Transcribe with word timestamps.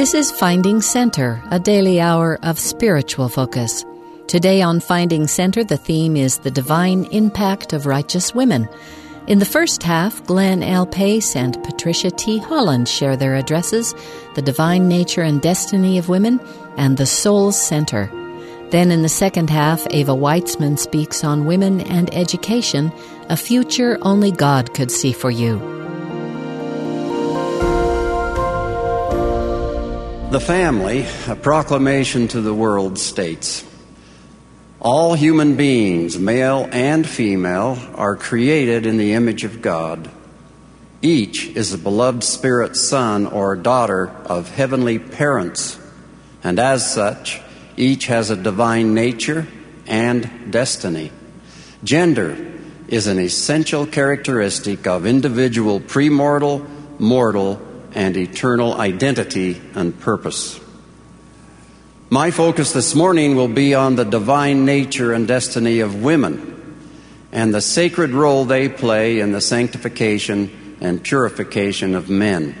This 0.00 0.14
is 0.14 0.32
Finding 0.32 0.80
Center, 0.80 1.42
a 1.50 1.60
daily 1.60 2.00
hour 2.00 2.38
of 2.42 2.58
spiritual 2.58 3.28
focus. 3.28 3.84
Today 4.28 4.62
on 4.62 4.80
Finding 4.80 5.26
Center, 5.26 5.62
the 5.62 5.76
theme 5.76 6.16
is 6.16 6.38
the 6.38 6.50
divine 6.50 7.04
impact 7.12 7.74
of 7.74 7.84
righteous 7.84 8.34
women. 8.34 8.66
In 9.26 9.40
the 9.40 9.44
first 9.44 9.82
half, 9.82 10.24
Glenn 10.24 10.62
L. 10.62 10.86
Pace 10.86 11.36
and 11.36 11.62
Patricia 11.62 12.10
T. 12.10 12.38
Holland 12.38 12.88
share 12.88 13.14
their 13.14 13.34
addresses, 13.34 13.94
The 14.36 14.40
Divine 14.40 14.88
Nature 14.88 15.20
and 15.20 15.42
Destiny 15.42 15.98
of 15.98 16.08
Women, 16.08 16.40
and 16.78 16.96
The 16.96 17.04
Soul's 17.04 17.60
Center. 17.60 18.10
Then 18.70 18.90
in 18.90 19.02
the 19.02 19.08
second 19.10 19.50
half, 19.50 19.86
Ava 19.90 20.12
Weitzman 20.12 20.78
speaks 20.78 21.24
on 21.24 21.44
women 21.44 21.82
and 21.82 22.08
education, 22.14 22.90
a 23.28 23.36
future 23.36 23.98
only 24.00 24.32
God 24.32 24.72
could 24.72 24.90
see 24.90 25.12
for 25.12 25.30
you. 25.30 25.58
The 30.30 30.38
family, 30.38 31.06
a 31.26 31.34
proclamation 31.34 32.28
to 32.28 32.40
the 32.40 32.54
world, 32.54 33.00
states 33.00 33.64
All 34.78 35.14
human 35.14 35.56
beings, 35.56 36.20
male 36.20 36.68
and 36.70 37.04
female, 37.04 37.76
are 37.96 38.14
created 38.14 38.86
in 38.86 38.96
the 38.96 39.14
image 39.14 39.42
of 39.42 39.60
God. 39.60 40.08
Each 41.02 41.48
is 41.48 41.72
a 41.72 41.78
beloved 41.78 42.22
spirit 42.22 42.76
son 42.76 43.26
or 43.26 43.56
daughter 43.56 44.08
of 44.24 44.54
heavenly 44.54 45.00
parents, 45.00 45.76
and 46.44 46.60
as 46.60 46.88
such, 46.88 47.40
each 47.76 48.06
has 48.06 48.30
a 48.30 48.36
divine 48.36 48.94
nature 48.94 49.48
and 49.88 50.52
destiny. 50.52 51.10
Gender 51.82 52.36
is 52.86 53.08
an 53.08 53.18
essential 53.18 53.84
characteristic 53.84 54.86
of 54.86 55.06
individual 55.06 55.80
premortal, 55.80 56.64
mortal, 57.00 57.60
and 57.94 58.16
eternal 58.16 58.74
identity 58.74 59.60
and 59.74 59.98
purpose. 60.00 60.60
My 62.08 62.30
focus 62.30 62.72
this 62.72 62.94
morning 62.94 63.36
will 63.36 63.48
be 63.48 63.74
on 63.74 63.94
the 63.94 64.04
divine 64.04 64.64
nature 64.64 65.12
and 65.12 65.28
destiny 65.28 65.80
of 65.80 66.02
women 66.02 66.50
and 67.32 67.54
the 67.54 67.60
sacred 67.60 68.10
role 68.10 68.44
they 68.44 68.68
play 68.68 69.20
in 69.20 69.32
the 69.32 69.40
sanctification 69.40 70.76
and 70.80 71.02
purification 71.02 71.94
of 71.94 72.10
men. 72.10 72.54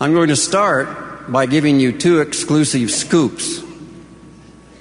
I'm 0.00 0.12
going 0.12 0.28
to 0.28 0.36
start 0.36 1.30
by 1.30 1.46
giving 1.46 1.78
you 1.80 1.92
two 1.92 2.20
exclusive 2.20 2.90
scoops. 2.90 3.62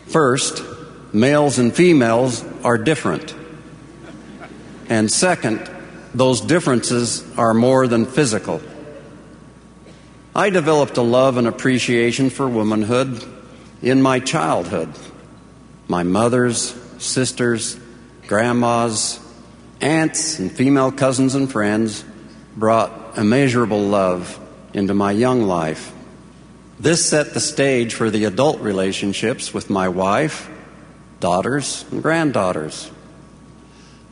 First, 0.07 0.63
males 1.13 1.59
and 1.59 1.75
females 1.75 2.43
are 2.63 2.77
different. 2.77 3.35
And 4.89 5.11
second, 5.11 5.69
those 6.13 6.41
differences 6.41 7.23
are 7.37 7.53
more 7.53 7.87
than 7.87 8.05
physical. 8.05 8.61
I 10.35 10.49
developed 10.49 10.97
a 10.97 11.01
love 11.01 11.37
and 11.37 11.47
appreciation 11.47 12.29
for 12.29 12.45
womanhood 12.49 13.23
in 13.81 14.01
my 14.01 14.19
childhood. 14.19 14.89
My 15.87 16.03
mother's, 16.03 16.73
sisters, 16.97 17.79
grandmas, 18.27 19.21
aunts, 19.79 20.37
and 20.39 20.51
female 20.51 20.91
cousins 20.91 21.35
and 21.35 21.49
friends 21.49 22.03
brought 22.57 23.17
immeasurable 23.17 23.79
love 23.79 24.37
into 24.73 24.93
my 24.93 25.13
young 25.13 25.43
life. 25.43 25.93
This 26.81 27.07
set 27.09 27.33
the 27.33 27.39
stage 27.39 27.93
for 27.93 28.09
the 28.09 28.25
adult 28.25 28.59
relationships 28.59 29.53
with 29.53 29.69
my 29.69 29.87
wife, 29.87 30.49
daughters, 31.21 31.85
and 31.91 32.03
granddaughters. 32.03 32.91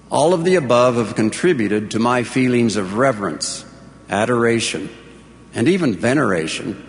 All 0.10 0.34
of 0.34 0.46
the 0.46 0.56
above 0.56 0.96
have 0.96 1.16
contributed 1.16 1.92
to 1.92 2.00
my 2.00 2.24
feelings 2.24 2.78
of 2.78 2.98
reverence, 2.98 3.66
adoration, 4.10 4.90
and 5.54 5.68
even 5.68 5.96
veneration 5.96 6.82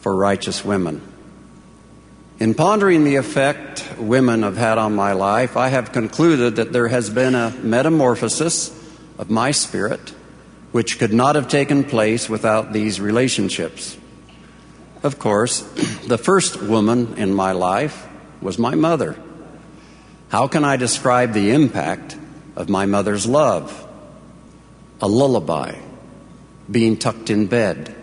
for 0.00 0.14
righteous 0.14 0.64
women. 0.64 1.00
In 2.38 2.54
pondering 2.54 3.04
the 3.04 3.16
effect 3.16 3.88
women 3.98 4.42
have 4.42 4.56
had 4.56 4.78
on 4.78 4.94
my 4.94 5.12
life, 5.12 5.56
I 5.56 5.68
have 5.68 5.92
concluded 5.92 6.56
that 6.56 6.72
there 6.72 6.88
has 6.88 7.08
been 7.08 7.34
a 7.34 7.50
metamorphosis 7.62 8.70
of 9.18 9.30
my 9.30 9.52
spirit 9.52 10.12
which 10.72 10.98
could 10.98 11.12
not 11.12 11.36
have 11.36 11.48
taken 11.48 11.84
place 11.84 12.28
without 12.28 12.72
these 12.72 13.00
relationships. 13.00 13.96
Of 15.02 15.18
course, 15.18 15.60
the 16.08 16.18
first 16.18 16.60
woman 16.60 17.16
in 17.16 17.32
my 17.32 17.52
life 17.52 18.08
was 18.40 18.58
my 18.58 18.74
mother. 18.74 19.16
How 20.30 20.48
can 20.48 20.64
I 20.64 20.76
describe 20.76 21.32
the 21.32 21.50
impact 21.50 22.16
of 22.56 22.68
my 22.68 22.86
mother's 22.86 23.26
love? 23.26 23.86
A 25.00 25.06
lullaby 25.06 25.76
being 26.72 26.96
tucked 26.96 27.30
in 27.30 27.46
bed. 27.46 27.94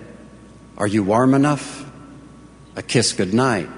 Are 0.78 0.88
you 0.88 1.04
warm 1.04 1.34
enough? 1.34 1.86
A 2.76 2.84
kiss 2.84 3.12
goodnight. 3.14 3.70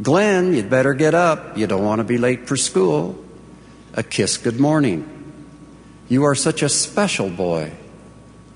Glenn, 0.00 0.54
you'd 0.54 0.70
better 0.70 0.94
get 0.94 1.14
up. 1.14 1.56
You 1.56 1.66
don't 1.66 1.84
want 1.84 2.00
to 2.00 2.04
be 2.04 2.18
late 2.18 2.48
for 2.48 2.56
school. 2.56 3.22
A 3.94 4.02
kiss 4.02 4.38
good 4.38 4.58
morning. 4.58 5.06
You 6.08 6.24
are 6.24 6.34
such 6.34 6.62
a 6.62 6.68
special 6.68 7.28
boy. 7.30 7.72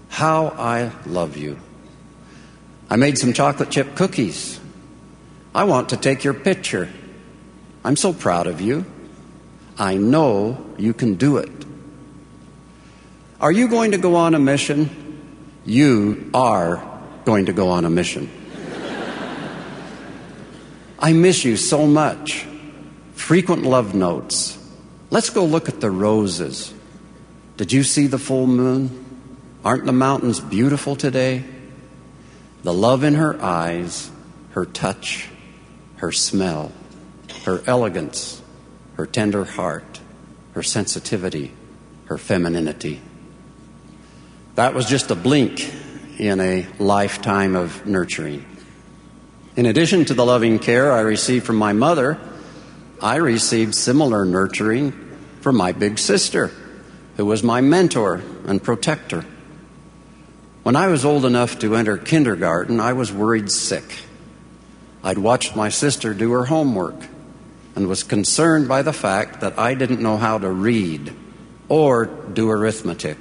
How 0.09 0.49
I 0.49 0.91
love 1.05 1.37
you. 1.37 1.59
I 2.89 2.97
made 2.97 3.19
some 3.19 3.33
chocolate 3.33 3.71
chip 3.71 3.95
cookies. 3.95 4.59
I 5.55 5.65
want 5.65 5.91
to 5.91 5.97
take 5.97 6.25
your 6.25 6.35
picture. 6.35 6.89
I'm 7.85 7.97
so 7.97 8.13
proud 8.13 8.47
of 8.47 8.61
you. 8.61 8.85
I 9.79 9.97
know 9.97 10.65
you 10.79 10.95
can 10.95 11.15
do 11.15 11.37
it. 11.37 11.53
Are 13.41 13.53
you 13.53 13.69
going 13.69 13.91
to 13.91 13.99
go 13.99 14.17
on 14.17 14.35
a 14.35 14.39
mission? 14.39 15.06
You 15.67 16.31
are 16.33 17.01
going 17.25 17.47
to 17.47 17.53
go 17.53 17.69
on 17.69 17.85
a 17.85 17.91
mission. 17.91 18.31
I 20.99 21.13
miss 21.13 21.45
you 21.45 21.57
so 21.57 21.87
much. 21.87 22.47
Frequent 23.15 23.65
love 23.65 23.95
notes. 23.95 24.59
Let's 25.11 25.31
go 25.31 25.45
look 25.45 25.69
at 25.69 25.81
the 25.81 25.91
roses. 25.91 26.73
Did 27.57 27.73
you 27.73 27.83
see 27.83 28.07
the 28.07 28.19
full 28.19 28.47
moon? 28.47 29.05
Aren't 29.65 29.85
the 29.85 29.93
mountains 29.93 30.41
beautiful 30.41 30.95
today? 30.97 31.45
The 32.63 32.73
love 32.73 33.05
in 33.05 33.15
her 33.15 33.41
eyes, 33.43 34.11
her 34.51 34.65
touch, 34.65 35.29
her 35.97 36.13
smell, 36.13 36.73
her 37.45 37.63
elegance, 37.67 38.43
her 38.95 39.07
tender 39.07 39.45
heart, 39.45 40.01
her 40.53 40.63
sensitivity, 40.63 41.53
her 42.07 42.19
femininity. 42.19 43.01
That 44.57 44.73
was 44.73 44.87
just 44.87 45.11
a 45.11 45.15
blink 45.15 45.71
in 46.19 46.41
a 46.41 46.67
lifetime 46.79 47.55
of 47.57 47.87
nurturing. 47.87 48.43
In 49.55 49.67
addition 49.67 50.07
to 50.07 50.15
the 50.15 50.25
loving 50.25 50.59
care 50.59 50.91
I 50.93 51.01
received 51.01 51.45
from 51.45 51.57
my 51.57 51.75
mother, 51.75 52.19
I 53.03 53.17
received 53.17 53.75
similar 53.75 54.25
nurturing 54.25 54.93
from 55.43 55.59
my 55.59 55.73
big 55.73 55.99
sister, 55.99 56.53
who 57.19 57.27
was 57.27 57.43
my 57.43 57.61
mentor 57.61 58.23
and 58.47 58.63
protector. 58.63 59.27
When 60.63 60.75
I 60.75 60.87
was 60.87 61.05
old 61.05 61.27
enough 61.27 61.59
to 61.59 61.77
enter 61.77 61.99
kindergarten, 61.99 62.81
I 62.81 62.95
was 62.95 63.13
worried 63.13 63.51
sick. 63.53 63.85
I'd 65.05 65.19
watched 65.19 65.55
my 65.55 65.69
sister 65.69 66.15
do 66.15 66.33
her 66.33 66.47
homework 66.47 66.97
and 67.75 67.89
was 67.89 68.03
concerned 68.03 68.69
by 68.69 68.81
the 68.81 68.95
fact 68.95 69.43
that 69.43 69.59
I 69.59 69.75
didn't 69.75 70.01
know 70.01 70.17
how 70.17 70.39
to 70.39 70.51
read 70.51 71.15
or 71.69 72.07
do 72.07 72.49
arithmetic. 72.49 73.19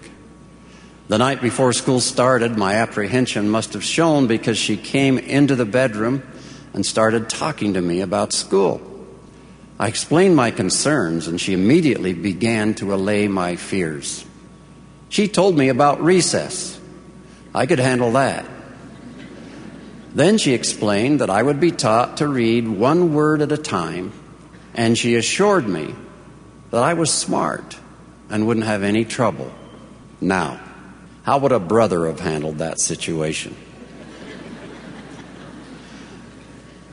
The 1.08 1.20
night 1.20 1.40
before 1.40 1.72
school 1.72 2.00
started, 2.00 2.58
my 2.58 2.76
apprehension 2.76 3.48
must 3.48 3.74
have 3.74 3.84
shown 3.84 4.26
because 4.26 4.58
she 4.58 4.76
came 4.76 5.20
into 5.20 5.56
the 5.56 5.66
bedroom 5.66 6.24
and 6.74 6.84
started 6.84 7.30
talking 7.30 7.76
to 7.76 7.82
me 7.82 8.02
about 8.02 8.34
school. 8.34 8.82
I 9.78 9.88
explained 9.88 10.36
my 10.36 10.50
concerns, 10.50 11.28
and 11.28 11.40
she 11.40 11.54
immediately 11.54 12.14
began 12.14 12.74
to 12.76 12.94
allay 12.94 13.28
my 13.28 13.56
fears. 13.56 14.26
She 15.10 15.28
told 15.28 15.56
me 15.56 15.70
about 15.70 16.02
recess. 16.02 16.80
I 17.54 17.68
could 17.68 17.80
handle 17.80 18.14
that. 18.14 18.46
Then 20.16 20.40
she 20.40 20.54
explained 20.54 21.22
that 21.22 21.30
I 21.30 21.44
would 21.44 21.60
be 21.60 21.72
taught 21.72 22.18
to 22.18 22.28
read 22.28 22.68
one 22.68 23.14
word 23.14 23.42
at 23.42 23.52
a 23.52 23.58
time, 23.58 24.12
and 24.74 24.98
she 24.98 25.16
assured 25.16 25.68
me 25.68 25.94
that 26.72 26.82
I 26.82 26.96
was 26.96 27.14
smart 27.14 27.78
and 28.30 28.48
wouldn't 28.48 28.66
have 28.66 28.82
any 28.82 29.06
trouble. 29.06 29.52
Now, 30.20 30.60
how 31.26 31.40
would 31.40 31.52
a 31.52 31.60
brother 31.60 32.06
have 32.06 32.20
handled 32.20 32.60
that 32.60 32.80
situation? 32.80 33.56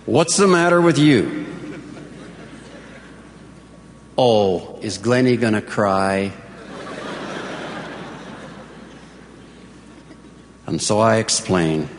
What's 0.06 0.38
the 0.38 0.48
matter 0.48 0.80
with 0.80 0.98
you? 0.98 1.46
Oh, 4.16 4.78
is 4.80 4.96
Glennie 4.96 5.36
going 5.36 5.52
to 5.52 5.60
cry? 5.60 6.32
And 10.66 10.80
so 10.80 10.98
I 10.98 11.16
explain 11.16 11.90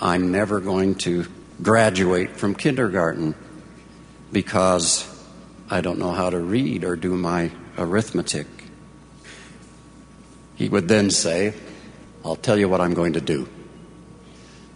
I'm 0.00 0.32
never 0.32 0.60
going 0.60 0.94
to 0.96 1.26
graduate 1.62 2.30
from 2.30 2.54
kindergarten 2.54 3.34
because 4.32 5.06
I 5.68 5.82
don't 5.82 5.98
know 5.98 6.12
how 6.12 6.30
to 6.30 6.38
read 6.38 6.84
or 6.84 6.96
do 6.96 7.14
my 7.14 7.50
arithmetic. 7.76 8.46
He 10.60 10.68
would 10.68 10.88
then 10.88 11.08
say, 11.08 11.54
I'll 12.22 12.36
tell 12.36 12.58
you 12.58 12.68
what 12.68 12.82
I'm 12.82 12.92
going 12.92 13.14
to 13.14 13.20
do. 13.22 13.48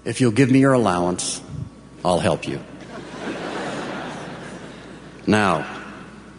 If 0.07 0.23
you'll 0.23 0.33
give 0.33 0.51
me 0.51 0.61
your 0.61 0.73
allowance, 0.73 1.43
I'll 2.03 2.21
help 2.21 2.49
you. 2.49 2.59
now, 5.27 5.67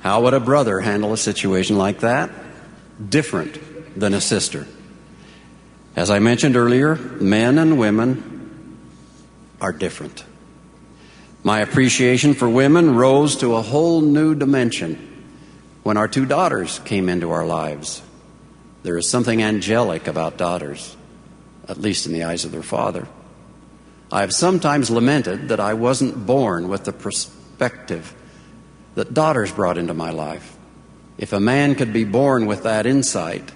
how 0.02 0.24
would 0.24 0.34
a 0.34 0.40
brother 0.40 0.80
handle 0.80 1.14
a 1.14 1.18
situation 1.18 1.78
like 1.78 2.00
that? 2.00 2.32
Different 3.08 4.00
than 4.00 4.16
a 4.16 4.20
sister. 4.20 4.66
As 5.96 6.10
I 6.10 6.18
mentioned 6.18 6.58
earlier, 6.58 6.96
men 6.96 7.60
and 7.60 7.78
women 7.78 8.80
are 9.62 9.72
different. 9.72 10.26
My 11.44 11.60
appreciation 11.60 12.34
for 12.34 12.50
women 12.50 12.96
rose 12.96 13.36
to 13.38 13.54
a 13.54 13.62
whole 13.62 14.02
new 14.02 14.34
dimension 14.34 15.28
when 15.84 15.98
our 15.98 16.08
two 16.08 16.26
daughters 16.26 16.80
came 16.80 17.10
into 17.10 17.30
our 17.30 17.46
lives. 17.46 18.02
There 18.86 19.00
is 19.00 19.10
something 19.10 19.42
angelic 19.42 20.06
about 20.06 20.38
daughters, 20.38 20.96
at 21.68 21.82
least 21.82 22.06
in 22.06 22.14
the 22.14 22.26
eyes 22.26 22.46
of 22.46 22.52
their 22.52 22.62
father. 22.62 23.08
I 24.12 24.22
have 24.22 24.32
sometimes 24.32 24.92
lamented 24.92 25.50
that 25.50 25.60
I 25.60 25.74
wasn't 25.74 26.28
born 26.28 26.70
with 26.70 26.84
the 26.84 26.94
perspective 26.94 28.14
that 28.94 29.12
daughters 29.12 29.52
brought 29.52 29.80
into 29.80 29.96
my 29.96 30.12
life. 30.12 30.56
If 31.18 31.34
a 31.34 31.40
man 31.40 31.74
could 31.74 31.94
be 31.94 32.04
born 32.04 32.46
with 32.46 32.62
that 32.62 32.86
insight, 32.86 33.52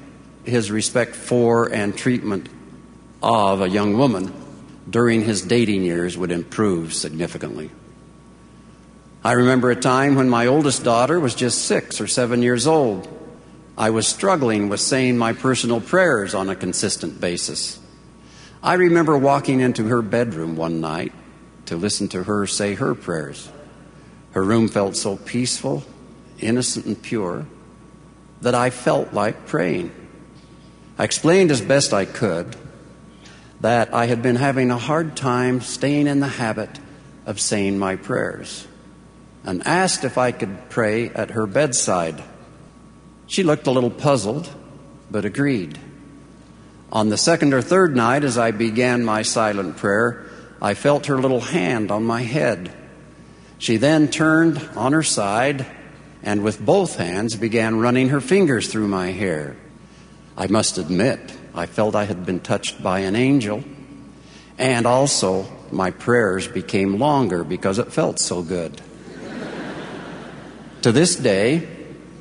his 0.45 0.71
respect 0.71 1.15
for 1.15 1.71
and 1.71 1.95
treatment 1.95 2.49
of 3.21 3.61
a 3.61 3.69
young 3.69 3.99
woman 3.99 4.33
during 4.89 5.23
his 5.23 5.43
dating 5.43 5.83
years 5.83 6.17
would 6.17 6.31
improve 6.31 6.91
significantly. 6.91 7.69
I 9.23 9.33
remember 9.33 9.69
a 9.69 9.75
time 9.75 10.15
when 10.15 10.27
my 10.27 10.47
oldest 10.47 10.83
daughter 10.83 11.19
was 11.19 11.35
just 11.35 11.65
six 11.65 12.01
or 12.01 12.07
seven 12.07 12.41
years 12.41 12.65
old. 12.65 13.19
I 13.79 13.91
was 13.91 14.05
struggling 14.05 14.67
with 14.67 14.81
saying 14.81 15.17
my 15.17 15.31
personal 15.31 15.79
prayers 15.79 16.35
on 16.35 16.49
a 16.49 16.55
consistent 16.55 17.21
basis. 17.21 17.79
I 18.61 18.73
remember 18.73 19.17
walking 19.17 19.61
into 19.61 19.87
her 19.87 20.01
bedroom 20.01 20.57
one 20.57 20.81
night 20.81 21.13
to 21.67 21.77
listen 21.77 22.09
to 22.09 22.23
her 22.23 22.45
say 22.45 22.73
her 22.73 22.93
prayers. 22.93 23.49
Her 24.31 24.43
room 24.43 24.67
felt 24.67 24.97
so 24.97 25.15
peaceful, 25.15 25.85
innocent, 26.39 26.87
and 26.87 27.01
pure 27.01 27.45
that 28.41 28.53
I 28.53 28.69
felt 28.69 29.13
like 29.13 29.47
praying. 29.47 29.91
I 30.97 31.05
explained 31.05 31.49
as 31.49 31.61
best 31.61 31.93
I 31.93 32.03
could 32.03 32.57
that 33.61 33.93
I 33.93 34.07
had 34.07 34.21
been 34.21 34.35
having 34.35 34.71
a 34.71 34.77
hard 34.77 35.15
time 35.15 35.61
staying 35.61 36.07
in 36.07 36.19
the 36.19 36.27
habit 36.27 36.79
of 37.25 37.39
saying 37.39 37.79
my 37.79 37.95
prayers 37.95 38.67
and 39.45 39.65
asked 39.65 40.03
if 40.03 40.17
I 40.17 40.33
could 40.33 40.69
pray 40.69 41.07
at 41.11 41.31
her 41.31 41.47
bedside. 41.47 42.21
She 43.29 43.43
looked 43.43 43.67
a 43.67 43.71
little 43.71 43.91
puzzled, 43.91 44.49
but 45.11 45.23
agreed. 45.23 45.77
On 46.91 47.09
the 47.09 47.17
second 47.17 47.53
or 47.53 47.61
third 47.61 47.95
night, 47.95 48.23
as 48.23 48.39
I 48.39 48.49
began 48.49 49.05
my 49.05 49.21
silent 49.21 49.77
prayer, 49.77 50.25
I 50.59 50.73
felt 50.73 51.05
her 51.05 51.21
little 51.21 51.39
hand 51.39 51.91
on 51.91 52.03
my 52.03 52.23
head. 52.23 52.73
She 53.59 53.77
then 53.77 54.07
turned 54.07 54.57
on 54.75 54.93
her 54.93 55.03
side 55.03 55.67
and 56.23 56.43
with 56.43 56.59
both 56.59 56.95
hands 56.95 57.35
began 57.35 57.79
running 57.79 58.09
her 58.09 58.19
fingers 58.19 58.67
through 58.67 58.87
my 58.87 59.11
hair. 59.11 59.55
I 60.35 60.47
must 60.47 60.79
admit, 60.79 61.19
I 61.53 61.67
felt 61.67 61.93
I 61.93 62.05
had 62.05 62.25
been 62.25 62.39
touched 62.39 62.81
by 62.81 63.01
an 63.01 63.15
angel, 63.15 63.63
and 64.57 64.87
also 64.87 65.45
my 65.71 65.91
prayers 65.91 66.47
became 66.47 66.97
longer 66.97 67.43
because 67.43 67.77
it 67.77 67.93
felt 67.93 68.17
so 68.17 68.41
good. 68.41 68.81
to 70.81 70.91
this 70.91 71.15
day, 71.15 71.78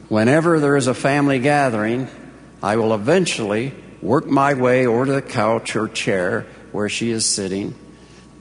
whenever 0.08 0.60
there 0.60 0.76
is 0.76 0.87
a 0.87 0.94
family 0.94 1.38
gathering, 1.38 2.08
I 2.62 2.76
will 2.76 2.94
eventually 2.94 3.72
work 4.02 4.26
my 4.26 4.55
way 4.55 4.87
over 4.87 5.06
to 5.06 5.12
the 5.12 5.22
couch 5.22 5.76
or 5.76 5.88
chair 5.88 6.46
where 6.72 6.88
she 6.88 7.10
is 7.10 7.26
sitting, 7.26 7.75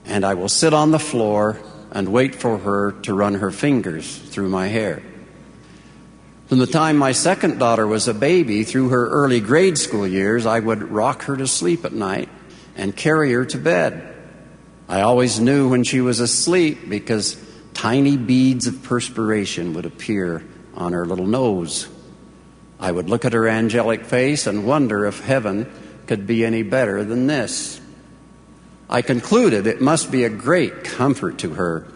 and 0.04 0.24
I 0.24 0.34
will 0.34 0.48
sit 0.48 0.72
on 0.72 0.90
the 0.90 0.98
floor 0.98 1.60
and 1.90 2.08
wait 2.08 2.34
for 2.34 2.58
her 2.58 2.92
to 3.02 3.14
run 3.14 3.34
her 3.34 3.50
fingers 3.50 4.16
through 4.16 4.48
my 4.48 4.68
hair. 4.68 5.02
From 6.46 6.58
the 6.58 6.66
time 6.66 6.96
my 6.96 7.12
second 7.12 7.58
daughter 7.58 7.86
was 7.86 8.08
a 8.08 8.14
baby 8.14 8.64
through 8.64 8.88
her 8.88 9.08
early 9.08 9.40
grade 9.40 9.76
school 9.76 10.06
years, 10.06 10.46
I 10.46 10.60
would 10.60 10.82
rock 10.82 11.24
her 11.24 11.36
to 11.36 11.46
sleep 11.46 11.84
at 11.84 11.92
night 11.92 12.28
and 12.74 12.96
carry 12.96 13.32
her 13.32 13.44
to 13.46 13.58
bed. 13.58 14.14
I 14.88 15.02
always 15.02 15.40
knew 15.40 15.68
when 15.68 15.84
she 15.84 16.00
was 16.00 16.20
asleep 16.20 16.88
because 16.88 17.36
tiny 17.74 18.16
beads 18.16 18.66
of 18.66 18.82
perspiration 18.82 19.74
would 19.74 19.84
appear 19.84 20.42
on 20.78 20.94
her 20.94 21.04
little 21.04 21.26
nose. 21.26 21.88
I 22.80 22.90
would 22.90 23.10
look 23.10 23.24
at 23.24 23.32
her 23.34 23.48
angelic 23.48 24.04
face 24.04 24.46
and 24.46 24.64
wonder 24.64 25.04
if 25.04 25.20
heaven 25.20 25.70
could 26.06 26.26
be 26.26 26.44
any 26.44 26.62
better 26.62 27.04
than 27.04 27.26
this. 27.26 27.80
I 28.88 29.02
concluded 29.02 29.66
it 29.66 29.82
must 29.82 30.10
be 30.10 30.24
a 30.24 30.30
great 30.30 30.84
comfort 30.84 31.38
to 31.40 31.50
her 31.54 31.86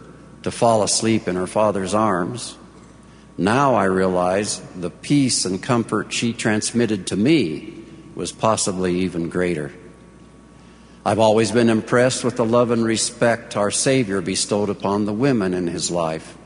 to 0.43 0.51
fall 0.51 0.83
asleep 0.83 1.29
in 1.29 1.37
her 1.37 1.47
father's 1.47 1.95
arms. 1.95 2.59
Now 3.39 3.77
I 3.77 3.85
realize 3.85 4.61
the 4.77 4.91
peace 4.91 5.47
and 5.47 5.63
comfort 5.63 6.13
she 6.13 6.33
transmitted 6.33 7.07
to 7.07 7.17
me 7.17 7.73
was 8.15 8.33
possibly 8.33 9.01
even 9.01 9.31
greater. 9.31 9.73
I've 11.07 11.19
always 11.19 11.51
been 11.51 11.71
impressed 11.71 12.25
with 12.25 12.37
the 12.37 12.45
love 12.45 12.71
and 12.71 12.85
respect 12.85 13.57
our 13.57 13.71
Savior 13.71 14.21
bestowed 14.21 14.69
upon 14.69 15.07
the 15.07 15.13
women 15.13 15.55
in 15.55 15.67
his 15.67 15.91
life. 15.91 16.37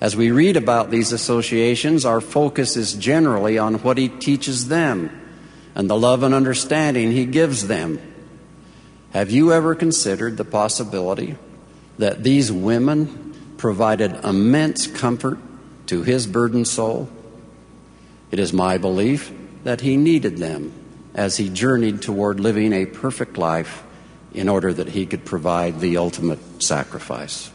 As 0.00 0.14
we 0.14 0.30
read 0.30 0.56
about 0.56 0.90
these 0.90 1.12
associations, 1.12 2.04
our 2.04 2.20
focus 2.20 2.76
is 2.76 2.94
generally 2.94 3.58
on 3.58 3.76
what 3.76 3.96
he 3.96 4.08
teaches 4.08 4.68
them 4.68 5.10
and 5.74 5.88
the 5.88 5.98
love 5.98 6.22
and 6.22 6.34
understanding 6.34 7.12
he 7.12 7.24
gives 7.24 7.66
them. 7.66 8.00
Have 9.12 9.30
you 9.30 9.52
ever 9.52 9.74
considered 9.74 10.36
the 10.36 10.44
possibility 10.44 11.36
that 11.98 12.22
these 12.22 12.52
women 12.52 13.54
provided 13.56 14.24
immense 14.24 14.86
comfort 14.86 15.38
to 15.86 16.02
his 16.02 16.26
burdened 16.26 16.68
soul? 16.68 17.08
It 18.30 18.38
is 18.38 18.52
my 18.52 18.76
belief 18.76 19.32
that 19.64 19.80
he 19.80 19.96
needed 19.96 20.36
them 20.36 20.72
as 21.14 21.38
he 21.38 21.48
journeyed 21.48 22.02
toward 22.02 22.38
living 22.38 22.74
a 22.74 22.84
perfect 22.84 23.38
life 23.38 23.82
in 24.34 24.50
order 24.50 24.72
that 24.72 24.88
he 24.88 25.06
could 25.06 25.24
provide 25.24 25.80
the 25.80 25.96
ultimate 25.96 26.62
sacrifice. 26.62 27.50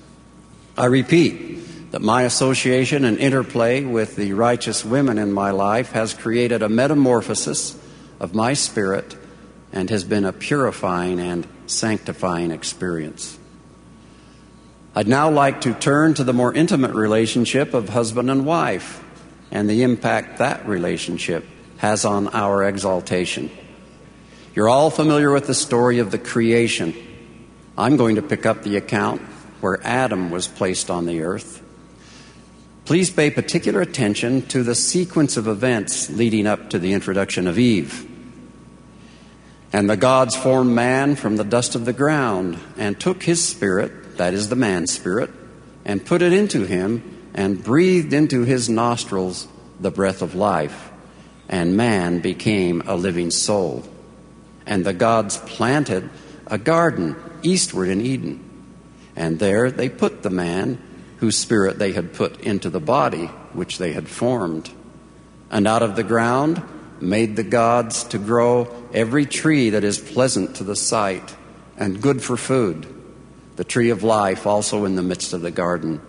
I 0.76 0.86
repeat 0.86 1.60
that 1.92 2.02
my 2.02 2.24
association 2.24 3.06
and 3.06 3.18
interplay 3.18 3.84
with 3.84 4.16
the 4.16 4.34
righteous 4.34 4.84
women 4.84 5.18
in 5.18 5.32
my 5.32 5.52
life 5.52 5.92
has 5.92 6.14
created 6.14 6.62
a 6.62 6.70
metamorphosis 6.70 7.78
of 8.20 8.34
my 8.34 8.54
spirit 8.54 9.16
and 9.74 9.90
has 9.90 10.04
been 10.04 10.26
a 10.26 10.34
purifying 10.34 11.20
and 11.20 11.48
sanctifying 11.66 12.52
experience. 12.52 13.38
I'd 14.96 15.08
now 15.08 15.30
like 15.30 15.62
to 15.62 15.74
turn 15.74 16.14
to 16.16 16.24
the 16.24 16.34
more 16.34 16.54
intimate 16.54 16.94
relationship 16.94 17.74
of 17.74 17.90
husband 17.90 18.30
and 18.30 18.46
wife 18.46 19.04
and 19.50 19.70
the 19.70 19.84
impact 19.84 20.40
that 20.40 20.68
relationship 20.68 21.46
has 21.78 22.06
on 22.06 22.28
our 22.30 22.64
exaltation. 22.64 23.50
You're 24.54 24.70
all 24.70 24.90
familiar 24.90 25.32
with 25.32 25.48
the 25.48 25.54
story 25.54 26.00
of 26.00 26.12
the 26.12 26.18
creation. 26.18 26.94
I'm 27.78 27.96
going 27.96 28.16
to 28.16 28.22
pick 28.22 28.46
up 28.46 28.64
the 28.64 28.76
account 28.78 29.22
where 29.62 29.80
Adam 29.82 30.30
was 30.30 30.48
placed 30.48 30.90
on 30.90 31.06
the 31.06 31.22
earth. 31.22 31.61
Please 32.86 33.10
pay 33.10 33.30
particular 33.30 33.82
attention 33.82 34.42
to 34.48 34.64
the 34.64 34.76
sequence 34.76 35.38
of 35.38 35.48
events 35.48 36.10
leading 36.10 36.48
up 36.48 36.70
to 36.72 36.80
the 36.80 36.94
introduction 36.94 37.48
of 37.48 37.60
Eve. 37.60 38.08
And 39.74 39.90
the 39.90 39.98
gods 39.98 40.36
formed 40.36 40.76
man 40.76 41.16
from 41.16 41.38
the 41.38 41.44
dust 41.44 41.76
of 41.76 41.86
the 41.86 41.94
ground 41.94 42.60
and 42.78 43.00
took 43.00 43.24
his 43.24 43.44
spirit 43.44 44.02
that 44.22 44.36
is 44.36 44.50
the 44.50 44.56
man 44.56 44.86
spirit, 44.86 45.32
and 45.84 46.06
put 46.06 46.22
it 46.22 46.32
into 46.32 46.64
him, 46.64 47.02
and 47.34 47.64
breathed 47.64 48.14
into 48.14 48.44
his 48.44 48.70
nostrils 48.70 49.48
the 49.80 49.90
breath 49.90 50.22
of 50.22 50.36
life, 50.36 50.92
and 51.50 51.76
man 51.76 52.20
became 52.20 52.84
a 52.86 52.96
living 52.96 53.32
soul. 53.32 53.84
And 54.68 54.86
the 54.86 54.94
gods 54.94 55.38
planted 55.38 56.08
a 56.46 56.60
garden 56.60 57.16
eastward 57.42 57.90
in 57.90 58.02
Eden, 58.02 58.48
and 59.16 59.40
there 59.40 59.72
they 59.72 59.90
put 59.90 60.22
the 60.22 60.30
man 60.30 60.80
whose 61.22 61.38
spirit 61.38 61.80
they 61.80 61.94
had 61.94 62.14
put 62.14 62.42
into 62.42 62.70
the 62.70 62.82
body 62.82 63.28
which 63.54 63.78
they 63.78 63.94
had 63.94 64.10
formed. 64.10 64.70
And 65.50 65.66
out 65.66 65.82
of 65.82 65.96
the 65.96 66.04
ground 66.04 66.62
made 67.00 67.38
the 67.38 67.44
gods 67.44 68.04
to 68.06 68.18
grow 68.18 68.68
every 68.94 69.26
tree 69.26 69.70
that 69.70 69.86
is 69.86 69.98
pleasant 69.98 70.58
to 70.58 70.66
the 70.66 70.76
sight 70.76 71.36
and 71.78 72.02
good 72.02 72.22
for 72.22 72.36
food 72.36 72.86
the 73.62 73.66
tree 73.66 73.92
of 73.92 74.02
life 74.02 74.48
also 74.48 74.86
in 74.86 74.96
the 74.96 75.04
midst 75.04 75.34
of 75.34 75.42
the 75.42 75.52
garden, 75.52 76.02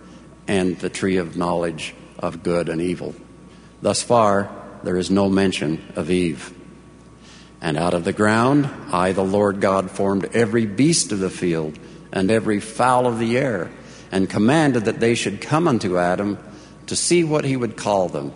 and 0.47 0.79
the 0.79 0.89
tree 0.89 1.17
of 1.17 1.37
knowledge 1.37 1.93
of 2.17 2.41
good 2.41 2.67
and 2.67 2.81
evil. 2.81 3.13
Thus 3.79 4.01
far, 4.01 4.49
there 4.83 4.97
is 4.97 5.11
no 5.11 5.29
mention 5.29 5.93
of 5.95 6.09
Eve. 6.09 6.51
And 7.61 7.77
out 7.77 7.93
of 7.93 8.05
the 8.05 8.11
ground, 8.11 8.67
I, 8.91 9.11
the 9.11 9.23
Lord 9.23 9.61
God, 9.61 9.91
formed 9.91 10.25
every 10.33 10.65
beast 10.65 11.11
of 11.11 11.19
the 11.19 11.29
field 11.29 11.77
and 12.11 12.31
every 12.31 12.59
fowl 12.59 13.05
of 13.05 13.19
the 13.19 13.37
air, 13.37 13.71
and 14.13 14.29
commanded 14.29 14.85
that 14.85 14.99
they 14.99 15.15
should 15.15 15.41
come 15.41 15.67
unto 15.67 15.97
Adam 15.97 16.37
to 16.85 16.95
see 16.95 17.23
what 17.23 17.43
he 17.43 17.57
would 17.57 17.75
call 17.75 18.07
them. 18.09 18.31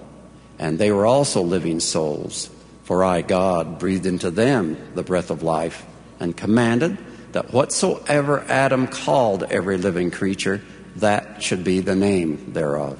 And 0.57 0.79
they 0.79 0.91
were 0.91 1.05
also 1.05 1.43
living 1.43 1.79
souls, 1.79 2.49
for 2.85 3.03
I, 3.03 3.21
God, 3.21 3.77
breathed 3.77 4.07
into 4.07 4.31
them 4.31 4.75
the 4.95 5.03
breath 5.03 5.29
of 5.29 5.43
life, 5.43 5.85
and 6.19 6.35
commanded 6.35 6.97
that 7.33 7.53
whatsoever 7.53 8.43
Adam 8.47 8.87
called 8.87 9.43
every 9.43 9.77
living 9.77 10.09
creature, 10.09 10.63
that 10.95 11.43
should 11.43 11.63
be 11.63 11.79
the 11.79 11.95
name 11.95 12.53
thereof. 12.53 12.97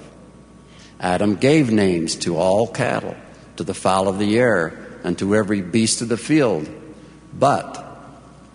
Adam 1.00 1.34
gave 1.34 1.72
names 1.72 2.16
to 2.18 2.38
all 2.38 2.68
cattle, 2.68 3.16
to 3.56 3.64
the 3.64 3.74
fowl 3.74 4.08
of 4.08 4.20
the 4.20 4.38
air, 4.38 5.00
and 5.04 5.18
to 5.18 5.36
every 5.36 5.64
beast 5.64 6.04
of 6.04 6.10
the 6.10 6.18
field. 6.18 6.70
But 7.34 7.84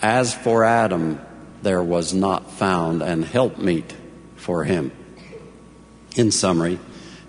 as 0.01 0.33
for 0.33 0.63
Adam, 0.63 1.21
there 1.63 1.83
was 1.83 2.15
not 2.15 2.53
found 2.53 3.03
an 3.03 3.25
helpmeet 3.25 3.97
for 4.43 4.65
him. 4.65 4.93
In 6.17 6.31
summary, 6.31 6.79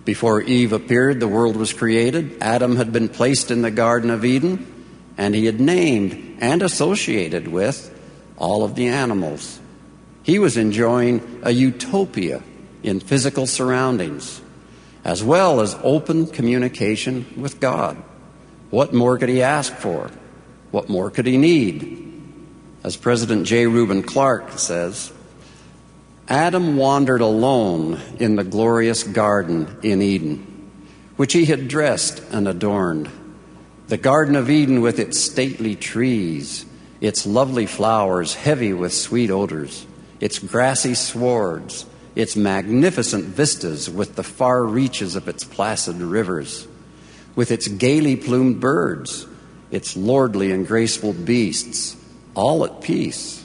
before 0.03 0.41
Eve 0.41 0.73
appeared, 0.73 1.19
the 1.19 1.27
world 1.27 1.55
was 1.55 1.71
created. 1.71 2.37
Adam 2.41 2.75
had 2.75 2.91
been 2.91 3.07
placed 3.07 3.51
in 3.51 3.61
the 3.61 3.71
Garden 3.71 4.09
of 4.09 4.25
Eden, 4.25 4.65
and 5.17 5.33
he 5.33 5.45
had 5.45 5.61
named 5.61 6.37
and 6.41 6.61
associated 6.61 7.47
with 7.47 7.89
all 8.37 8.63
of 8.63 8.75
the 8.75 8.87
animals. 8.87 9.59
He 10.23 10.39
was 10.39 10.57
enjoying 10.57 11.41
a 11.43 11.51
utopia 11.51 12.43
in 12.81 12.99
physical 12.99 13.47
surroundings, 13.47 14.41
as 15.05 15.23
well 15.23 15.61
as 15.61 15.77
open 15.83 16.27
communication 16.27 17.25
with 17.37 17.59
God. 17.59 18.01
What 18.69 18.93
more 18.93 19.17
could 19.17 19.29
he 19.29 19.41
ask 19.41 19.73
for? 19.73 20.09
What 20.71 20.89
more 20.89 21.11
could 21.11 21.27
he 21.27 21.37
need? 21.37 21.99
As 22.83 22.97
President 22.97 23.45
J. 23.45 23.67
Reuben 23.67 24.03
Clark 24.03 24.57
says, 24.57 25.13
Adam 26.29 26.77
wandered 26.77 27.19
alone 27.19 27.99
in 28.17 28.37
the 28.37 28.43
glorious 28.45 29.03
garden 29.03 29.77
in 29.83 30.01
Eden, 30.01 30.71
which 31.17 31.33
he 31.33 31.45
had 31.45 31.67
dressed 31.67 32.23
and 32.31 32.47
adorned. 32.47 33.09
The 33.87 33.97
Garden 33.97 34.37
of 34.37 34.49
Eden 34.49 34.79
with 34.79 34.99
its 34.99 35.19
stately 35.19 35.75
trees, 35.75 36.65
its 37.01 37.25
lovely 37.25 37.65
flowers 37.65 38.35
heavy 38.35 38.71
with 38.71 38.93
sweet 38.93 39.29
odors, 39.29 39.85
its 40.21 40.39
grassy 40.39 40.93
swards, 40.93 41.85
its 42.15 42.37
magnificent 42.37 43.25
vistas 43.25 43.89
with 43.89 44.15
the 44.15 44.23
far 44.23 44.63
reaches 44.63 45.17
of 45.17 45.27
its 45.27 45.43
placid 45.43 45.97
rivers, 45.97 46.67
with 47.35 47.51
its 47.51 47.67
gaily 47.67 48.15
plumed 48.15 48.61
birds, 48.61 49.27
its 49.71 49.97
lordly 49.97 50.53
and 50.53 50.65
graceful 50.65 51.11
beasts, 51.11 51.97
all 52.33 52.63
at 52.63 52.79
peace 52.79 53.42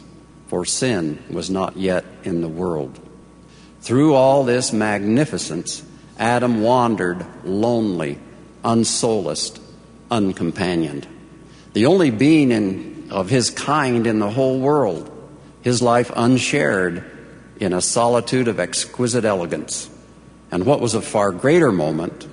for 0.48 0.64
sin 0.64 1.22
was 1.30 1.50
not 1.50 1.76
yet 1.76 2.04
in 2.24 2.40
the 2.40 2.48
world. 2.48 2.98
Through 3.80 4.14
all 4.14 4.44
this 4.44 4.72
magnificence, 4.72 5.82
Adam 6.18 6.62
wandered 6.62 7.24
lonely, 7.44 8.18
unsolaced, 8.64 9.60
uncompanioned. 10.10 11.06
The 11.74 11.86
only 11.86 12.10
being 12.10 12.50
in, 12.50 13.08
of 13.10 13.30
his 13.30 13.50
kind 13.50 14.06
in 14.06 14.18
the 14.18 14.30
whole 14.30 14.58
world, 14.58 15.10
his 15.62 15.80
life 15.80 16.10
unshared 16.16 17.04
in 17.60 17.72
a 17.72 17.80
solitude 17.80 18.48
of 18.48 18.58
exquisite 18.58 19.24
elegance. 19.24 19.88
And 20.50 20.64
what 20.64 20.80
was 20.80 20.94
a 20.94 21.02
far 21.02 21.30
greater 21.30 21.70
moment, 21.70 22.26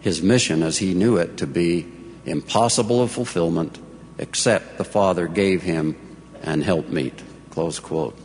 his 0.00 0.22
mission 0.22 0.62
as 0.62 0.78
he 0.78 0.94
knew 0.94 1.16
it 1.16 1.36
to 1.38 1.46
be 1.46 1.86
impossible 2.24 3.02
of 3.02 3.10
fulfillment 3.10 3.78
except 4.18 4.78
the 4.78 4.84
Father 4.84 5.28
gave 5.28 5.62
him 5.62 5.96
an 6.42 6.62
helpmeet. 6.62 7.27
Close 7.58 7.80
quote. 7.80 8.16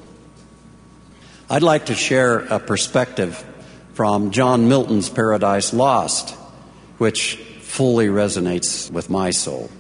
I'd 1.50 1.64
like 1.64 1.88
to 1.88 1.96
share 1.96 2.42
a 2.42 2.60
perspective 2.60 3.44
from 3.96 4.30
John 4.30 4.70
Milton's 4.70 5.10
Paradise 5.10 5.74
Lost, 5.74 6.36
which 7.00 7.38
fully 7.62 8.10
resonates 8.10 8.92
with 8.92 9.10
my 9.10 9.32
soul. 9.32 9.72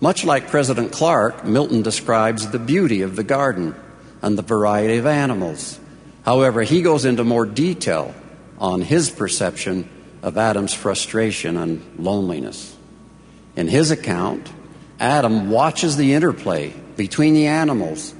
Much 0.00 0.24
like 0.24 0.48
President 0.48 0.92
Clark, 0.92 1.44
Milton 1.44 1.82
describes 1.82 2.48
the 2.48 2.58
beauty 2.58 3.02
of 3.02 3.16
the 3.16 3.22
garden 3.22 3.74
and 4.22 4.38
the 4.38 4.42
variety 4.42 4.96
of 4.96 5.04
animals. 5.04 5.78
However, 6.24 6.62
he 6.62 6.80
goes 6.80 7.04
into 7.04 7.22
more 7.22 7.44
detail 7.44 8.14
on 8.58 8.80
his 8.80 9.10
perception 9.10 9.86
of 10.22 10.38
Adam's 10.38 10.72
frustration 10.72 11.58
and 11.58 11.82
loneliness. 11.98 12.74
In 13.56 13.68
his 13.68 13.90
account, 13.90 14.50
Adam 14.98 15.50
watches 15.50 15.98
the 15.98 16.14
interplay 16.14 16.72
between 16.96 17.34
the 17.34 17.48
animals 17.48 18.14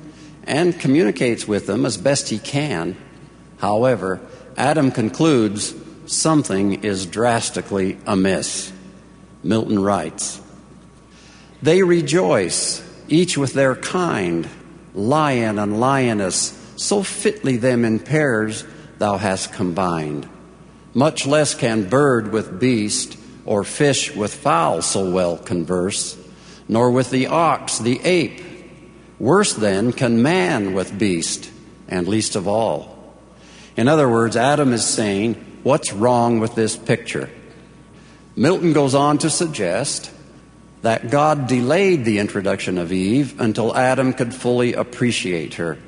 and 0.47 0.79
communicates 0.79 1.49
with 1.49 1.67
them 1.67 1.87
as 1.87 1.97
best 1.97 2.29
he 2.29 2.39
can. 2.39 2.97
However, 3.59 4.21
Adam 4.57 4.91
concludes 4.91 5.75
something 6.07 6.85
is 6.85 7.07
drastically 7.07 7.99
amiss. 8.07 8.73
Milton 9.43 9.79
writes 9.83 10.41
They 11.63 11.83
rejoice, 11.83 12.83
each 13.09 13.37
with 13.37 13.53
their 13.53 13.75
kind, 13.75 14.49
lion 14.95 15.59
and 15.59 15.81
lioness, 15.81 16.61
so 16.77 17.03
fitly 17.03 17.57
them 17.57 17.85
in 17.85 17.99
pairs 18.01 18.65
thou 18.99 19.17
hast 19.17 19.53
combined. 19.53 20.29
Much 20.93 21.27
less 21.27 21.55
can 21.55 21.89
bird 21.89 22.33
with 22.33 22.61
beast, 22.61 23.19
or 23.45 23.65
fish 23.65 24.15
with 24.15 24.35
fowl 24.35 24.81
so 24.81 25.11
well 25.11 25.37
converse, 25.37 26.17
nor 26.69 26.91
with 26.91 27.11
the 27.11 27.27
ox, 27.27 27.79
the 27.79 28.01
ape, 28.05 28.41
Worse 29.19 29.53
then 29.55 29.93
can 29.93 30.23
man 30.23 30.75
with 30.75 30.99
beast, 30.99 31.51
and 31.89 32.09
least 32.09 32.37
of 32.37 32.49
all. 32.49 33.15
In 33.77 33.89
other 33.89 34.09
words, 34.09 34.37
Adam 34.37 34.73
is 34.73 34.85
saying, 34.85 35.35
What's 35.63 35.93
wrong 35.93 36.41
with 36.41 36.55
this 36.55 36.77
picture? 36.77 37.31
Milton 38.37 38.73
goes 38.73 38.95
on 38.95 39.19
to 39.19 39.31
suggest 39.31 40.11
that 40.83 41.11
God 41.11 41.47
delayed 41.47 42.05
the 42.05 42.19
introduction 42.19 42.77
of 42.77 42.93
Eve 42.93 43.41
until 43.41 43.75
Adam 43.75 44.13
could 44.13 44.35
fully 44.35 44.75
appreciate 44.75 45.55
her. 45.55 45.79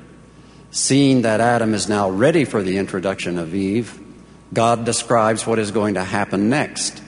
Seeing 0.71 1.21
that 1.21 1.39
Adam 1.39 1.75
is 1.75 1.87
now 1.87 2.09
ready 2.09 2.45
for 2.45 2.63
the 2.63 2.77
introduction 2.77 3.37
of 3.37 3.53
Eve, 3.53 3.99
God 4.53 4.85
describes 4.85 5.45
what 5.45 5.59
is 5.59 5.71
going 5.71 5.93
to 5.93 6.03
happen 6.03 6.49
next. 6.49 7.01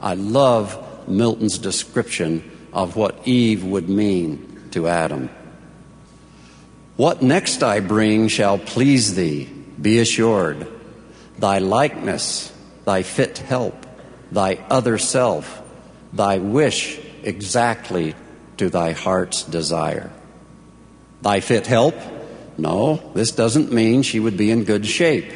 I 0.00 0.14
love 0.14 1.08
Milton's 1.08 1.58
description 1.58 2.68
of 2.72 2.96
what 2.96 3.28
Eve 3.28 3.64
would 3.64 3.88
mean 3.88 4.68
to 4.72 4.88
Adam. 4.88 5.30
What 6.96 7.20
next 7.20 7.62
I 7.62 7.80
bring 7.80 8.28
shall 8.28 8.58
please 8.58 9.14
thee, 9.14 9.44
be 9.80 9.98
assured. 9.98 10.66
Thy 11.38 11.58
likeness, 11.58 12.50
thy 12.86 13.02
fit 13.02 13.36
help, 13.36 13.86
thy 14.32 14.54
other 14.70 14.96
self, 14.96 15.62
thy 16.14 16.38
wish 16.38 16.98
exactly 17.22 18.14
to 18.56 18.70
thy 18.70 18.92
heart's 18.92 19.42
desire. 19.42 20.10
Thy 21.20 21.40
fit 21.40 21.66
help? 21.66 21.94
No, 22.56 23.12
this 23.14 23.32
doesn't 23.32 23.72
mean 23.72 24.00
she 24.00 24.18
would 24.18 24.38
be 24.38 24.50
in 24.50 24.64
good 24.64 24.86
shape. 24.86 25.30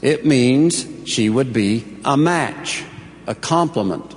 It 0.00 0.24
means 0.24 0.86
she 1.04 1.28
would 1.28 1.52
be 1.52 1.84
a 2.06 2.16
match, 2.16 2.84
a 3.26 3.34
complement, 3.34 4.14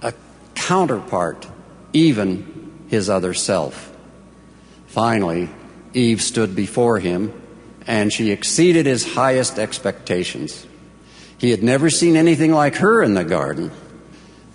a 0.00 0.14
counterpart, 0.54 1.48
even 1.92 2.86
his 2.88 3.10
other 3.10 3.34
self. 3.34 3.92
Finally, 4.86 5.48
Eve 5.94 6.22
stood 6.22 6.54
before 6.54 6.98
him, 6.98 7.32
and 7.86 8.12
she 8.12 8.30
exceeded 8.30 8.86
his 8.86 9.14
highest 9.14 9.58
expectations. 9.58 10.66
He 11.38 11.50
had 11.50 11.62
never 11.62 11.90
seen 11.90 12.16
anything 12.16 12.52
like 12.52 12.76
her 12.76 13.02
in 13.02 13.14
the 13.14 13.24
garden. 13.24 13.70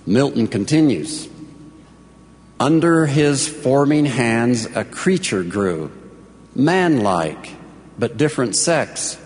Milton 0.06 0.48
continues 0.48 1.27
Under 2.60 3.06
his 3.06 3.48
forming 3.48 4.06
hands, 4.06 4.65
a 4.65 4.86
creature 4.86 5.44
grew, 5.44 5.91
manlike, 6.56 7.56
but 8.00 8.17
different 8.17 8.56
sex, 8.56 9.17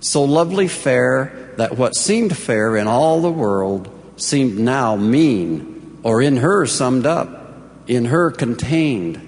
so 0.00 0.24
lovely 0.24 0.68
fair 0.68 1.52
that 1.58 1.76
what 1.76 1.94
seemed 1.94 2.36
fair 2.36 2.76
in 2.76 2.88
all 2.88 3.20
the 3.20 3.30
world 3.30 3.88
seemed 4.16 4.58
now 4.58 4.96
mean, 4.96 6.00
or 6.02 6.22
in 6.22 6.38
her 6.38 6.66
summed 6.66 7.06
up, 7.06 7.54
in 7.86 8.06
her 8.06 8.30
contained, 8.30 9.20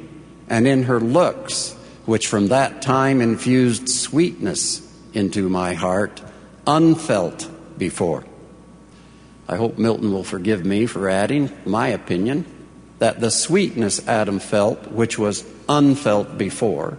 and 0.48 0.66
in 0.66 0.84
her 0.84 0.98
looks 0.98 1.76
which 2.06 2.26
from 2.26 2.49
that 2.49 2.82
time 2.82 3.20
infused 3.20 3.88
sweetness 3.88 4.80
into 5.12 5.49
my 5.49 5.75
heart, 5.75 6.23
unfelt 6.66 7.49
before. 7.78 8.25
I 9.49 9.56
hope 9.56 9.78
Milton 9.78 10.12
will 10.12 10.25
forgive 10.25 10.64
me 10.64 10.87
for 10.87 11.08
adding 11.08 11.50
my 11.64 11.88
opinion 11.88 12.46
that 12.99 13.20
the 13.20 13.30
sweetness 13.30 14.06
Adam 14.06 14.38
felt, 14.38 14.90
which 14.90 15.18
was 15.18 15.44
unfelt 15.68 16.38
before, 16.38 16.99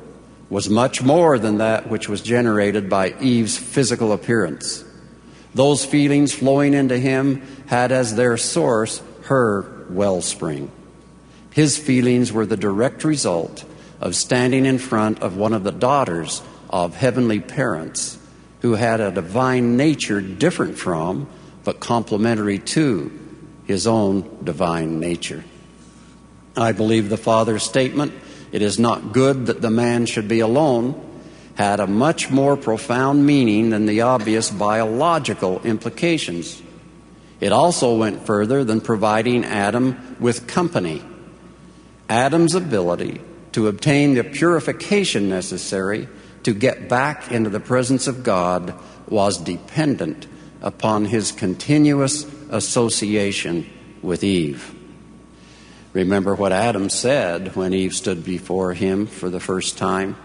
was 0.49 0.69
much 0.69 1.01
more 1.01 1.39
than 1.39 1.57
that 1.57 1.89
which 1.89 2.07
was 2.07 2.21
generated 2.21 2.89
by 2.89 3.15
Eve's 3.19 3.57
physical 3.57 4.11
appearance. 4.11 4.83
Those 5.53 5.85
feelings 5.85 6.33
flowing 6.33 6.73
into 6.73 6.97
him 6.97 7.41
had 7.67 7.91
as 7.91 8.15
their 8.15 8.37
source 8.37 9.01
her 9.23 9.85
wellspring. 9.89 10.71
His 11.51 11.77
feelings 11.77 12.31
were 12.31 12.45
the 12.45 12.57
direct 12.57 13.03
result 13.03 13.63
of 13.99 14.15
standing 14.15 14.65
in 14.65 14.77
front 14.77 15.21
of 15.21 15.37
one 15.37 15.53
of 15.53 15.63
the 15.63 15.71
daughters 15.71 16.41
of 16.69 16.95
heavenly 16.95 17.39
parents 17.39 18.17
who 18.61 18.73
had 18.73 18.99
a 18.99 19.11
divine 19.11 19.77
nature 19.77 20.21
different 20.21 20.77
from, 20.77 21.27
but 21.63 21.79
complementary 21.79 22.59
to, 22.59 23.11
his 23.65 23.87
own 23.87 24.43
divine 24.43 24.99
nature. 24.99 25.43
I 26.57 26.71
believe 26.71 27.09
the 27.09 27.17
Father's 27.17 27.63
statement 27.63 28.13
it 28.51 28.61
is 28.61 28.79
not 28.79 29.11
good 29.11 29.47
that 29.47 29.61
the 29.61 29.69
man 29.69 30.05
should 30.05 30.27
be 30.27 30.39
alone, 30.39 31.01
had 31.55 31.79
a 31.79 31.87
much 31.87 32.29
more 32.29 32.55
profound 32.55 33.25
meaning 33.25 33.69
than 33.69 33.85
the 33.85 34.01
obvious 34.01 34.49
biological 34.49 35.61
implications. 35.63 36.61
It 37.41 37.51
also 37.51 37.97
went 37.97 38.25
further 38.25 38.63
than 38.63 38.79
providing 38.79 39.43
Adam 39.43 40.15
with 40.19 40.47
company. 40.47 41.03
Adam's 42.07 42.55
ability 42.55 43.19
to 43.55 43.69
obtain 43.69 44.15
the 44.15 44.23
purification 44.25 45.29
necessary 45.29 46.09
to 46.43 46.53
get 46.53 46.89
back 46.89 47.31
into 47.31 47.49
the 47.49 47.59
presence 47.61 48.05
of 48.05 48.21
God 48.21 48.77
was 49.07 49.37
dependent 49.37 50.27
upon 50.61 51.05
his 51.05 51.31
continuous 51.31 52.25
association 52.49 53.65
with 54.01 54.25
Eve. 54.25 54.75
Remember 55.93 56.35
what 56.35 56.51
Adam 56.51 56.89
said 56.89 57.55
when 57.55 57.73
Eve 57.73 57.95
stood 57.95 58.25
before 58.25 58.73
him 58.73 59.07
for 59.07 59.29
the 59.29 59.39
first 59.39 59.77
time. 59.77 60.17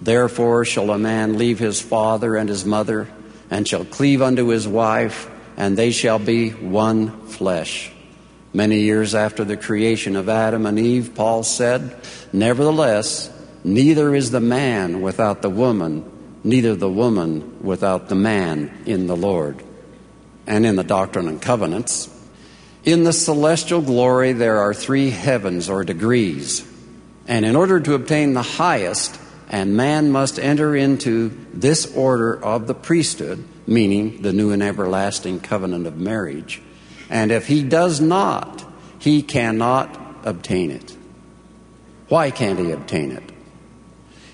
Therefore 0.00 0.64
shall 0.64 0.92
a 0.92 0.98
man 0.98 1.38
leave 1.38 1.58
his 1.58 1.80
father 1.80 2.36
and 2.36 2.48
his 2.48 2.64
mother, 2.64 3.08
and 3.50 3.66
shall 3.66 3.84
cleave 3.84 4.22
unto 4.22 4.46
his 4.46 4.68
wife, 4.68 5.28
and 5.56 5.76
they 5.76 5.90
shall 5.90 6.20
be 6.20 6.50
one 6.50 7.26
flesh. 7.26 7.90
Many 8.52 8.80
years 8.80 9.14
after 9.14 9.44
the 9.44 9.56
creation 9.56 10.16
of 10.16 10.28
Adam 10.28 10.66
and 10.66 10.78
Eve, 10.78 11.14
Paul 11.14 11.44
said, 11.44 11.96
Nevertheless, 12.32 13.30
neither 13.62 14.14
is 14.14 14.32
the 14.32 14.40
man 14.40 15.02
without 15.02 15.40
the 15.40 15.50
woman, 15.50 16.04
neither 16.42 16.74
the 16.74 16.90
woman 16.90 17.62
without 17.62 18.08
the 18.08 18.16
man 18.16 18.82
in 18.86 19.06
the 19.06 19.16
Lord. 19.16 19.62
And 20.48 20.66
in 20.66 20.74
the 20.74 20.82
Doctrine 20.82 21.28
and 21.28 21.40
Covenants, 21.40 22.08
in 22.84 23.04
the 23.04 23.12
celestial 23.12 23.82
glory 23.82 24.32
there 24.32 24.58
are 24.58 24.74
three 24.74 25.10
heavens 25.10 25.68
or 25.68 25.84
degrees. 25.84 26.66
And 27.28 27.44
in 27.44 27.54
order 27.54 27.78
to 27.78 27.94
obtain 27.94 28.32
the 28.32 28.42
highest, 28.42 29.20
and 29.48 29.76
man 29.76 30.10
must 30.10 30.40
enter 30.40 30.74
into 30.74 31.30
this 31.52 31.94
order 31.94 32.42
of 32.42 32.66
the 32.66 32.74
priesthood, 32.74 33.44
meaning 33.66 34.22
the 34.22 34.32
new 34.32 34.50
and 34.50 34.62
everlasting 34.62 35.38
covenant 35.38 35.86
of 35.86 35.98
marriage. 35.98 36.62
And 37.10 37.32
if 37.32 37.48
he 37.48 37.62
does 37.62 38.00
not, 38.00 38.64
he 39.00 39.22
cannot 39.22 39.98
obtain 40.24 40.70
it. 40.70 40.96
Why 42.08 42.30
can't 42.30 42.58
he 42.58 42.70
obtain 42.70 43.10
it? 43.10 43.24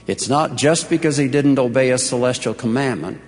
It's 0.06 0.28
not 0.28 0.54
just 0.54 0.88
because 0.88 1.16
he 1.16 1.26
didn't 1.26 1.58
obey 1.58 1.90
a 1.90 1.98
celestial 1.98 2.54
commandment, 2.54 3.20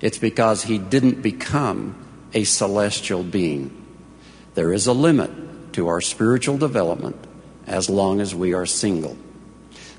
it's 0.00 0.18
because 0.18 0.62
he 0.62 0.78
didn't 0.78 1.20
become 1.20 1.94
a 2.32 2.44
celestial 2.44 3.22
being. 3.22 3.70
There 4.54 4.72
is 4.72 4.86
a 4.86 4.92
limit 4.92 5.30
to 5.74 5.88
our 5.88 6.00
spiritual 6.00 6.56
development 6.56 7.16
as 7.66 7.90
long 7.90 8.20
as 8.20 8.34
we 8.34 8.54
are 8.54 8.66
single. 8.66 9.16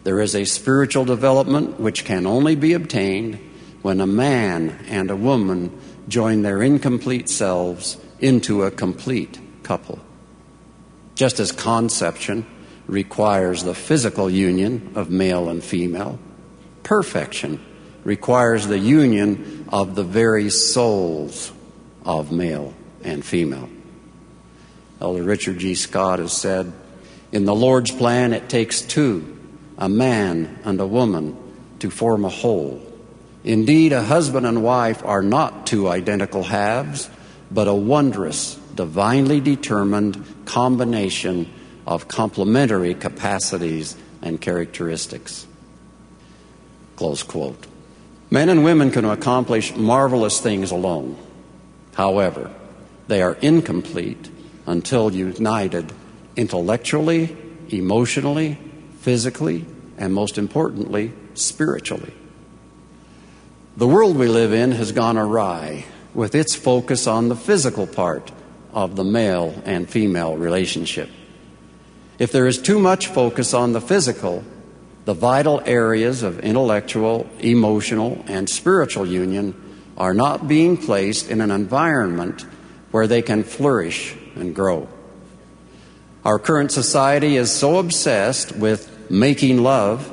There 0.03 0.19
is 0.19 0.35
a 0.35 0.45
spiritual 0.45 1.05
development 1.05 1.79
which 1.79 2.03
can 2.05 2.25
only 2.25 2.55
be 2.55 2.73
obtained 2.73 3.39
when 3.81 4.01
a 4.01 4.07
man 4.07 4.85
and 4.87 5.09
a 5.09 5.15
woman 5.15 5.77
join 6.07 6.41
their 6.41 6.61
incomplete 6.61 7.29
selves 7.29 7.97
into 8.23 8.63
a 8.63 8.71
complete 8.71 9.37
couple. 9.63 9.99
Just 11.13 11.39
as 11.39 11.51
conception 11.51 12.45
requires 12.87 13.63
the 13.63 13.75
physical 13.75 14.29
union 14.29 14.93
of 14.95 15.09
male 15.09 15.49
and 15.49 15.63
female, 15.63 16.17
perfection 16.83 17.63
requires 18.03 18.65
the 18.65 18.79
union 18.79 19.65
of 19.69 19.95
the 19.95 20.03
very 20.03 20.49
souls 20.49 21.51
of 22.05 22.31
male 22.31 22.73
and 23.03 23.23
female. 23.23 23.69
Elder 25.01 25.23
Richard 25.23 25.59
G. 25.59 25.75
Scott 25.75 26.19
has 26.19 26.31
said, 26.31 26.71
In 27.33 27.43
the 27.43 27.55
Lord's 27.55 27.91
plan, 27.91 28.33
it 28.33 28.49
takes 28.49 28.81
two 28.81 29.29
a 29.77 29.89
man 29.89 30.59
and 30.63 30.79
a 30.79 30.87
woman 30.87 31.35
to 31.79 31.89
form 31.89 32.23
a 32.23 32.29
whole. 32.29 32.81
Indeed, 33.43 33.91
a 33.91 34.03
husband 34.03 34.45
and 34.45 34.63
wife 34.63 35.03
are 35.03 35.23
not 35.23 35.65
two 35.65 35.89
identical 35.89 36.43
halves, 36.43 37.09
but 37.53 37.67
a 37.67 37.73
wondrous, 37.73 38.55
divinely 38.75 39.39
determined 39.39 40.23
combination 40.45 41.51
of 41.85 42.07
complementary 42.07 42.95
capacities 42.95 43.95
and 44.21 44.41
characteristics. 44.41 45.45
Close 46.95 47.21
quote. 47.23 47.67
Men 48.31 48.49
and 48.49 48.63
women 48.63 48.89
can 48.89 49.05
accomplish 49.05 49.75
marvelous 49.75 50.39
things 50.39 50.71
alone. 50.71 51.17
However, 51.93 52.51
they 53.07 53.21
are 53.21 53.37
incomplete 53.41 54.29
until 54.65 55.13
united 55.13 55.91
intellectually, 56.35 57.37
emotionally, 57.69 58.57
physically, 59.01 59.65
and 59.97 60.13
most 60.13 60.37
importantly, 60.37 61.11
spiritually. 61.35 62.13
The 63.77 63.87
world 63.87 64.17
we 64.17 64.27
live 64.27 64.53
in 64.53 64.71
has 64.71 64.91
gone 64.91 65.17
awry 65.17 65.85
with 66.13 66.35
its 66.35 66.55
focus 66.55 67.07
on 67.07 67.29
the 67.29 67.35
physical 67.35 67.87
part 67.87 68.31
of 68.73 68.95
the 68.95 69.03
male 69.03 69.61
and 69.65 69.89
female 69.89 70.35
relationship. 70.37 71.09
If 72.19 72.31
there 72.31 72.47
is 72.47 72.61
too 72.61 72.79
much 72.79 73.07
focus 73.07 73.53
on 73.53 73.73
the 73.73 73.81
physical, 73.81 74.43
the 75.05 75.13
vital 75.13 75.61
areas 75.65 76.23
of 76.23 76.39
intellectual, 76.39 77.29
emotional, 77.39 78.23
and 78.27 78.49
spiritual 78.49 79.05
union 79.05 79.53
are 79.97 80.13
not 80.13 80.47
being 80.47 80.77
placed 80.77 81.29
in 81.29 81.41
an 81.41 81.51
environment 81.51 82.45
where 82.91 83.07
they 83.07 83.21
can 83.21 83.43
flourish 83.43 84.15
and 84.35 84.55
grow. 84.55 84.87
Our 86.23 86.39
current 86.39 86.71
society 86.71 87.35
is 87.35 87.51
so 87.51 87.79
obsessed 87.79 88.55
with 88.55 89.09
making 89.09 89.61
love, 89.61 90.09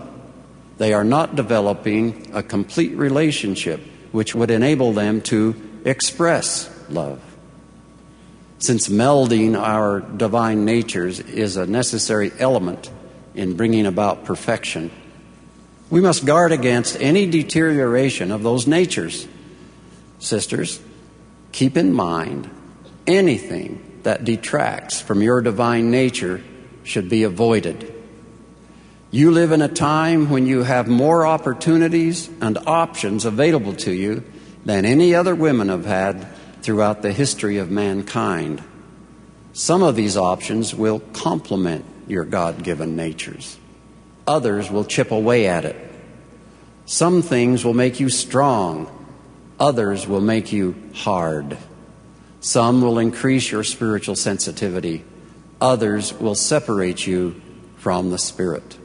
they 0.79 0.93
are 0.93 1.05
not 1.05 1.37
developing 1.37 2.31
a 2.35 2.43
complete 2.43 2.97
relationship 2.97 3.81
which 4.13 4.35
would 4.35 4.51
enable 4.51 4.93
them 4.93 5.21
to 5.21 5.70
express 5.85 6.69
love. 6.89 7.21
Since 8.59 8.89
melding 8.89 9.59
our 9.59 10.01
divine 10.01 10.65
natures 10.65 11.19
is 11.21 11.57
a 11.57 11.67
necessary 11.67 12.31
element 12.39 12.91
in 13.35 13.57
bringing 13.57 13.87
about 13.87 14.25
perfection, 14.25 14.91
we 15.89 16.01
must 16.01 16.27
guard 16.27 16.53
against 16.53 17.01
any 17.01 17.27
deterioration 17.27 18.31
of 18.31 18.43
those 18.43 18.67
natures. 18.67 19.27
Sisters, 20.19 20.81
keep 21.53 21.77
in 21.77 21.93
mind 21.93 22.51
anything 23.07 24.01
that 24.03 24.25
detracts 24.25 25.01
from 25.01 25.23
your 25.23 25.41
divine 25.41 25.91
nature 25.91 26.43
should 26.85 27.09
be 27.09 27.23
avoided. 27.23 27.95
You 29.11 29.31
live 29.31 29.53
in 29.53 29.63
a 29.63 29.69
time 29.69 30.31
when 30.31 30.47
you 30.47 30.63
have 30.63 30.87
more 30.87 31.27
opportunities 31.27 32.29
and 32.41 32.59
options 32.67 33.25
available 33.25 33.75
to 33.77 33.93
you 33.93 34.23
than 34.65 34.85
any 34.85 35.15
other 35.15 35.35
women 35.35 35.69
have 35.69 35.87
had 35.87 36.27
throughout 36.63 37.03
the 37.03 37.13
history 37.13 37.59
of 37.59 37.71
mankind. 37.71 38.63
Some 39.53 39.83
of 39.83 39.97
these 39.97 40.17
options 40.17 40.75
will 40.75 41.01
complement 41.13 41.85
your 42.07 42.25
God 42.25 42.63
given 42.63 42.97
natures, 42.97 43.59
others 44.27 44.71
will 44.71 44.85
chip 44.85 45.11
away 45.11 45.47
at 45.47 45.65
it. 45.65 45.77
Some 46.87 47.23
things 47.23 47.65
will 47.65 47.75
make 47.75 48.01
you 48.01 48.09
strong, 48.09 48.89
others 49.59 50.07
will 50.07 50.21
make 50.21 50.53
you 50.53 50.75
hard. 50.95 51.57
Some 52.41 52.81
will 52.81 52.99
increase 52.99 53.51
your 53.51 53.63
spiritual 53.65 54.17
sensitivity, 54.17 55.05
others 55.61 56.13
will 56.13 56.35
separate 56.35 57.07
you 57.07 57.41
from 57.77 58.11
the 58.11 58.19
Spirit. 58.19 58.79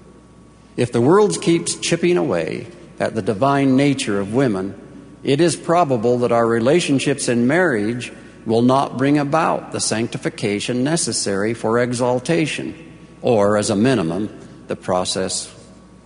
If 0.78 0.92
the 0.92 1.02
world 1.02 1.42
keeps 1.42 1.76
chipping 1.76 2.18
away 2.18 2.68
at 3.00 3.16
the 3.16 3.22
divine 3.22 3.76
nature 3.76 4.20
of 4.20 4.34
women, 4.34 4.80
it 5.26 5.42
is 5.42 5.56
probable 5.56 6.20
that 6.20 6.32
our 6.32 6.46
relationships 6.46 7.28
in 7.28 7.48
marriage 7.48 8.14
will 8.46 8.62
not 8.62 8.96
bring 8.96 9.18
about 9.18 9.72
the 9.72 9.80
sanctification 9.80 10.84
necessary 10.84 11.56
for 11.56 11.80
exaltation, 11.80 12.76
or 13.24 13.58
as 13.58 13.72
a 13.72 13.76
minimum, 13.76 14.30
the 14.68 14.76
process 14.76 15.52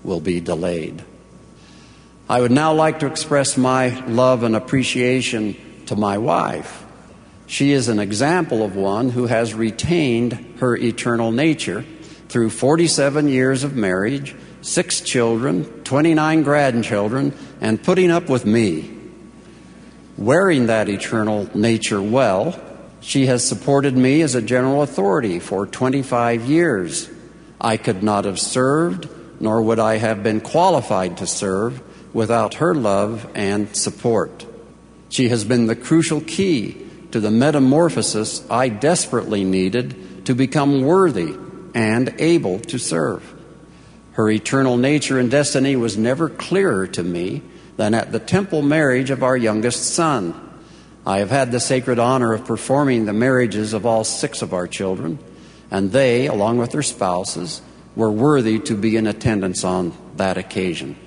will 0.05 0.21
be 0.21 0.39
delayed. 0.39 1.03
I 2.29 2.39
would 2.39 2.51
now 2.51 2.73
like 2.73 2.99
to 2.99 3.07
express 3.07 3.57
my 3.57 3.89
love 4.05 4.43
and 4.43 4.55
appreciation 4.55 5.57
to 5.87 5.97
my 5.97 6.17
wife. 6.17 6.85
She 7.45 7.73
is 7.73 7.89
an 7.89 7.99
example 7.99 8.63
of 8.63 8.77
one 8.77 9.09
who 9.09 9.25
has 9.25 9.53
retained 9.53 10.59
her 10.59 10.77
eternal 10.77 11.33
nature 11.33 11.83
through 12.29 12.51
47 12.51 13.27
years 13.27 13.65
of 13.65 13.75
marriage 13.75 14.33
six 14.61 15.01
children, 15.01 15.65
29 15.83 16.43
grandchildren, 16.43 17.33
and 17.59 17.83
putting 17.83 18.11
up 18.11 18.29
with 18.29 18.45
me. 18.45 18.98
Wearing 20.19 20.67
that 20.67 20.89
eternal 20.89 21.49
nature 21.55 22.01
well, 22.01 22.59
she 22.99 23.27
has 23.27 23.47
supported 23.47 23.95
me 23.95 24.21
as 24.21 24.35
a 24.35 24.41
general 24.41 24.81
authority 24.81 25.39
for 25.39 25.65
25 25.65 26.43
years. 26.43 27.09
I 27.61 27.77
could 27.77 28.03
not 28.03 28.25
have 28.25 28.37
served, 28.37 29.07
nor 29.39 29.61
would 29.61 29.79
I 29.79 29.95
have 29.95 30.21
been 30.21 30.41
qualified 30.41 31.15
to 31.19 31.25
serve 31.25 31.81
without 32.13 32.55
her 32.55 32.75
love 32.75 33.31
and 33.33 33.73
support. 33.73 34.45
She 35.07 35.29
has 35.29 35.45
been 35.45 35.67
the 35.67 35.75
crucial 35.77 36.19
key 36.19 36.85
to 37.11 37.21
the 37.21 37.31
metamorphosis 37.31 38.45
I 38.51 38.67
desperately 38.67 39.45
needed 39.45 40.25
to 40.25 40.35
become 40.35 40.81
worthy 40.81 41.33
and 41.73 42.13
able 42.19 42.59
to 42.59 42.77
serve. 42.77 43.23
Her 44.11 44.29
eternal 44.29 44.75
nature 44.75 45.17
and 45.17 45.31
destiny 45.31 45.77
was 45.77 45.97
never 45.97 46.27
clearer 46.27 46.87
to 46.87 47.03
me 47.03 47.41
than 47.79 47.93
at 47.93 48.11
the 48.11 48.19
temple 48.19 48.61
marriage 48.61 49.09
of 49.09 49.23
our 49.23 49.37
youngest 49.37 49.93
son. 49.93 50.35
I 51.05 51.19
have 51.19 51.29
had 51.29 51.49
the 51.49 51.61
sacred 51.61 51.97
honor 51.97 52.33
of 52.33 52.43
performing 52.43 53.05
the 53.05 53.13
marriages 53.13 53.71
of 53.71 53.85
all 53.85 54.03
six 54.03 54.41
of 54.41 54.53
our 54.53 54.67
children, 54.67 55.17
and 55.71 55.93
they, 55.93 56.27
along 56.27 56.57
with 56.57 56.71
their 56.71 56.83
spouses, 56.83 57.61
were 57.95 58.11
worthy 58.11 58.59
to 58.59 58.75
be 58.75 58.97
in 58.97 59.07
attendance 59.07 59.63
on 59.63 59.93
that 60.17 60.37
occasion. 60.37 60.97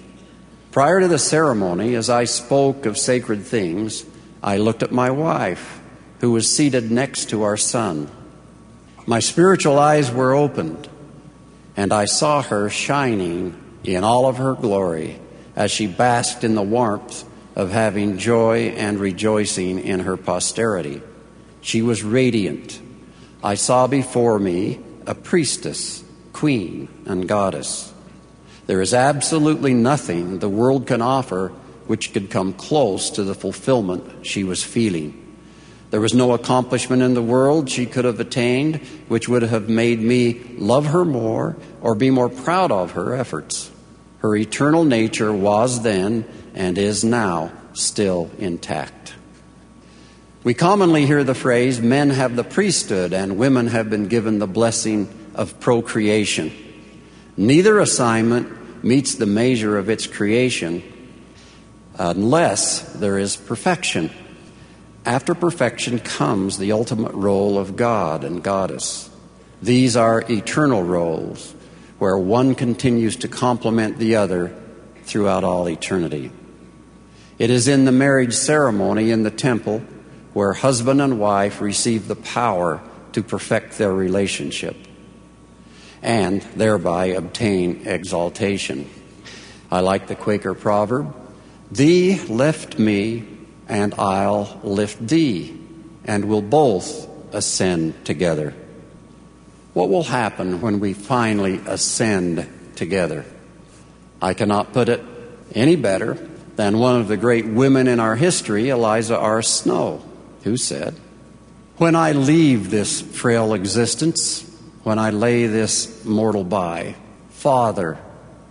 Prior 0.70 1.00
to 1.00 1.08
the 1.08 1.18
ceremony, 1.18 1.94
as 1.94 2.08
I 2.08 2.24
spoke 2.24 2.86
of 2.86 2.96
sacred 2.96 3.42
things, 3.42 4.06
I 4.42 4.56
looked 4.56 4.82
at 4.82 4.92
my 4.92 5.10
wife, 5.10 5.78
who 6.20 6.30
was 6.30 6.50
seated 6.50 6.90
next 6.90 7.28
to 7.28 7.42
our 7.42 7.58
son. 7.58 8.10
My 9.04 9.20
spiritual 9.20 9.78
eyes 9.78 10.10
were 10.10 10.32
opened, 10.32 10.88
and 11.76 11.92
I 11.92 12.06
saw 12.06 12.40
her 12.40 12.70
shining 12.70 13.60
in 13.84 14.04
all 14.04 14.26
of 14.26 14.38
her 14.38 14.54
glory 14.54 15.18
as 15.56 15.70
she 15.70 15.86
basked 15.86 16.44
in 16.44 16.54
the 16.54 16.62
warmth 16.62 17.24
of 17.54 17.70
having 17.70 18.18
joy 18.18 18.68
and 18.76 18.98
rejoicing 18.98 19.78
in 19.78 20.00
her 20.00 20.16
posterity. 20.16 21.02
She 21.60 21.82
was 21.82 22.02
radiant. 22.02 22.80
I 23.42 23.54
saw 23.54 23.86
before 23.86 24.38
me 24.38 24.80
a 25.06 25.14
priestess, 25.14 26.04
queen, 26.32 26.88
and 27.06 27.28
goddess. 27.28 27.92
There 28.66 28.80
is 28.80 28.94
absolutely 28.94 29.74
nothing 29.74 30.38
the 30.38 30.48
world 30.48 30.86
can 30.86 31.02
offer 31.02 31.48
which 31.86 32.12
could 32.12 32.30
come 32.30 32.52
close 32.52 33.10
to 33.10 33.24
the 33.24 33.34
fulfillment 33.34 34.24
she 34.24 34.44
was 34.44 34.62
feeling. 34.62 35.18
There 35.90 36.00
was 36.00 36.14
no 36.14 36.32
accomplishment 36.32 37.02
in 37.02 37.14
the 37.14 37.22
world 37.22 37.68
she 37.68 37.84
could 37.84 38.06
have 38.06 38.20
attained 38.20 38.76
which 39.08 39.28
would 39.28 39.42
have 39.42 39.68
made 39.68 40.00
me 40.00 40.40
love 40.56 40.86
her 40.86 41.04
more 41.04 41.56
or 41.82 41.94
be 41.94 42.08
more 42.08 42.30
proud 42.30 42.72
of 42.72 42.92
her 42.92 43.14
efforts. 43.14 43.71
Her 44.22 44.36
eternal 44.36 44.84
nature 44.84 45.32
was 45.32 45.82
then 45.82 46.24
and 46.54 46.78
is 46.78 47.02
now 47.02 47.50
still 47.72 48.30
intact. 48.38 49.14
We 50.44 50.54
commonly 50.54 51.06
hear 51.06 51.24
the 51.24 51.34
phrase 51.34 51.80
men 51.80 52.10
have 52.10 52.36
the 52.36 52.44
priesthood 52.44 53.12
and 53.12 53.36
women 53.36 53.66
have 53.66 53.90
been 53.90 54.06
given 54.06 54.38
the 54.38 54.46
blessing 54.46 55.08
of 55.34 55.58
procreation. 55.58 56.52
Neither 57.36 57.80
assignment 57.80 58.84
meets 58.84 59.16
the 59.16 59.26
measure 59.26 59.76
of 59.76 59.90
its 59.90 60.06
creation 60.06 60.84
unless 61.98 62.92
there 62.92 63.18
is 63.18 63.34
perfection. 63.34 64.08
After 65.04 65.34
perfection 65.34 65.98
comes 65.98 66.58
the 66.58 66.70
ultimate 66.70 67.14
role 67.14 67.58
of 67.58 67.74
God 67.74 68.22
and 68.22 68.40
Goddess. 68.40 69.10
These 69.60 69.96
are 69.96 70.24
eternal 70.30 70.84
roles 70.84 71.56
where 72.02 72.18
one 72.18 72.52
continues 72.52 73.14
to 73.14 73.28
complement 73.28 73.96
the 73.96 74.16
other 74.16 74.52
throughout 75.04 75.44
all 75.44 75.68
eternity. 75.68 76.32
It 77.38 77.48
is 77.48 77.68
in 77.68 77.84
the 77.84 77.92
marriage 77.92 78.34
ceremony 78.34 79.12
in 79.12 79.22
the 79.22 79.30
temple 79.30 79.84
where 80.32 80.52
husband 80.52 81.00
and 81.00 81.20
wife 81.20 81.60
receive 81.60 82.08
the 82.08 82.16
power 82.16 82.82
to 83.12 83.22
perfect 83.22 83.78
their 83.78 83.92
relationship 83.92 84.74
and 86.02 86.42
thereby 86.56 87.04
obtain 87.04 87.86
exaltation. 87.86 88.90
I 89.70 89.78
like 89.78 90.08
the 90.08 90.16
Quaker 90.16 90.54
proverb 90.54 91.14
Thee 91.70 92.18
lift 92.18 92.80
me, 92.80 93.22
and 93.68 93.94
I'll 93.94 94.60
lift 94.64 95.06
thee, 95.06 95.56
and 96.04 96.24
we'll 96.24 96.42
both 96.42 97.08
ascend 97.32 98.04
together. 98.04 98.54
What 99.72 99.88
will 99.88 100.02
happen 100.02 100.60
when 100.60 100.80
we 100.80 100.92
finally 100.92 101.60
ascend 101.66 102.46
together? 102.76 103.24
I 104.20 104.34
cannot 104.34 104.72
put 104.72 104.88
it 104.88 105.02
any 105.54 105.76
better 105.76 106.14
than 106.56 106.78
one 106.78 107.00
of 107.00 107.08
the 107.08 107.16
great 107.16 107.46
women 107.46 107.88
in 107.88 107.98
our 107.98 108.14
history, 108.16 108.68
Eliza 108.68 109.16
R. 109.16 109.40
Snow, 109.40 110.02
who 110.44 110.56
said, 110.56 110.94
When 111.78 111.96
I 111.96 112.12
leave 112.12 112.70
this 112.70 113.00
frail 113.00 113.54
existence, 113.54 114.48
when 114.82 114.98
I 114.98 115.10
lay 115.10 115.46
this 115.46 116.04
mortal 116.04 116.44
by, 116.44 116.96
Father, 117.30 117.98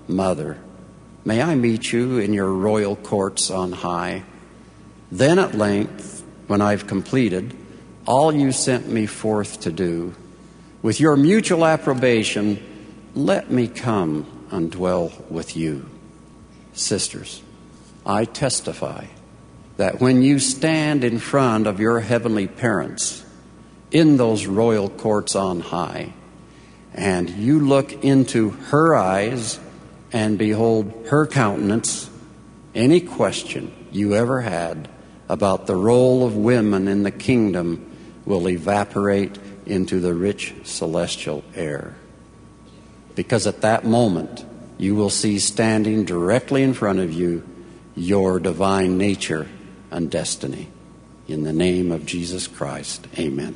Mother, 0.07 0.57
may 1.23 1.41
I 1.41 1.55
meet 1.55 1.93
you 1.93 2.17
in 2.17 2.33
your 2.33 2.51
royal 2.51 2.95
courts 2.95 3.51
on 3.51 3.71
high. 3.71 4.23
Then 5.11 5.37
at 5.37 5.53
length, 5.53 6.23
when 6.47 6.61
I've 6.61 6.87
completed 6.87 7.55
all 8.07 8.33
you 8.33 8.51
sent 8.51 8.87
me 8.89 9.05
forth 9.05 9.61
to 9.61 9.71
do, 9.71 10.15
with 10.81 10.99
your 10.99 11.15
mutual 11.15 11.65
approbation, 11.65 12.61
let 13.13 13.51
me 13.51 13.67
come 13.67 14.47
and 14.51 14.71
dwell 14.71 15.11
with 15.29 15.55
you. 15.55 15.87
Sisters, 16.73 17.41
I 18.05 18.25
testify 18.25 19.05
that 19.77 19.99
when 19.99 20.21
you 20.21 20.39
stand 20.39 21.03
in 21.03 21.19
front 21.19 21.67
of 21.67 21.79
your 21.79 21.99
heavenly 21.99 22.47
parents 22.47 23.23
in 23.91 24.17
those 24.17 24.45
royal 24.45 24.89
courts 24.89 25.35
on 25.35 25.59
high, 25.59 26.13
and 26.93 27.29
you 27.29 27.59
look 27.59 28.03
into 28.03 28.49
her 28.49 28.95
eyes 28.95 29.59
and 30.11 30.37
behold 30.37 31.07
her 31.09 31.25
countenance, 31.25 32.09
any 32.73 33.01
question 33.01 33.73
you 33.91 34.15
ever 34.15 34.41
had 34.41 34.89
about 35.29 35.67
the 35.67 35.75
role 35.75 36.25
of 36.25 36.35
women 36.35 36.87
in 36.87 37.03
the 37.03 37.11
kingdom 37.11 37.89
will 38.25 38.49
evaporate 38.49 39.37
into 39.71 39.99
the 39.99 40.13
rich 40.13 40.53
celestial 40.63 41.43
air. 41.55 41.95
Because 43.15 43.47
at 43.47 43.61
that 43.61 43.85
moment, 43.85 44.45
you 44.77 44.95
will 44.95 45.09
see 45.09 45.39
standing 45.39 46.05
directly 46.05 46.61
in 46.61 46.73
front 46.73 46.99
of 46.99 47.13
you 47.13 47.43
your 47.95 48.39
divine 48.39 48.97
nature 48.97 49.47
and 49.89 50.11
destiny. 50.11 50.67
In 51.27 51.43
the 51.43 51.53
name 51.53 51.91
of 51.91 52.05
Jesus 52.05 52.47
Christ, 52.47 53.07
amen. 53.17 53.55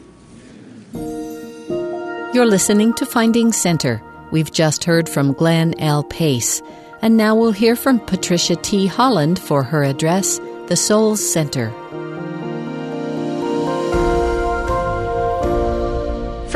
You're 2.34 2.46
listening 2.46 2.94
to 2.96 3.06
Finding 3.06 3.52
Center. 3.52 4.02
We've 4.32 4.52
just 4.52 4.84
heard 4.84 5.10
from 5.10 5.34
Glenn 5.34 5.80
L. 5.80 6.04
Pace, 6.04 6.62
and 7.02 7.18
now 7.18 7.36
we'll 7.36 7.52
hear 7.52 7.76
from 7.76 8.00
Patricia 8.00 8.56
T. 8.56 8.88
Holland 8.88 9.40
for 9.40 9.64
her 9.64 9.84
address, 9.84 10.40
The 10.68 10.76
Souls 10.76 11.26
Center. 11.26 11.74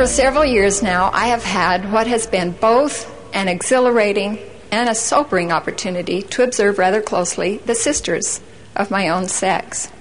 For 0.00 0.06
several 0.06 0.46
years 0.46 0.82
now, 0.82 1.10
I 1.12 1.26
have 1.26 1.44
had 1.44 1.92
what 1.92 2.06
has 2.06 2.26
been 2.26 2.52
both 2.52 3.14
an 3.34 3.48
exhilarating 3.48 4.38
and 4.70 4.88
a 4.88 4.94
sobering 4.94 5.52
opportunity 5.52 6.22
to 6.22 6.42
observe 6.42 6.78
rather 6.78 7.02
closely 7.02 7.58
the 7.58 7.74
sisters 7.74 8.40
of 8.74 8.90
my 8.90 9.10
own 9.10 9.28
sex. 9.28 9.92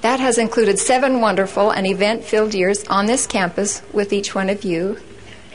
That 0.00 0.18
has 0.18 0.38
included 0.38 0.78
seven 0.78 1.20
wonderful 1.20 1.70
and 1.70 1.86
event 1.86 2.24
filled 2.24 2.54
years 2.54 2.84
on 2.84 3.04
this 3.04 3.26
campus 3.26 3.82
with 3.92 4.14
each 4.14 4.34
one 4.34 4.48
of 4.48 4.64
you, 4.64 4.98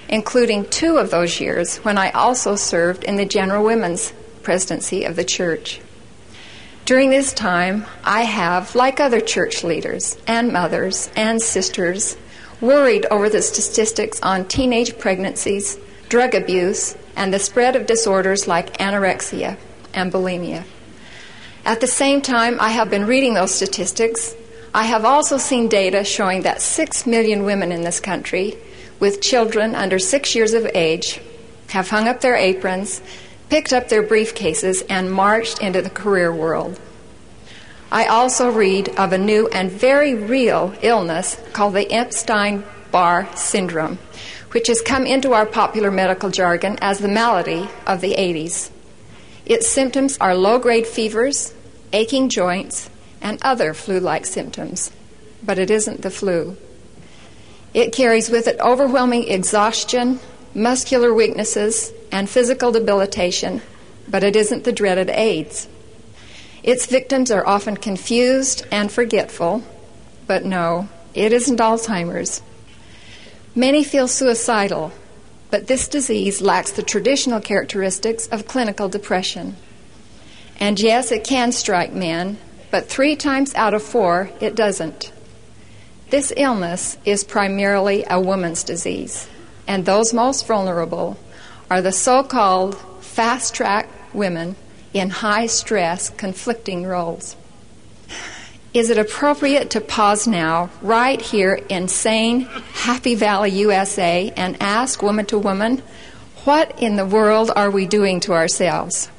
including 0.08 0.70
two 0.70 0.98
of 0.98 1.10
those 1.10 1.42
years 1.42 1.78
when 1.78 1.98
I 1.98 2.12
also 2.12 2.56
served 2.56 3.04
in 3.04 3.16
the 3.16 3.26
General 3.26 3.64
Women's 3.64 4.14
Presidency 4.44 5.04
of 5.04 5.16
the 5.16 5.26
Church. 5.26 5.82
During 6.86 7.10
this 7.10 7.34
time, 7.34 7.88
I 8.04 8.22
have, 8.22 8.76
like 8.76 9.00
other 9.00 9.20
church 9.20 9.64
leaders 9.64 10.16
and 10.28 10.54
mothers 10.54 11.10
and 11.16 11.42
sisters, 11.42 12.18
worried 12.64 13.06
over 13.12 13.30
the 13.30 13.42
statistics 13.42 14.22
on 14.22 14.46
teenage 14.46 14.98
pregnancies, 14.98 15.78
drug 16.08 16.34
abuse, 16.34 16.96
and 17.16 17.34
the 17.34 17.38
spread 17.38 17.76
of 17.76 17.86
disorders 17.86 18.48
like 18.48 18.78
anorexia 18.78 19.58
and 19.94 20.12
bulimia. 20.12 20.64
At 21.66 21.82
the 21.82 21.88
same 21.88 22.22
time, 22.22 22.58
I 22.62 22.70
have 22.70 22.90
been 22.90 23.06
reading 23.06 23.34
those 23.34 23.54
statistics. 23.54 24.34
I 24.74 24.84
have 24.84 25.04
also 25.04 25.38
seen 25.38 25.68
data 25.68 26.06
showing 26.06 26.44
that 26.44 26.62
6 26.62 27.06
million 27.06 27.44
women 27.44 27.72
in 27.74 27.82
this 27.82 28.00
country 28.00 28.58
with 29.00 29.22
children 29.22 29.76
under 29.76 30.00
six 30.00 30.34
years 30.34 30.54
of 30.54 30.66
age 30.74 31.20
have 31.70 31.90
hung 31.90 32.08
up 32.08 32.22
their 32.22 32.38
aprons, 32.38 33.02
picked 33.50 33.74
up 33.74 33.90
their 33.90 34.04
briefcases, 34.04 34.84
and 34.90 35.12
marched 35.12 35.62
into 35.62 35.82
the 35.82 35.90
career 35.90 36.34
world. 36.34 36.80
I 37.94 38.08
also 38.08 38.50
read 38.50 38.90
of 38.98 39.14
a 39.14 39.20
new 39.20 39.48
and 39.50 39.72
very 39.72 40.16
real 40.16 40.74
illness 40.82 41.40
called 41.54 41.76
the 41.76 41.92
Epstein 41.94 42.64
Barr 42.92 43.30
syndrome, 43.36 44.00
which 44.52 44.66
has 44.66 44.82
come 44.82 45.06
into 45.06 45.34
our 45.34 45.46
popular 45.46 45.92
medical 45.92 46.32
jargon 46.32 46.80
as 46.82 46.98
the 46.98 47.08
malady 47.08 47.70
of 47.86 48.02
the 48.02 48.16
80s. 48.16 48.72
Its 49.46 49.68
symptoms 49.68 50.18
are 50.18 50.34
low 50.34 50.58
grade 50.58 50.88
fevers, 50.88 51.54
aching 51.94 52.30
joints, 52.30 52.90
and 53.22 53.38
other 53.44 53.76
flu 53.76 54.00
like 54.00 54.26
symptoms. 54.26 54.92
But 55.44 55.60
it 55.60 55.70
isn't 55.70 56.02
the 56.02 56.10
flu. 56.10 56.58
It 57.76 57.94
carries 57.94 58.28
with 58.28 58.48
it 58.48 58.60
overwhelming 58.60 59.28
exhaustion, 59.28 60.20
muscular 60.56 61.14
weaknesses, 61.14 61.94
and 62.12 62.28
physical 62.28 62.72
debilitation, 62.72 63.62
but 64.08 64.24
it 64.24 64.36
isn't 64.36 64.64
the 64.64 64.72
dreaded 64.72 65.12
AIDS. 65.12 65.68
Its 66.64 66.86
victims 66.86 67.30
are 67.30 67.46
often 67.46 67.76
confused 67.76 68.66
and 68.72 68.90
forgetful, 68.90 69.62
but 70.28 70.46
no, 70.46 70.88
it 71.14 71.34
isn't 71.34 71.60
Alzheimer's. 71.60 72.42
Many 73.54 73.84
feel 73.84 74.08
suicidal, 74.08 74.94
but 75.52 75.68
this 75.68 75.90
disease 75.90 76.42
lacks 76.42 76.72
the 76.72 76.82
traditional 76.82 77.42
characteristics 77.42 78.28
of 78.28 78.48
clinical 78.48 78.88
depression. 78.88 79.58
And 80.58 80.80
yes, 80.80 81.12
it 81.12 81.26
can 81.26 81.52
strike 81.52 81.92
men, 81.92 82.38
but 82.72 82.88
three 82.88 83.18
times 83.18 83.54
out 83.56 83.74
of 83.74 83.84
four, 83.84 84.32
it 84.40 84.56
doesn't. 84.56 85.12
This 86.12 86.32
illness 86.38 86.98
is 87.04 87.26
primarily 87.26 88.06
a 88.10 88.22
woman's 88.22 88.64
disease, 88.64 89.28
and 89.68 89.86
those 89.86 90.14
most 90.14 90.48
vulnerable 90.48 91.18
are 91.70 91.82
the 91.82 91.92
so 91.92 92.24
called 92.24 92.78
fast 93.02 93.54
track 93.54 93.90
women 94.14 94.56
in 94.94 95.10
high 95.10 95.48
stress, 95.48 96.10
conflicting 96.10 96.86
roles. 96.86 97.36
Is 98.74 98.90
it 98.90 98.98
appropriate 98.98 99.70
to 99.72 99.82
pause 99.82 100.26
now, 100.26 100.70
right 100.82 101.22
here 101.22 101.60
in 101.70 101.88
sane 101.88 102.42
Happy 102.74 103.14
Valley, 103.14 103.52
USA, 103.52 104.34
and 104.36 104.58
ask 104.60 105.04
woman 105.04 105.26
to 105.28 105.38
woman, 105.38 105.84
what 106.46 106.82
in 106.82 106.96
the 106.96 107.06
world 107.06 107.52
are 107.56 107.70
we 107.70 107.86
doing 107.86 108.20
to 108.22 108.34
ourselves? 108.34 109.10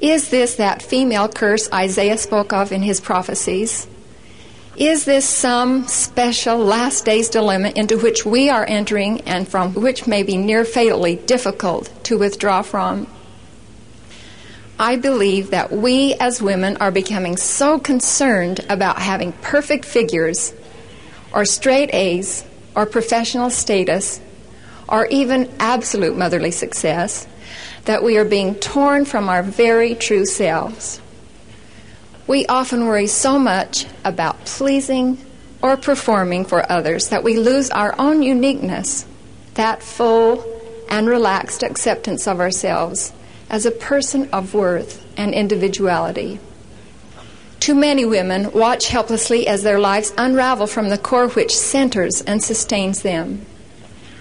Is 0.00 0.28
this 0.28 0.56
that 0.56 0.82
female 0.82 1.28
curse 1.28 1.72
Isaiah 1.72 2.18
spoke 2.18 2.52
of 2.52 2.70
in 2.70 2.82
his 2.82 3.00
prophecies? 3.00 3.88
Is 4.76 5.04
this 5.04 5.28
some 5.28 5.88
special 5.88 6.58
last 6.58 7.04
days 7.04 7.28
dilemma 7.30 7.72
into 7.74 7.98
which 7.98 8.24
we 8.24 8.48
are 8.48 8.64
entering 8.64 9.22
and 9.22 9.48
from 9.48 9.74
which 9.74 10.06
may 10.06 10.22
be 10.22 10.36
near 10.36 10.64
fatally 10.64 11.16
difficult 11.16 11.90
to 12.04 12.16
withdraw 12.16 12.62
from? 12.62 13.08
I 14.80 14.94
believe 14.94 15.50
that 15.50 15.72
we 15.72 16.14
as 16.14 16.40
women 16.40 16.76
are 16.76 16.92
becoming 16.92 17.36
so 17.36 17.80
concerned 17.80 18.64
about 18.68 19.00
having 19.00 19.32
perfect 19.32 19.84
figures 19.84 20.54
or 21.32 21.44
straight 21.44 21.92
A's 21.92 22.44
or 22.76 22.86
professional 22.86 23.50
status 23.50 24.20
or 24.88 25.06
even 25.06 25.50
absolute 25.58 26.16
motherly 26.16 26.52
success 26.52 27.26
that 27.86 28.04
we 28.04 28.18
are 28.18 28.24
being 28.24 28.54
torn 28.54 29.04
from 29.04 29.28
our 29.28 29.42
very 29.42 29.96
true 29.96 30.24
selves. 30.24 31.00
We 32.28 32.46
often 32.46 32.86
worry 32.86 33.08
so 33.08 33.36
much 33.36 33.86
about 34.04 34.44
pleasing 34.44 35.18
or 35.60 35.76
performing 35.76 36.44
for 36.44 36.70
others 36.70 37.08
that 37.08 37.24
we 37.24 37.36
lose 37.36 37.68
our 37.70 37.98
own 37.98 38.22
uniqueness, 38.22 39.06
that 39.54 39.82
full 39.82 40.44
and 40.88 41.08
relaxed 41.08 41.64
acceptance 41.64 42.28
of 42.28 42.38
ourselves 42.38 43.12
as 43.50 43.66
a 43.66 43.70
person 43.70 44.28
of 44.32 44.54
worth 44.54 45.04
and 45.16 45.34
individuality. 45.34 46.38
Too 47.60 47.74
many 47.74 48.04
women 48.04 48.52
watch 48.52 48.88
helplessly 48.88 49.46
as 49.46 49.62
their 49.62 49.80
lives 49.80 50.12
unravel 50.16 50.66
from 50.66 50.88
the 50.88 50.98
core 50.98 51.28
which 51.28 51.56
centers 51.56 52.22
and 52.22 52.42
sustains 52.42 53.02
them. 53.02 53.44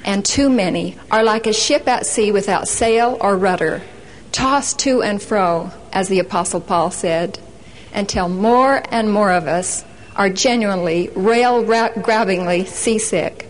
And 0.03 0.25
too 0.25 0.49
many 0.49 0.97
are 1.11 1.23
like 1.23 1.47
a 1.47 1.53
ship 1.53 1.87
at 1.87 2.05
sea 2.05 2.31
without 2.31 2.67
sail 2.67 3.17
or 3.21 3.37
rudder, 3.37 3.83
tossed 4.31 4.79
to 4.79 5.03
and 5.03 5.21
fro, 5.21 5.71
as 5.91 6.07
the 6.07 6.19
Apostle 6.19 6.61
Paul 6.61 6.91
said 6.91 7.39
until 7.93 8.29
more 8.29 8.83
and 8.91 9.11
more 9.11 9.31
of 9.31 9.47
us 9.47 9.83
are 10.15 10.29
genuinely, 10.29 11.09
rail 11.15 11.63
grabbingly 11.63 12.67
seasick. 12.67 13.46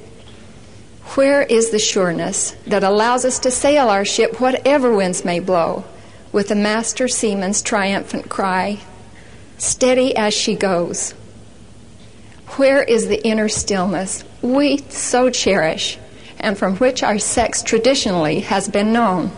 Where 1.16 1.42
is 1.42 1.70
the 1.70 1.80
sureness 1.80 2.52
that 2.68 2.84
allows 2.84 3.26
us 3.26 3.40
to 3.40 3.52
sail 3.52 3.90
our 3.90 4.06
ship 4.06 4.40
whatever 4.40 4.94
winds 4.94 5.24
may 5.24 5.40
blow, 5.40 5.86
with 6.32 6.50
the 6.50 6.56
master 6.56 7.08
seaman's 7.08 7.62
triumphant 7.62 8.30
cry, 8.30 8.80
steady 9.58 10.16
as 10.16 10.34
she 10.34 10.56
goes? 10.56 11.12
Where 12.58 12.84
is 12.84 13.08
the 13.08 13.26
inner 13.26 13.50
stillness 13.50 14.24
we 14.42 14.80
so 14.90 15.30
cherish 15.30 15.98
and 16.40 16.58
from 16.58 16.76
which 16.78 17.04
our 17.04 17.20
sex 17.20 17.64
traditionally 17.64 18.42
has 18.42 18.68
been 18.68 18.94
known? 18.94 19.32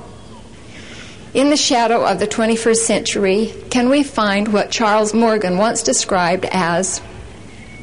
In 1.33 1.49
the 1.49 1.57
shadow 1.57 2.03
of 2.03 2.19
the 2.19 2.27
21st 2.27 2.77
century, 2.77 3.53
can 3.69 3.89
we 3.89 4.03
find 4.03 4.51
what 4.51 4.71
Charles 4.71 5.13
Morgan 5.13 5.57
once 5.57 5.83
described 5.83 6.45
as 6.51 7.01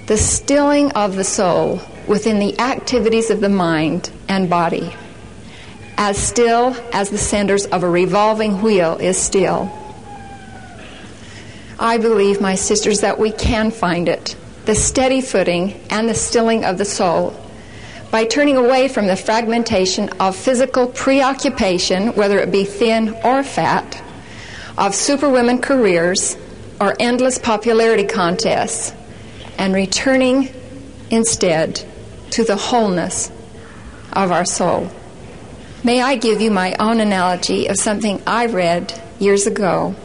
the 0.07 0.17
stilling 0.17 0.91
of 0.93 1.15
the 1.15 1.25
soul 1.25 1.81
within 2.07 2.39
the 2.39 2.59
activities 2.61 3.31
of 3.31 3.41
the 3.41 3.49
mind 3.49 4.11
and 4.29 4.49
body, 4.49 4.95
as 5.99 6.17
still 6.19 6.77
as 6.93 7.11
the 7.11 7.19
centers 7.19 7.67
of 7.67 7.83
a 7.83 7.89
revolving 7.89 8.63
wheel 8.63 8.97
is 8.97 9.19
still? 9.19 9.71
I 11.79 11.99
believe, 11.99 12.41
my 12.41 12.55
sisters, 12.55 13.01
that 13.01 13.19
we 13.19 13.33
can 13.33 13.71
find 13.71 14.09
it 14.09 14.37
the 14.65 14.75
steady 14.75 15.21
footing 15.21 15.81
and 15.91 16.09
the 16.09 16.15
stilling 16.15 16.65
of 16.65 16.77
the 16.77 16.85
soul 16.85 17.39
by 18.11 18.25
turning 18.25 18.57
away 18.57 18.89
from 18.89 19.07
the 19.07 19.17
fragmentation 19.17 20.09
of 20.21 20.35
physical 20.35 20.87
preoccupation, 20.89 22.09
whether 22.15 22.39
it 22.39 22.51
be 22.51 22.65
thin 22.65 23.15
or 23.25 23.43
fat, 23.43 24.03
of 24.79 24.95
superwomen 24.95 25.61
careers 25.61 26.37
or 26.81 26.97
endless 26.99 27.39
popularity 27.39 28.05
contests, 28.05 28.93
and 29.59 29.75
returning 29.75 30.49
instead 31.11 31.85
to 32.37 32.45
the 32.45 32.55
wholeness 32.57 33.31
of 34.13 34.31
our 34.31 34.45
soul. 34.45 34.91
May 35.83 36.03
I 36.03 36.17
give 36.17 36.43
you 36.43 36.51
my 36.51 36.77
own 36.79 37.01
analogy 37.01 37.67
of 37.67 37.79
something 37.79 38.23
I 38.27 38.45
read 38.45 38.93
years 39.19 39.47
ago, 39.47 39.97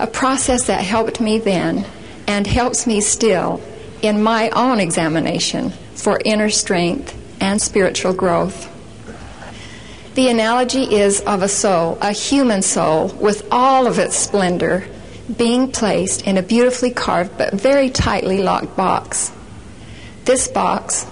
a 0.00 0.08
process 0.08 0.66
that 0.66 0.80
helped 0.80 1.20
me 1.20 1.38
then 1.38 1.86
and 2.26 2.44
helps 2.44 2.88
me 2.88 3.00
still 3.00 3.62
in 4.02 4.20
my 4.20 4.50
own 4.50 4.80
examination 4.80 5.70
for 5.94 6.20
inner 6.24 6.50
strength 6.50 7.16
and 7.40 7.62
spiritual 7.62 8.14
growth. 8.14 8.68
The 10.16 10.28
analogy 10.28 10.92
is 10.92 11.20
of 11.20 11.42
a 11.42 11.48
soul, 11.48 11.98
a 12.00 12.10
human 12.10 12.62
soul, 12.62 13.10
with 13.20 13.46
all 13.52 13.86
of 13.86 14.00
its 14.00 14.16
splendor, 14.16 14.88
being 15.36 15.70
placed 15.70 16.26
in 16.26 16.36
a 16.36 16.42
beautifully 16.42 16.90
carved 16.90 17.38
but 17.38 17.54
very 17.54 17.90
tightly 17.90 18.42
locked 18.42 18.76
box. 18.76 19.30
This 20.24 20.48
box 20.48 21.06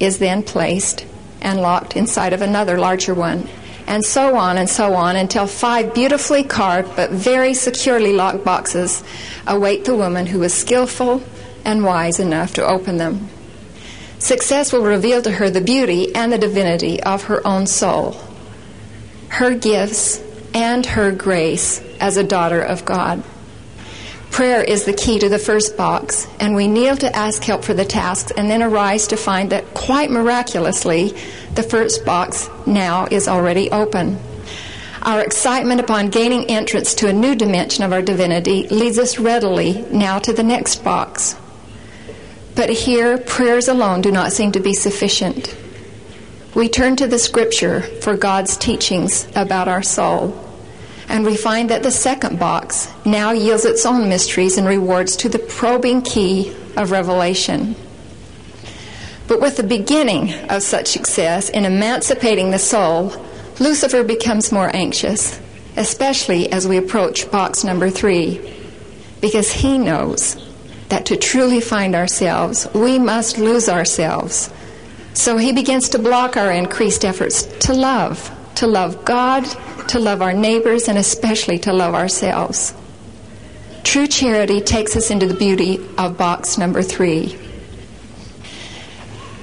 is 0.00 0.18
then 0.18 0.42
placed 0.42 1.06
and 1.40 1.60
locked 1.60 1.96
inside 1.96 2.32
of 2.32 2.42
another 2.42 2.78
larger 2.78 3.14
one, 3.14 3.46
and 3.86 4.04
so 4.04 4.36
on 4.36 4.56
and 4.56 4.68
so 4.68 4.94
on 4.94 5.16
until 5.16 5.46
five 5.46 5.94
beautifully 5.94 6.42
carved 6.42 6.96
but 6.96 7.10
very 7.10 7.54
securely 7.54 8.12
locked 8.12 8.44
boxes 8.44 9.04
await 9.46 9.84
the 9.84 9.94
woman 9.94 10.26
who 10.26 10.42
is 10.42 10.54
skillful 10.54 11.22
and 11.64 11.84
wise 11.84 12.18
enough 12.18 12.54
to 12.54 12.66
open 12.66 12.96
them. 12.96 13.28
Success 14.18 14.72
will 14.72 14.84
reveal 14.84 15.22
to 15.22 15.30
her 15.30 15.48
the 15.48 15.60
beauty 15.60 16.14
and 16.14 16.32
the 16.32 16.38
divinity 16.38 17.02
of 17.02 17.24
her 17.24 17.46
own 17.46 17.66
soul, 17.66 18.16
her 19.28 19.54
gifts, 19.54 20.22
and 20.52 20.84
her 20.84 21.10
grace 21.10 21.80
as 22.00 22.16
a 22.16 22.24
daughter 22.24 22.60
of 22.60 22.84
God. 22.84 23.22
Prayer 24.30 24.62
is 24.62 24.84
the 24.84 24.92
key 24.92 25.18
to 25.18 25.28
the 25.28 25.38
first 25.38 25.76
box, 25.76 26.26
and 26.38 26.54
we 26.54 26.68
kneel 26.68 26.96
to 26.96 27.14
ask 27.14 27.42
help 27.42 27.64
for 27.64 27.74
the 27.74 27.84
tasks 27.84 28.32
and 28.36 28.50
then 28.50 28.62
arise 28.62 29.08
to 29.08 29.16
find 29.16 29.50
that 29.50 29.74
quite 29.74 30.10
miraculously, 30.10 31.14
the 31.54 31.62
first 31.62 32.04
box 32.04 32.48
now 32.66 33.06
is 33.10 33.28
already 33.28 33.70
open. 33.70 34.18
Our 35.02 35.20
excitement 35.20 35.80
upon 35.80 36.10
gaining 36.10 36.46
entrance 36.46 36.94
to 36.96 37.08
a 37.08 37.12
new 37.12 37.34
dimension 37.34 37.84
of 37.84 37.92
our 37.92 38.02
divinity 38.02 38.68
leads 38.68 38.98
us 38.98 39.18
readily 39.18 39.84
now 39.90 40.18
to 40.20 40.32
the 40.32 40.42
next 40.42 40.84
box, 40.84 41.36
but 42.54 42.70
here, 42.70 43.18
prayers 43.18 43.68
alone 43.68 44.00
do 44.00 44.12
not 44.12 44.32
seem 44.32 44.52
to 44.52 44.60
be 44.60 44.74
sufficient. 44.74 45.56
We 46.54 46.68
turn 46.68 46.96
to 46.96 47.06
the 47.06 47.18
scripture 47.18 47.80
for 47.80 48.16
God's 48.16 48.56
teachings 48.56 49.26
about 49.34 49.68
our 49.68 49.82
soul, 49.82 50.49
and 51.10 51.26
we 51.26 51.36
find 51.36 51.68
that 51.68 51.82
the 51.82 51.90
second 51.90 52.38
box 52.38 52.88
now 53.04 53.32
yields 53.32 53.64
its 53.64 53.84
own 53.84 54.08
mysteries 54.08 54.56
and 54.56 54.66
rewards 54.66 55.16
to 55.16 55.28
the 55.28 55.40
probing 55.40 56.02
key 56.02 56.54
of 56.76 56.92
revelation. 56.92 57.74
But 59.26 59.40
with 59.40 59.56
the 59.56 59.64
beginning 59.64 60.32
of 60.48 60.62
such 60.62 60.86
success 60.86 61.50
in 61.50 61.64
emancipating 61.64 62.52
the 62.52 62.60
soul, 62.60 63.12
Lucifer 63.58 64.04
becomes 64.04 64.52
more 64.52 64.74
anxious, 64.74 65.40
especially 65.76 66.50
as 66.52 66.68
we 66.68 66.76
approach 66.76 67.30
box 67.30 67.64
number 67.64 67.90
three, 67.90 68.40
because 69.20 69.50
he 69.50 69.78
knows 69.78 70.36
that 70.90 71.06
to 71.06 71.16
truly 71.16 71.60
find 71.60 71.96
ourselves, 71.96 72.68
we 72.72 73.00
must 73.00 73.36
lose 73.36 73.68
ourselves. 73.68 74.48
So 75.14 75.36
he 75.36 75.52
begins 75.52 75.88
to 75.90 75.98
block 75.98 76.36
our 76.36 76.52
increased 76.52 77.04
efforts 77.04 77.42
to 77.66 77.74
love, 77.74 78.30
to 78.56 78.68
love 78.68 79.04
God, 79.04 79.44
to 79.90 79.98
love 79.98 80.22
our 80.22 80.32
neighbors, 80.32 80.88
and 80.88 80.96
especially 80.96 81.58
to 81.60 81.72
love 81.72 81.94
ourselves. 81.94 82.74
True 83.82 84.06
charity 84.06 84.60
takes 84.60 84.96
us 84.96 85.10
into 85.10 85.26
the 85.26 85.34
beauty 85.34 85.78
of 85.98 86.16
box 86.16 86.58
number 86.58 86.82
three. 86.82 87.36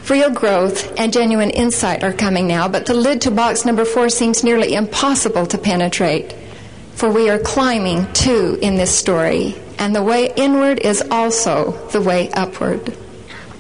Real 0.10 0.30
growth 0.30 0.98
and 0.98 1.12
genuine 1.12 1.50
insight 1.50 2.04
are 2.04 2.14
coming 2.14 2.48
now, 2.48 2.70
but 2.70 2.86
the 2.86 2.94
lid 2.94 3.20
to 3.22 3.32
box 3.32 3.66
number 3.66 3.84
four 3.84 4.08
seems 4.08 4.44
nearly 4.44 4.74
impossible 4.74 5.46
to 5.48 5.58
penetrate. 5.58 6.34
For 6.96 7.12
we 7.12 7.30
are 7.30 7.40
climbing, 7.40 8.12
too, 8.14 8.58
in 8.62 8.76
this 8.76 8.98
story, 8.98 9.56
and 9.78 9.94
the 9.94 10.02
way 10.02 10.32
inward 10.38 10.80
is 10.80 11.04
also 11.12 11.72
the 11.90 12.02
way 12.02 12.32
upward. 12.32 12.98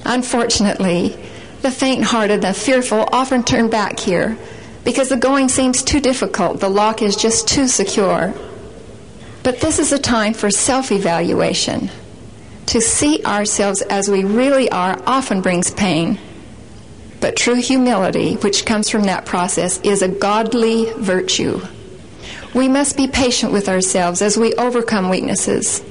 Unfortunately, 0.06 1.18
the 1.64 1.72
faint 1.72 2.06
hearted 2.06 2.46
and 2.46 2.56
fearful 2.56 3.10
often 3.12 3.44
turn 3.44 3.70
back 3.70 4.00
here 4.00 4.38
because 4.88 5.10
the 5.10 5.18
going 5.18 5.50
seems 5.50 5.84
too 5.84 6.00
difficult, 6.00 6.62
the 6.62 6.70
lock 6.70 7.02
is 7.02 7.18
just 7.18 7.46
too 7.46 7.68
secure. 7.68 8.34
But 9.44 9.60
this 9.60 9.80
is 9.80 9.92
a 9.92 10.00
time 10.00 10.34
for 10.34 10.50
self 10.50 10.94
evaluation. 10.94 11.90
To 12.68 12.80
see 12.80 13.22
ourselves 13.26 13.82
as 13.82 14.08
we 14.08 14.24
really 14.24 14.72
are 14.72 14.98
often 15.06 15.42
brings 15.42 15.72
pain. 15.72 16.18
But 17.20 17.36
true 17.36 17.56
humility, 17.56 18.36
which 18.36 18.66
comes 18.66 18.90
from 18.90 19.04
that 19.04 19.26
process, 19.26 19.78
is 19.82 20.02
a 20.02 20.08
godly 20.08 20.90
virtue. 20.94 21.60
We 22.56 22.70
must 22.70 22.96
be 22.96 23.10
patient 23.10 23.52
with 23.52 23.68
ourselves 23.68 24.22
as 24.22 24.38
we 24.38 24.54
overcome 24.54 25.10
weaknesses. 25.10 25.84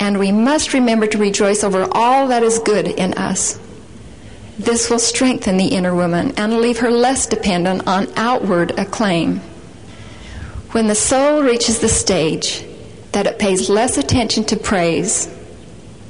And 0.00 0.18
we 0.18 0.32
must 0.32 0.74
remember 0.74 1.06
to 1.06 1.18
rejoice 1.18 1.62
over 1.62 1.86
all 1.92 2.26
that 2.26 2.42
is 2.42 2.58
good 2.58 2.88
in 2.88 3.14
us. 3.14 3.60
This 4.58 4.88
will 4.88 4.98
strengthen 4.98 5.56
the 5.56 5.68
inner 5.68 5.94
woman 5.94 6.32
and 6.36 6.58
leave 6.58 6.78
her 6.78 6.90
less 6.90 7.26
dependent 7.26 7.86
on 7.86 8.12
outward 8.16 8.78
acclaim. 8.78 9.40
When 10.70 10.86
the 10.86 10.94
soul 10.94 11.42
reaches 11.42 11.80
the 11.80 11.88
stage 11.88 12.64
that 13.12 13.26
it 13.26 13.38
pays 13.38 13.68
less 13.68 13.98
attention 13.98 14.44
to 14.44 14.56
praise, 14.56 15.28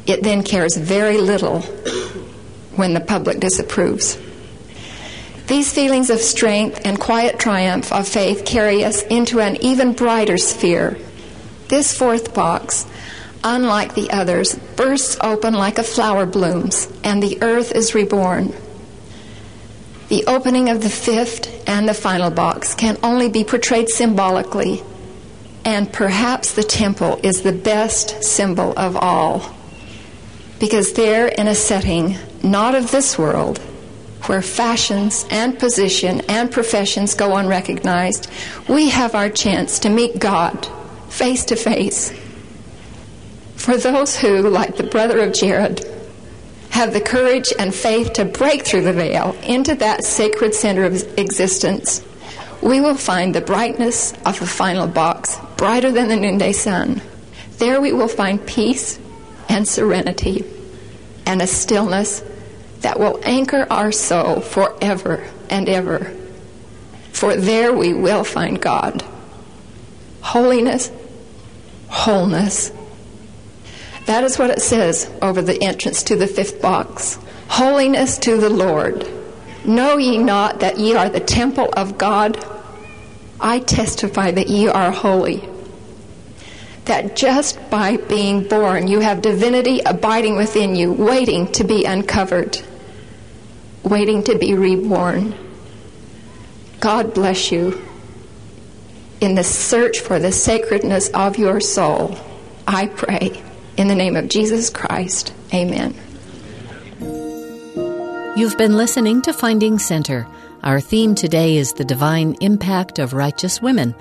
it 0.07 0.23
then 0.23 0.43
cares 0.43 0.77
very 0.77 1.19
little 1.19 1.61
when 2.77 2.95
the 2.95 3.01
public 3.01 3.41
disapproves. 3.41 4.19
These 5.47 5.73
feelings 5.73 6.09
of 6.09 6.21
strength 6.21 6.81
and 6.85 6.99
quiet 6.99 7.39
triumph 7.39 7.93
of 7.93 8.09
faith 8.09 8.45
carry 8.47 8.85
us 8.85 9.03
into 9.05 9.41
an 9.41 9.57
even 9.63 9.93
brighter 9.93 10.39
sphere. 10.39 10.97
This 11.69 11.97
fourth 11.97 12.35
box, 12.35 12.87
unlike 13.45 13.95
the 13.95 14.11
others, 14.11 14.55
bursts 14.75 15.17
open 15.21 15.55
like 15.55 15.79
a 15.79 15.85
flower 15.85 16.27
blooms, 16.27 16.89
and 17.05 17.23
the 17.23 17.41
earth 17.43 17.73
is 17.73 17.95
reborn. 17.95 18.53
The 20.09 20.25
opening 20.27 20.69
of 20.71 20.83
the 20.83 20.91
fifth 20.91 21.69
and 21.69 21.89
the 21.89 21.95
final 21.95 22.31
box 22.31 22.75
can 22.75 22.99
only 23.03 23.29
be 23.29 23.45
portrayed 23.45 23.89
symbolically, 23.89 24.83
and 25.65 25.93
perhaps 25.93 26.55
the 26.55 26.65
temple 26.65 27.21
is 27.23 27.43
the 27.43 27.53
best 27.53 28.25
symbol 28.25 28.73
of 28.77 28.97
all. 28.97 29.55
Because 30.59 30.95
there, 30.95 31.29
in 31.29 31.47
a 31.47 31.55
setting 31.55 32.17
not 32.43 32.75
of 32.75 32.91
this 32.91 33.19
world, 33.19 33.59
where 34.27 34.43
fashions 34.43 35.27
and 35.31 35.59
position 35.59 36.23
and 36.29 36.51
professions 36.51 37.15
go 37.15 37.37
unrecognized, 37.37 38.31
we 38.69 38.89
have 38.89 39.15
our 39.15 39.29
chance 39.29 39.79
to 39.81 39.91
meet 39.91 40.19
God 40.19 40.67
face 41.09 41.45
to 41.47 41.57
face. 41.57 42.13
For 43.65 43.79
those 43.79 44.15
who, 44.15 44.43
like 44.51 44.77
the 44.77 44.83
brother 44.83 45.21
of 45.21 45.33
Jared, 45.33 45.87
have 46.69 46.93
the 46.93 47.01
courage 47.01 47.51
and 47.59 47.75
faith 47.75 48.13
to 48.13 48.27
break 48.27 48.67
through 48.67 48.83
the 48.83 48.93
veil 48.93 49.35
into 49.43 49.75
that 49.77 50.05
sacred 50.05 50.55
center 50.55 50.85
of 50.85 51.19
existence, 51.19 52.05
we 52.61 52.83
will 52.83 52.95
find 52.95 53.35
the 53.35 53.41
brightness 53.41 54.13
of 54.27 54.39
the 54.39 54.47
final 54.47 54.87
box, 54.87 55.39
brighter 55.57 55.91
than 55.91 56.09
the 56.09 56.17
noonday 56.17 56.53
sun. 56.53 57.01
There 57.57 57.81
we 57.81 57.91
will 57.95 58.07
find 58.07 58.47
peace 58.47 58.99
and 59.49 59.67
serenity 59.67 60.45
and 61.25 61.41
a 61.41 61.47
stillness 61.47 62.23
that 62.83 63.01
will 63.01 63.19
anchor 63.23 63.67
our 63.71 63.93
soul 63.93 64.43
forever 64.43 65.27
and 65.49 65.71
ever. 65.71 66.15
For 67.13 67.35
there 67.35 67.73
we 67.73 67.95
will 67.95 68.25
find 68.25 68.61
God. 68.61 69.03
Holiness, 70.21 70.93
wholeness. 71.89 72.71
That 74.07 74.25
is 74.25 74.39
what 74.39 74.51
it 74.51 74.61
says 74.61 75.11
over 75.23 75.41
the 75.41 75.63
entrance 75.63 76.03
to 76.05 76.17
the 76.17 76.27
fifth 76.27 76.61
box. 76.61 77.19
Holiness 77.49 78.19
to 78.19 78.37
the 78.37 78.51
Lord. 78.51 79.09
Know 79.65 79.97
ye 79.97 80.19
not 80.19 80.61
that 80.61 80.79
ye 80.79 80.95
are 80.95 81.09
the 81.09 81.21
temple 81.21 81.71
of 81.77 81.97
God? 81.97 82.45
I 83.41 83.61
testify 83.61 84.31
that 84.31 84.49
ye 84.49 84.69
are 84.69 84.91
holy 84.91 85.49
that 86.85 87.17
just 87.17 87.59
by 87.71 87.97
being 87.97 88.47
born, 88.47 88.89
you 88.89 89.01
have 89.01 89.23
divinity 89.23 89.81
abiding 89.81 90.37
within 90.37 90.77
you, 90.77 90.93
waiting 90.93 91.51
to 91.53 91.65
be 91.65 91.85
uncovered, 91.85 92.61
waiting 93.83 94.23
to 94.25 94.39
be 94.39 94.55
reborn. 94.55 95.35
God 96.81 97.15
bless 97.15 97.51
you. 97.51 97.81
In 99.21 99.35
the 99.35 99.45
search 99.45 100.01
for 100.01 100.19
the 100.19 100.33
sacredness 100.33 101.09
of 101.11 101.39
your 101.39 101.61
soul, 101.61 102.19
I 102.67 102.89
pray 102.89 103.43
in 103.77 103.89
the 103.89 103.95
name 103.95 104.17
of 104.17 104.29
Jesus 104.29 104.71
Christ. 104.71 105.33
Amen. 105.53 105.95
You've 108.37 108.59
been 108.59 108.77
listening 108.77 109.23
to 109.23 109.33
Finding 109.33 109.79
Center. 109.79 110.27
Our 110.63 110.81
theme 110.81 111.15
today 111.15 111.57
is 111.57 111.73
the 111.73 111.85
divine 111.85 112.37
impact 112.41 112.99
of 112.99 113.13
righteous 113.13 113.63
women. 113.63 113.95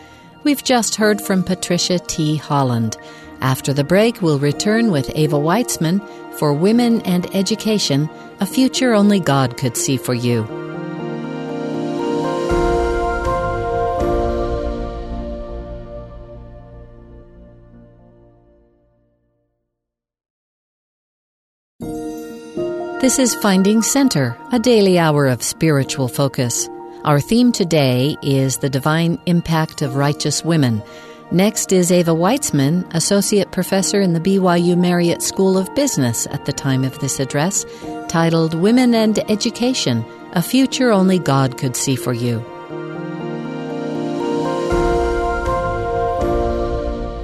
We've 0.43 0.63
just 0.63 0.95
heard 0.95 1.21
from 1.21 1.43
Patricia 1.43 1.99
T. 1.99 2.37
Holland. 2.37 2.97
After 3.41 3.73
the 3.73 3.83
break, 3.83 4.21
we'll 4.21 4.39
return 4.39 4.91
with 4.91 5.15
Eva 5.15 5.37
Witesman 5.37 6.01
for 6.37 6.53
Women 6.53 7.01
and 7.01 7.33
Education, 7.35 8.09
a 8.39 8.45
future 8.45 8.93
only 8.93 9.19
God 9.19 9.57
could 9.57 9.77
see 9.77 9.97
for 9.97 10.13
you. 10.13 10.43
This 23.03 23.19
is 23.19 23.35
Finding 23.35 23.81
Center, 23.81 24.37
a 24.53 24.59
daily 24.59 24.97
hour 24.97 25.27
of 25.27 25.43
spiritual 25.43 26.07
focus. 26.07 26.69
Our 27.03 27.19
theme 27.19 27.51
today 27.51 28.15
is 28.23 28.59
the 28.59 28.69
divine 28.69 29.19
impact 29.25 29.81
of 29.81 29.97
righteous 29.97 30.45
women. 30.45 30.81
Next 31.29 31.73
is 31.73 31.91
Eva 31.91 32.15
Witesman, 32.15 32.87
Associate 32.95 33.51
Professor 33.51 33.99
in 33.99 34.13
the 34.13 34.21
BYU 34.21 34.77
Marriott 34.77 35.21
School 35.21 35.57
of 35.57 35.75
Business 35.75 36.27
at 36.27 36.45
the 36.45 36.53
time 36.53 36.85
of 36.85 36.97
this 36.99 37.19
address, 37.19 37.65
titled 38.07 38.53
Women 38.53 38.95
and 38.95 39.19
Education 39.29 40.05
A 40.31 40.41
Future 40.41 40.89
Only 40.89 41.19
God 41.19 41.57
Could 41.57 41.75
See 41.75 41.97
for 41.97 42.13
You. 42.13 42.52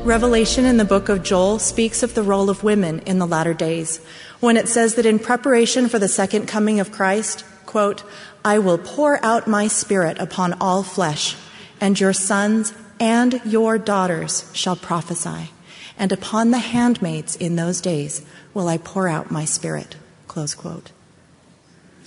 Revelation 0.10 0.66
in 0.66 0.78
the 0.78 0.86
book 0.86 1.08
of 1.08 1.22
Joel 1.22 1.60
speaks 1.60 2.02
of 2.02 2.16
the 2.16 2.24
role 2.24 2.50
of 2.50 2.64
women 2.64 2.98
in 3.02 3.20
the 3.20 3.28
latter 3.28 3.54
days, 3.54 4.00
when 4.40 4.58
it 4.58 4.68
says 4.68 4.96
that 4.96 5.06
in 5.06 5.20
preparation 5.20 5.88
for 5.88 6.00
the 6.00 6.08
second 6.08 6.48
coming 6.48 6.80
of 6.80 6.92
Christ, 6.92 7.46
quote, 7.68 8.04
I 8.44 8.58
will 8.58 8.80
pour 8.80 9.24
out 9.24 9.48
my 9.48 9.68
spirit 9.68 10.18
upon 10.18 10.54
all 10.60 10.82
flesh, 10.82 11.36
and 11.80 12.00
your 12.00 12.14
sons 12.14 12.74
and 13.00 13.40
your 13.46 13.78
daughters 13.78 14.50
shall 14.52 14.76
prophesy, 14.76 15.52
and 15.96 16.12
upon 16.12 16.50
the 16.50 16.58
handmaids 16.58 17.36
in 17.36 17.56
those 17.56 17.80
days 17.80 18.26
will 18.56 18.68
I 18.68 18.80
pour 18.80 19.08
out 19.08 19.30
my 19.30 19.46
spirit. 19.46 19.96
Close 20.28 20.56
quote. 20.56 20.90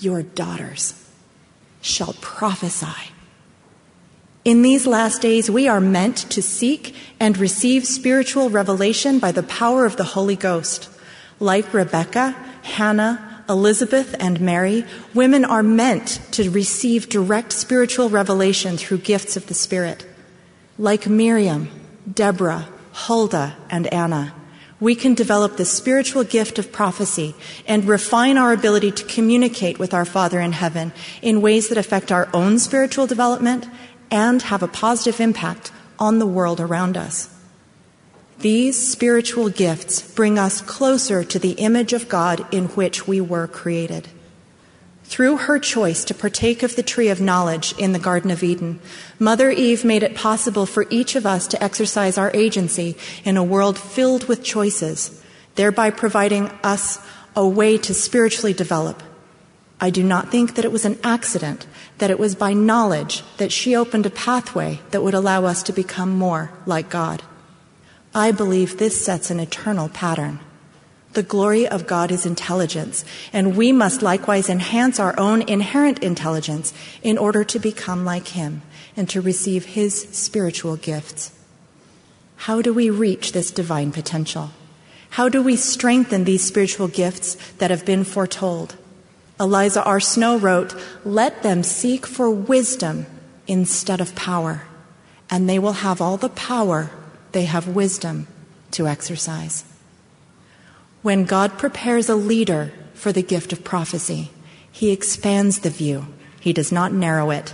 Your 0.01 0.25
daughters 0.25 1.09
shall 1.81 2.15
prophesy. 2.15 3.12
In 4.45 4.63
these 4.63 4.89
last 4.89 5.23
days, 5.23 5.49
we 5.49 5.69
are 5.69 5.81
meant 5.81 6.17
to 6.31 6.43
seek 6.43 6.97
and 7.21 7.39
receive 7.39 7.87
spiritual 7.87 8.51
revelation 8.51 9.21
by 9.21 9.31
the 9.31 9.45
power 9.45 9.87
of 9.87 9.97
the 9.97 10.03
Holy 10.19 10.35
Ghost. 10.35 10.89
Like 11.39 11.73
Rebecca, 11.73 12.35
Hannah, 12.63 13.45
Elizabeth 13.49 14.17
and 14.19 14.41
Mary, 14.41 14.85
women 15.15 15.45
are 15.45 15.63
meant 15.63 16.21
to 16.33 16.51
receive 16.51 17.09
direct 17.09 17.53
spiritual 17.53 18.09
revelation 18.09 18.77
through 18.77 18.99
gifts 18.99 19.37
of 19.37 19.47
the 19.47 19.55
Spirit. 19.55 20.05
Like 20.77 21.09
Miriam, 21.09 21.71
Deborah, 22.13 22.69
Huldah, 22.93 23.55
and 23.71 23.87
Anna, 23.95 24.35
we 24.81 24.97
can 24.97 25.15
develop 25.15 25.57
the 25.57 25.65
spiritual 25.65 26.25
gift 26.25 26.59
of 26.59 26.73
prophecy 26.73 27.37
and 27.69 27.85
refine 27.85 28.37
our 28.37 28.53
ability 28.53 28.91
to 28.91 29.05
communicate 29.05 29.79
with 29.79 29.95
our 29.95 30.05
Father 30.05 30.41
in 30.41 30.51
heaven 30.51 30.91
in 31.23 31.41
ways 31.41 31.69
that 31.69 31.79
affect 31.79 32.11
our 32.11 32.29
own 32.35 32.59
spiritual 32.59 33.07
development 33.07 33.69
and 34.13 34.43
have 34.43 34.63
a 34.63 34.69
positive 34.69 35.21
impact 35.21 35.73
on 35.99 36.21
the 36.21 36.27
world 36.27 36.61
around 36.61 36.97
us. 36.97 37.29
These 38.39 38.91
spiritual 38.91 39.49
gifts 39.49 40.03
bring 40.03 40.39
us 40.39 40.61
closer 40.61 41.25
to 41.25 41.39
the 41.39 41.53
image 41.53 41.93
of 41.93 42.09
God 42.09 42.47
in 42.53 42.67
which 42.69 43.09
we 43.09 43.21
were 43.21 43.47
created. 43.47 44.09
Through 45.05 45.39
her 45.39 45.59
choice 45.59 46.05
to 46.05 46.15
partake 46.15 46.63
of 46.63 46.77
the 46.77 46.83
tree 46.83 47.09
of 47.09 47.21
knowledge 47.21 47.75
in 47.79 47.93
the 47.93 47.99
Garden 47.99 48.31
of 48.31 48.43
Eden, 48.43 48.81
Mother 49.19 49.51
Eve 49.51 49.85
made 49.85 50.03
it 50.03 50.15
possible 50.15 50.67
for 50.67 50.87
each 50.91 51.17
of 51.17 51.25
us 51.25 51.47
to 51.49 51.63
exercise 51.63 52.19
our 52.19 52.31
agency 52.35 52.97
in 53.25 53.37
a 53.37 53.45
world 53.45 53.79
filled 53.79 54.29
with 54.29 54.43
choices, 54.43 55.23
thereby 55.55 55.91
providing 55.91 56.49
us 56.63 56.99
a 57.37 57.47
way 57.47 57.79
to 57.79 57.95
spiritually 57.95 58.53
develop. 58.53 59.03
I 59.83 59.91
do 59.91 60.05
not 60.05 60.31
think 60.31 60.55
that 60.55 60.65
it 60.65 60.71
was 60.71 60.85
an 60.85 60.97
accident 61.03 61.67
that 61.99 62.09
it 62.09 62.21
was 62.21 62.37
by 62.37 62.53
knowledge 62.53 63.25
that 63.39 63.51
she 63.51 63.75
opened 63.75 64.07
a 64.07 64.11
pathway 64.11 64.79
that 64.93 65.03
would 65.03 65.13
allow 65.13 65.45
us 65.45 65.61
to 65.65 65.73
become 65.73 66.17
more 66.17 66.53
like 66.67 66.89
God. 66.89 67.25
I 68.15 68.31
believe 68.31 68.79
this 68.79 69.05
sets 69.05 69.29
an 69.29 69.41
eternal 69.41 69.89
pattern. 69.89 70.39
The 71.15 71.25
glory 71.25 71.67
of 71.67 71.89
God 71.89 72.13
is 72.13 72.25
intelligence, 72.25 73.05
and 73.33 73.57
we 73.57 73.73
must 73.73 74.03
likewise 74.03 74.49
enhance 74.49 75.01
our 75.01 75.19
own 75.19 75.43
inherent 75.43 75.99
intelligence 75.99 76.73
in 77.03 77.19
order 77.19 77.43
to 77.43 77.59
become 77.59 78.05
like 78.05 78.29
Him 78.29 78.63
and 78.97 79.11
to 79.11 79.21
receive 79.21 79.65
His 79.75 80.01
spiritual 80.13 80.77
gifts. 80.77 81.33
How 82.47 82.63
do 82.63 82.73
we 82.73 82.89
reach 82.89 83.33
this 83.33 83.51
divine 83.51 83.91
potential? 83.91 84.53
How 85.11 85.29
do 85.29 85.43
we 85.43 85.57
strengthen 85.57 86.23
these 86.23 86.45
spiritual 86.45 86.87
gifts 86.87 87.35
that 87.59 87.73
have 87.73 87.85
been 87.85 88.05
foretold? 88.05 88.77
Eliza 89.43 89.83
R. 89.83 89.99
Snow 89.99 90.39
wrote, 90.39 90.73
Let 91.05 91.43
them 91.43 91.65
seek 91.65 92.07
for 92.07 92.31
wisdom 92.31 93.07
instead 93.49 94.01
of 94.01 94.15
power, 94.15 94.63
and 95.29 95.49
they 95.49 95.59
will 95.59 95.73
have 95.73 96.01
all 96.01 96.17
the 96.17 96.29
power 96.29 96.93
they 97.33 97.47
have 97.47 97.67
wisdom 97.67 98.29
to 98.71 98.87
exercise. 98.87 99.65
When 101.03 101.25
God 101.25 101.59
prepares 101.59 102.09
a 102.09 102.15
leader 102.15 102.73
for 102.95 103.11
the 103.11 103.23
gift 103.23 103.53
of 103.53 103.65
prophecy, 103.65 104.31
he 104.71 104.93
expands 104.93 105.59
the 105.59 105.71
view, 105.71 106.07
he 106.39 106.53
does 106.53 106.71
not 106.71 106.93
narrow 106.93 107.33
it. 107.33 107.53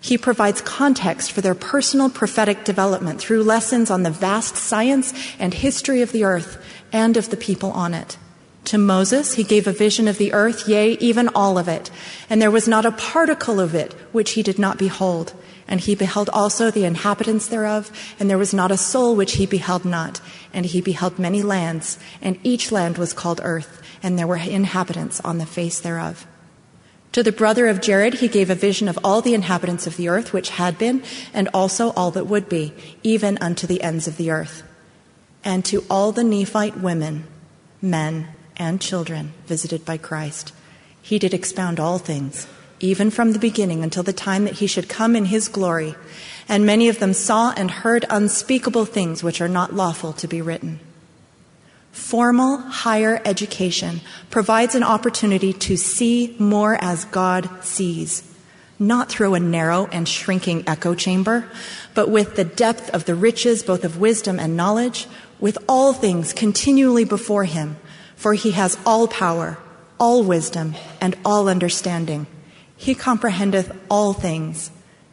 He 0.00 0.16
provides 0.16 0.62
context 0.62 1.30
for 1.32 1.42
their 1.42 1.54
personal 1.54 2.08
prophetic 2.08 2.64
development 2.64 3.20
through 3.20 3.42
lessons 3.42 3.90
on 3.90 4.02
the 4.02 4.10
vast 4.10 4.56
science 4.56 5.12
and 5.38 5.52
history 5.52 6.00
of 6.00 6.12
the 6.12 6.24
earth 6.24 6.64
and 6.90 7.18
of 7.18 7.28
the 7.28 7.36
people 7.36 7.70
on 7.72 7.92
it. 7.92 8.16
To 8.64 8.78
Moses, 8.78 9.34
he 9.34 9.44
gave 9.44 9.66
a 9.66 9.72
vision 9.72 10.08
of 10.08 10.18
the 10.18 10.32
earth, 10.32 10.68
yea, 10.68 10.92
even 11.00 11.28
all 11.28 11.56
of 11.56 11.68
it, 11.68 11.90
and 12.28 12.42
there 12.42 12.50
was 12.50 12.68
not 12.68 12.84
a 12.84 12.92
particle 12.92 13.60
of 13.60 13.74
it 13.74 13.94
which 14.12 14.32
he 14.32 14.42
did 14.42 14.58
not 14.58 14.78
behold. 14.78 15.32
And 15.66 15.80
he 15.80 15.94
beheld 15.94 16.30
also 16.30 16.70
the 16.70 16.84
inhabitants 16.84 17.46
thereof, 17.46 17.90
and 18.18 18.28
there 18.28 18.38
was 18.38 18.54
not 18.54 18.70
a 18.70 18.76
soul 18.76 19.14
which 19.14 19.34
he 19.34 19.46
beheld 19.46 19.84
not. 19.84 20.20
And 20.52 20.66
he 20.66 20.80
beheld 20.80 21.18
many 21.18 21.42
lands, 21.42 21.98
and 22.22 22.38
each 22.42 22.72
land 22.72 22.96
was 22.98 23.12
called 23.12 23.40
earth, 23.42 23.82
and 24.02 24.18
there 24.18 24.26
were 24.26 24.36
inhabitants 24.36 25.20
on 25.20 25.38
the 25.38 25.46
face 25.46 25.80
thereof. 25.80 26.26
To 27.12 27.22
the 27.22 27.32
brother 27.32 27.68
of 27.68 27.80
Jared 27.80 28.14
he 28.14 28.28
gave 28.28 28.50
a 28.50 28.54
vision 28.54 28.88
of 28.88 28.98
all 29.02 29.20
the 29.20 29.34
inhabitants 29.34 29.86
of 29.86 29.96
the 29.96 30.08
earth 30.08 30.32
which 30.32 30.50
had 30.50 30.78
been, 30.78 31.02
and 31.32 31.48
also 31.52 31.90
all 31.90 32.10
that 32.12 32.26
would 32.26 32.48
be, 32.48 32.72
even 33.02 33.38
unto 33.40 33.66
the 33.66 33.82
ends 33.82 34.06
of 34.06 34.16
the 34.16 34.30
earth. 34.30 34.62
And 35.42 35.64
to 35.66 35.84
all 35.88 36.12
the 36.12 36.24
Nephite 36.24 36.78
women, 36.78 37.26
men, 37.80 38.28
and 38.58 38.80
children 38.80 39.32
visited 39.46 39.84
by 39.84 39.96
Christ, 39.96 40.52
he 41.00 41.18
did 41.18 41.34
expound 41.34 41.78
all 41.78 41.98
things 41.98 42.46
even 42.80 43.10
from 43.10 43.32
the 43.32 43.38
beginning 43.38 43.82
until 43.82 44.02
the 44.02 44.12
time 44.12 44.44
that 44.44 44.54
he 44.54 44.66
should 44.66 44.88
come 44.88 45.16
in 45.16 45.26
his 45.26 45.48
glory. 45.48 45.94
And 46.48 46.64
many 46.64 46.88
of 46.88 46.98
them 46.98 47.12
saw 47.12 47.52
and 47.56 47.70
heard 47.70 48.04
unspeakable 48.08 48.84
things 48.84 49.22
which 49.22 49.40
are 49.40 49.48
not 49.48 49.74
lawful 49.74 50.12
to 50.14 50.28
be 50.28 50.40
written. 50.40 50.80
Formal 51.92 52.58
higher 52.58 53.20
education 53.24 54.00
provides 54.30 54.74
an 54.74 54.82
opportunity 54.82 55.52
to 55.52 55.76
see 55.76 56.36
more 56.38 56.78
as 56.80 57.04
God 57.06 57.64
sees, 57.64 58.22
not 58.78 59.08
through 59.08 59.34
a 59.34 59.40
narrow 59.40 59.86
and 59.86 60.08
shrinking 60.08 60.64
echo 60.66 60.94
chamber, 60.94 61.50
but 61.94 62.08
with 62.08 62.36
the 62.36 62.44
depth 62.44 62.88
of 62.90 63.04
the 63.04 63.16
riches 63.16 63.62
both 63.62 63.84
of 63.84 63.98
wisdom 63.98 64.38
and 64.38 64.56
knowledge, 64.56 65.08
with 65.40 65.58
all 65.68 65.92
things 65.92 66.32
continually 66.32 67.04
before 67.04 67.44
him, 67.44 67.76
for 68.18 68.34
he 68.34 68.50
has 68.50 68.76
all 68.84 69.06
power, 69.06 69.56
all 69.98 70.24
wisdom, 70.24 70.74
and 71.00 71.16
all 71.24 71.48
understanding. 71.48 72.26
He 72.76 72.96
comprehendeth 72.96 73.70
all 73.88 74.12
things. 74.12 74.72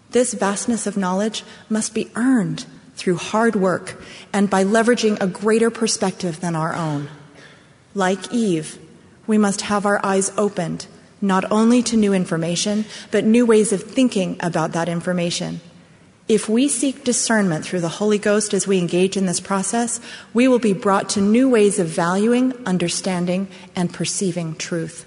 This 0.09 0.33
vastness 0.33 0.87
of 0.87 0.97
knowledge 0.97 1.43
must 1.69 1.93
be 1.93 2.09
earned 2.15 2.65
through 2.95 3.17
hard 3.17 3.55
work 3.55 4.01
and 4.33 4.49
by 4.49 4.63
leveraging 4.63 5.21
a 5.21 5.27
greater 5.27 5.69
perspective 5.69 6.39
than 6.39 6.55
our 6.55 6.73
own. 6.73 7.07
Like 7.93 8.33
Eve, 8.33 8.79
we 9.27 9.37
must 9.37 9.61
have 9.61 9.85
our 9.85 10.03
eyes 10.03 10.31
opened 10.35 10.87
not 11.21 11.49
only 11.51 11.83
to 11.83 11.95
new 11.95 12.13
information, 12.13 12.85
but 13.11 13.23
new 13.23 13.45
ways 13.45 13.71
of 13.71 13.83
thinking 13.83 14.35
about 14.39 14.71
that 14.71 14.89
information. 14.89 15.61
If 16.27 16.49
we 16.49 16.67
seek 16.67 17.03
discernment 17.03 17.65
through 17.65 17.81
the 17.81 17.87
Holy 17.87 18.17
Ghost 18.17 18.53
as 18.55 18.65
we 18.65 18.79
engage 18.79 19.15
in 19.15 19.27
this 19.27 19.39
process, 19.39 20.01
we 20.33 20.47
will 20.47 20.59
be 20.59 20.73
brought 20.73 21.09
to 21.09 21.21
new 21.21 21.47
ways 21.47 21.77
of 21.77 21.87
valuing, 21.87 22.53
understanding, 22.65 23.47
and 23.75 23.93
perceiving 23.93 24.55
truth. 24.55 25.05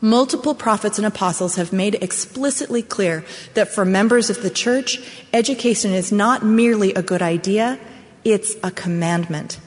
Multiple 0.00 0.54
prophets 0.54 0.98
and 0.98 1.06
apostles 1.06 1.56
have 1.56 1.72
made 1.72 1.94
explicitly 1.96 2.82
clear 2.82 3.24
that 3.54 3.68
for 3.68 3.84
members 3.84 4.30
of 4.30 4.42
the 4.42 4.50
church, 4.50 4.98
education 5.32 5.92
is 5.92 6.10
not 6.10 6.42
merely 6.42 6.94
a 6.94 7.02
good 7.02 7.22
idea, 7.22 7.78
it's 8.24 8.56
a 8.64 8.70
commandment. 8.70 9.60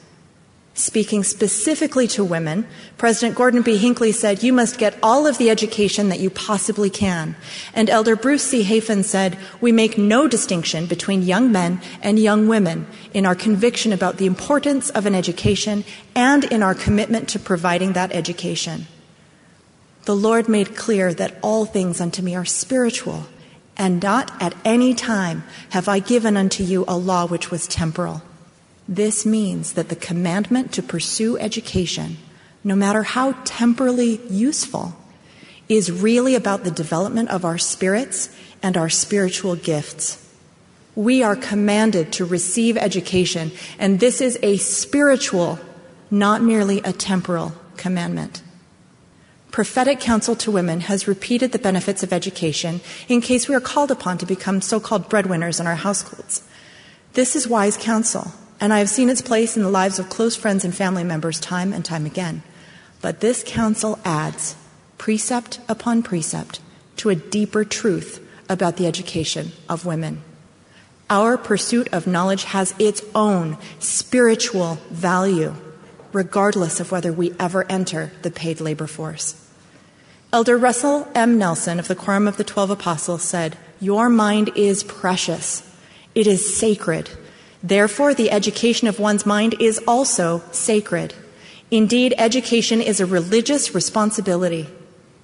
Speaking 0.77 1.23
specifically 1.23 2.05
to 2.09 2.23
women, 2.25 2.67
President 2.97 3.37
Gordon 3.37 3.61
B. 3.61 3.77
Hinckley 3.77 4.11
said, 4.11 4.43
You 4.43 4.51
must 4.51 4.77
get 4.77 4.99
all 5.01 5.25
of 5.25 5.37
the 5.37 5.49
education 5.49 6.09
that 6.09 6.19
you 6.19 6.29
possibly 6.29 6.89
can. 6.89 7.37
And 7.73 7.89
Elder 7.89 8.17
Bruce 8.17 8.43
C. 8.43 8.61
Hafen 8.61 9.05
said, 9.05 9.37
We 9.61 9.71
make 9.71 9.97
no 9.97 10.27
distinction 10.27 10.85
between 10.85 11.21
young 11.21 11.49
men 11.49 11.79
and 12.01 12.19
young 12.19 12.49
women 12.49 12.87
in 13.13 13.25
our 13.25 13.35
conviction 13.35 13.93
about 13.93 14.17
the 14.17 14.25
importance 14.25 14.89
of 14.89 15.05
an 15.05 15.15
education 15.15 15.85
and 16.13 16.43
in 16.43 16.61
our 16.61 16.75
commitment 16.75 17.29
to 17.29 17.39
providing 17.39 17.93
that 17.93 18.11
education. 18.11 18.87
The 20.03 20.15
Lord 20.15 20.49
made 20.49 20.75
clear 20.75 21.13
that 21.13 21.37
all 21.41 21.63
things 21.63 22.01
unto 22.01 22.21
me 22.21 22.35
are 22.35 22.43
spiritual, 22.43 23.27
and 23.77 24.03
not 24.03 24.29
at 24.41 24.53
any 24.65 24.93
time 24.93 25.45
have 25.69 25.87
I 25.87 25.99
given 25.99 26.35
unto 26.35 26.65
you 26.65 26.83
a 26.85 26.97
law 26.97 27.25
which 27.27 27.49
was 27.49 27.65
temporal. 27.65 28.21
This 28.87 29.25
means 29.25 29.73
that 29.73 29.89
the 29.89 29.95
commandment 29.95 30.71
to 30.73 30.83
pursue 30.83 31.37
education, 31.37 32.17
no 32.63 32.75
matter 32.75 33.03
how 33.03 33.33
temporally 33.43 34.21
useful, 34.29 34.95
is 35.67 35.91
really 35.91 36.35
about 36.35 36.63
the 36.63 36.71
development 36.71 37.29
of 37.29 37.43
our 37.43 37.57
spirits 37.57 38.35
and 38.61 38.77
our 38.77 38.89
spiritual 38.89 39.55
gifts. 39.55 40.21
We 40.93 41.23
are 41.23 41.35
commanded 41.35 42.13
to 42.13 42.25
receive 42.25 42.77
education, 42.77 43.51
and 43.79 43.99
this 43.99 44.21
is 44.21 44.37
a 44.43 44.57
spiritual, 44.57 45.59
not 46.11 46.41
merely 46.41 46.79
a 46.79 46.93
temporal 46.93 47.53
commandment. 47.77 48.43
Prophetic 49.51 49.99
Counsel 49.99 50.35
to 50.35 50.51
Women 50.51 50.81
has 50.81 51.07
repeated 51.07 51.51
the 51.51 51.59
benefits 51.59 52.03
of 52.03 52.13
education 52.13 52.81
in 53.07 53.21
case 53.21 53.47
we 53.47 53.55
are 53.55 53.61
called 53.61 53.89
upon 53.89 54.17
to 54.19 54.25
become 54.25 54.61
so 54.61 54.79
called 54.79 55.09
breadwinners 55.09 55.59
in 55.59 55.65
our 55.65 55.75
households. 55.75 56.43
This 57.13 57.35
is 57.35 57.47
wise 57.47 57.77
counsel, 57.77 58.33
and 58.59 58.73
I 58.73 58.79
have 58.79 58.89
seen 58.89 59.09
its 59.09 59.21
place 59.21 59.57
in 59.57 59.63
the 59.63 59.69
lives 59.69 59.99
of 59.99 60.09
close 60.09 60.35
friends 60.35 60.63
and 60.63 60.73
family 60.73 61.03
members 61.03 61.39
time 61.39 61.73
and 61.73 61.83
time 61.83 62.05
again. 62.05 62.43
But 63.01 63.19
this 63.19 63.43
counsel 63.45 63.99
adds 64.03 64.55
precept 64.97 65.59
upon 65.67 66.03
precept 66.03 66.59
to 66.97 67.09
a 67.09 67.15
deeper 67.15 67.63
truth 67.63 68.25
about 68.49 68.77
the 68.77 68.87
education 68.87 69.51
of 69.67 69.85
women. 69.85 70.21
Our 71.09 71.37
pursuit 71.37 71.87
of 71.91 72.07
knowledge 72.07 72.45
has 72.45 72.73
its 72.79 73.03
own 73.13 73.57
spiritual 73.79 74.75
value, 74.89 75.55
regardless 76.11 76.79
of 76.79 76.91
whether 76.91 77.13
we 77.13 77.33
ever 77.39 77.69
enter 77.69 78.11
the 78.23 78.31
paid 78.31 78.59
labor 78.59 78.87
force. 78.87 79.41
Elder 80.33 80.57
Russell 80.57 81.07
M. 81.13 81.37
Nelson 81.37 81.79
of 81.79 81.87
the 81.87 81.95
Quorum 81.95 82.27
of 82.27 82.37
the 82.37 82.43
Twelve 82.43 82.69
Apostles 82.69 83.21
said, 83.21 83.57
Your 83.79 84.09
mind 84.09 84.51
is 84.55 84.83
precious, 84.83 85.61
it 86.15 86.25
is 86.25 86.57
sacred. 86.57 87.09
Therefore, 87.65 88.13
the 88.13 88.29
education 88.29 88.87
of 88.87 88.99
one's 88.99 89.25
mind 89.25 89.55
is 89.59 89.81
also 89.87 90.43
sacred. 90.51 91.15
Indeed, 91.71 92.13
education 92.15 92.79
is 92.79 92.99
a 92.99 93.07
religious 93.07 93.73
responsibility. 93.73 94.69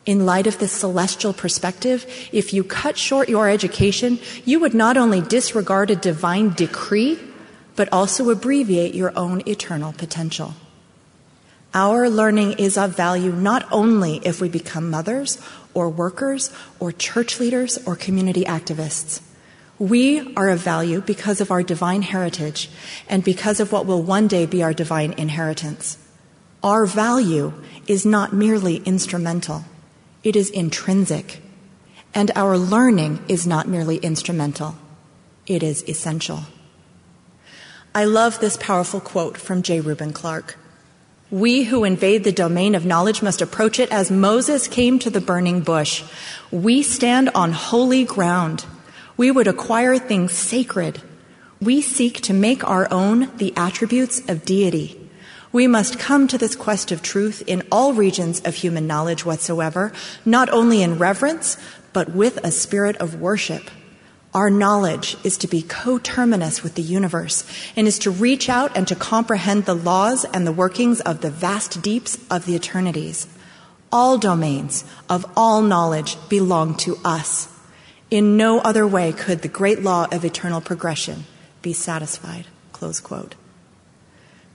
In 0.07 0.25
light 0.25 0.47
of 0.47 0.57
this 0.57 0.71
celestial 0.71 1.33
perspective, 1.33 2.03
if 2.31 2.51
you 2.51 2.63
cut 2.63 2.97
short 2.97 3.29
your 3.29 3.47
education, 3.47 4.17
you 4.43 4.59
would 4.59 4.73
not 4.73 4.97
only 4.97 5.21
disregard 5.21 5.91
a 5.91 5.95
divine 5.95 6.53
decree, 6.53 7.19
but 7.75 7.93
also 7.93 8.31
abbreviate 8.31 8.95
your 8.95 9.15
own 9.15 9.47
eternal 9.47 9.93
potential. 9.93 10.55
Our 11.75 12.09
learning 12.09 12.53
is 12.53 12.75
of 12.75 12.97
value 12.97 13.33
not 13.33 13.67
only 13.71 14.19
if 14.25 14.41
we 14.41 14.49
become 14.49 14.89
mothers 14.89 15.39
or 15.75 15.89
workers 15.89 16.51
or 16.79 16.91
church 16.91 17.39
leaders 17.39 17.77
or 17.85 17.95
community 17.95 18.45
activists. 18.45 19.21
We 19.81 20.31
are 20.35 20.49
of 20.49 20.59
value 20.59 21.01
because 21.01 21.41
of 21.41 21.49
our 21.49 21.63
divine 21.63 22.03
heritage 22.03 22.69
and 23.09 23.23
because 23.23 23.59
of 23.59 23.71
what 23.71 23.87
will 23.87 24.03
one 24.03 24.27
day 24.27 24.45
be 24.45 24.61
our 24.61 24.75
divine 24.75 25.13
inheritance. 25.13 25.97
Our 26.61 26.85
value 26.85 27.51
is 27.87 28.05
not 28.05 28.31
merely 28.31 28.75
instrumental, 28.85 29.65
it 30.23 30.35
is 30.35 30.51
intrinsic. 30.51 31.41
And 32.13 32.29
our 32.35 32.59
learning 32.59 33.25
is 33.27 33.47
not 33.47 33.67
merely 33.67 33.97
instrumental, 33.97 34.75
it 35.47 35.63
is 35.63 35.83
essential. 35.89 36.41
I 37.95 38.05
love 38.05 38.39
this 38.39 38.57
powerful 38.57 38.99
quote 38.99 39.35
from 39.35 39.63
J. 39.63 39.81
Reuben 39.81 40.13
Clark. 40.13 40.59
We 41.31 41.63
who 41.63 41.85
invade 41.85 42.23
the 42.23 42.31
domain 42.31 42.75
of 42.75 42.85
knowledge 42.85 43.23
must 43.23 43.41
approach 43.41 43.79
it 43.79 43.91
as 43.91 44.11
Moses 44.11 44.67
came 44.67 44.99
to 44.99 45.09
the 45.09 45.21
burning 45.21 45.61
bush. 45.61 46.03
We 46.51 46.83
stand 46.83 47.31
on 47.33 47.51
holy 47.51 48.05
ground. 48.05 48.63
We 49.21 49.29
would 49.29 49.45
acquire 49.45 49.99
things 49.99 50.31
sacred. 50.31 50.99
We 51.61 51.83
seek 51.83 52.21
to 52.21 52.33
make 52.33 52.67
our 52.67 52.91
own 52.91 53.29
the 53.37 53.53
attributes 53.55 54.27
of 54.27 54.45
deity. 54.45 54.99
We 55.51 55.67
must 55.67 55.99
come 55.99 56.27
to 56.27 56.39
this 56.39 56.55
quest 56.55 56.91
of 56.91 57.03
truth 57.03 57.43
in 57.45 57.61
all 57.71 57.93
regions 57.93 58.41
of 58.45 58.55
human 58.55 58.87
knowledge 58.87 59.23
whatsoever, 59.23 59.93
not 60.25 60.49
only 60.49 60.81
in 60.81 60.97
reverence, 60.97 61.57
but 61.93 62.15
with 62.15 62.37
a 62.43 62.49
spirit 62.49 62.95
of 62.95 63.21
worship. 63.21 63.69
Our 64.33 64.49
knowledge 64.49 65.15
is 65.23 65.37
to 65.37 65.47
be 65.47 65.61
coterminous 65.61 66.63
with 66.63 66.73
the 66.73 66.81
universe 66.81 67.45
and 67.75 67.87
is 67.87 67.99
to 67.99 68.09
reach 68.09 68.49
out 68.49 68.75
and 68.75 68.87
to 68.87 68.95
comprehend 68.95 69.65
the 69.65 69.75
laws 69.75 70.25
and 70.33 70.47
the 70.47 70.51
workings 70.51 70.99
of 70.99 71.21
the 71.21 71.29
vast 71.29 71.83
deeps 71.83 72.17
of 72.31 72.47
the 72.47 72.55
eternities. 72.55 73.27
All 73.91 74.17
domains 74.17 74.83
of 75.07 75.31
all 75.37 75.61
knowledge 75.61 76.17
belong 76.27 76.73
to 76.77 76.97
us. 77.05 77.50
In 78.11 78.35
no 78.35 78.59
other 78.59 78.85
way 78.85 79.13
could 79.13 79.41
the 79.41 79.47
great 79.47 79.81
law 79.81 80.05
of 80.11 80.25
eternal 80.25 80.59
progression 80.59 81.23
be 81.61 81.71
satisfied. 81.71 82.45
Close 82.73 82.99
quote. 82.99 83.35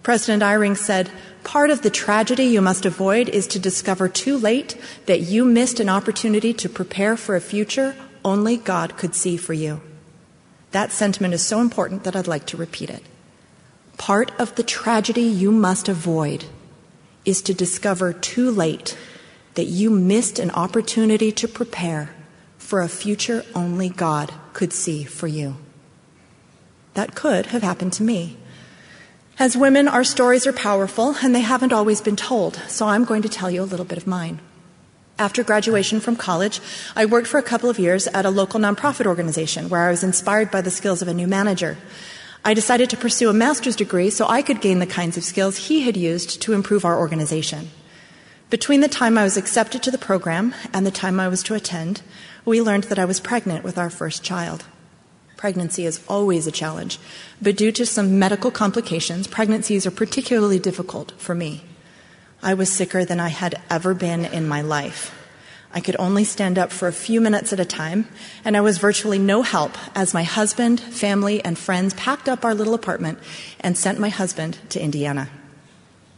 President 0.03 0.43
Eyring 0.43 0.77
said, 0.77 1.11
Part 1.43 1.71
of 1.71 1.81
the 1.81 1.91
tragedy 1.91 2.45
you 2.45 2.61
must 2.61 2.85
avoid 2.85 3.31
is 3.31 3.47
to 3.49 3.59
discover 3.59 4.09
too 4.09 4.37
late 4.37 4.77
that 5.07 5.23
you 5.23 5.45
missed 5.45 5.81
an 5.81 5.89
opportunity 5.89 6.53
to 6.53 6.69
prepare 6.69 7.17
for 7.17 7.35
a 7.35 7.41
future 7.41 7.97
only 8.25 8.59
God 8.59 8.99
could 8.99 9.15
see 9.15 9.39
for 9.39 9.55
you. 9.55 9.81
That 10.73 10.93
sentiment 10.93 11.33
is 11.33 11.43
so 11.43 11.61
important 11.61 12.05
that 12.05 12.15
I'd 12.15 12.27
like 12.27 12.45
to 12.47 12.57
repeat 12.59 12.91
it. 12.91 13.03
Part 13.97 14.31
of 14.39 14.55
the 14.57 14.63
tragedy 14.63 15.23
you 15.23 15.51
must 15.51 15.89
avoid 15.89 16.45
is 17.25 17.41
to 17.43 17.55
discover 17.55 18.13
too 18.13 18.51
late 18.51 18.99
that 19.55 19.65
you 19.65 19.89
missed 19.89 20.39
an 20.39 20.51
opportunity 20.51 21.33
to 21.33 21.49
prepare 21.49 22.11
for 22.67 22.83
a 22.83 22.89
future 22.89 23.45
only 23.55 23.89
God 23.89 24.35
could 24.53 24.73
see 24.73 25.05
for 25.05 25.29
you. 25.29 25.55
That 26.95 27.15
could 27.15 27.47
have 27.47 27.63
happened 27.63 27.93
to 27.93 28.03
me. 28.03 28.37
As 29.39 29.57
women, 29.57 29.87
our 29.87 30.03
stories 30.03 30.49
are 30.49 30.53
powerful 30.53 31.15
and 31.23 31.33
they 31.33 31.43
haven't 31.43 31.73
always 31.73 32.01
been 32.01 32.17
told, 32.17 32.57
so 32.67 32.89
I'm 32.89 33.05
going 33.05 33.23
to 33.23 33.29
tell 33.29 33.53
you 33.53 33.63
a 33.63 33.71
little 33.71 33.87
bit 33.87 33.99
of 33.99 34.09
mine. 34.09 34.41
After 35.17 35.45
graduation 35.45 36.01
from 36.01 36.17
college, 36.17 36.61
I 36.97 37.07
worked 37.07 37.29
for 37.29 37.39
a 37.39 37.43
couple 37.51 37.71
of 37.71 37.79
years 37.79 38.09
at 38.09 38.27
a 38.27 38.31
local 38.31 38.59
nonprofit 38.59 39.07
organization 39.07 39.69
where 39.69 39.83
I 39.83 39.91
was 39.91 40.03
inspired 40.03 40.51
by 40.51 40.61
the 40.61 40.71
skills 40.73 41.03
of 41.03 41.09
a 41.09 41.15
new 41.15 41.29
manager. 41.29 41.79
I 42.45 42.53
decided 42.53 42.91
to 42.91 42.97
pursue 42.97 43.29
a 43.29 43.33
master's 43.33 43.77
degree 43.77 44.11
so 44.11 44.27
I 44.27 44.43
could 44.43 44.61
gain 44.61 44.81
the 44.81 44.87
kinds 44.87 45.17
of 45.17 45.23
skills 45.23 45.69
he 45.69 45.83
had 45.83 45.97
used 45.97 46.43
to 46.43 46.53
improve 46.53 46.85
our 46.85 46.99
organization. 46.99 47.71
Between 48.51 48.81
the 48.81 48.89
time 48.89 49.17
I 49.19 49.25
was 49.25 49.37
accepted 49.37 49.85
to 49.85 49.93
the 49.93 49.99
program 49.99 50.55
and 50.73 50.85
the 50.85 50.91
time 50.91 51.21
I 51.21 51.29
was 51.29 51.43
to 51.45 51.55
attend, 51.55 52.03
we 52.47 52.63
learned 52.63 52.85
that 52.85 52.99
I 52.99 53.05
was 53.05 53.21
pregnant 53.21 53.65
with 53.65 53.77
our 53.77 53.91
first 53.91 54.23
child. 54.23 54.65
Pregnancy 55.37 55.85
is 55.85 56.03
always 56.09 56.47
a 56.47 56.53
challenge, 56.53 56.99
but 57.43 57.57
due 57.57 57.73
to 57.73 57.85
some 57.85 58.19
medical 58.19 58.51
complications, 58.51 59.27
pregnancies 59.27 59.85
are 59.85 59.91
particularly 59.91 60.59
difficult 60.59 61.13
for 61.19 61.35
me. 61.35 61.65
I 62.43 62.55
was 62.55 62.73
sicker 62.73 63.05
than 63.05 63.21
I 63.21 63.29
had 63.29 63.61
ever 63.69 63.93
been 63.93 64.25
in 64.25 64.49
my 64.49 64.63
life. 64.63 65.13
I 65.75 65.81
could 65.81 65.97
only 65.99 66.25
stand 66.25 66.57
up 66.57 66.71
for 66.71 66.89
a 66.89 66.93
few 66.93 67.21
minutes 67.21 67.53
at 67.53 67.61
a 67.61 67.65
time, 67.65 68.09
and 68.45 68.57
I 68.57 68.61
was 68.61 68.79
virtually 68.79 69.19
no 69.19 69.43
help 69.43 69.77
as 69.95 70.15
my 70.15 70.23
husband, 70.23 70.81
family, 70.81 71.45
and 71.45 71.59
friends 71.59 71.93
packed 71.95 72.29
up 72.29 72.45
our 72.45 72.55
little 72.55 72.75
apartment 72.75 73.19
and 73.61 73.77
sent 73.77 73.99
my 73.99 74.09
husband 74.09 74.59
to 74.71 74.81
Indiana. 74.81 75.29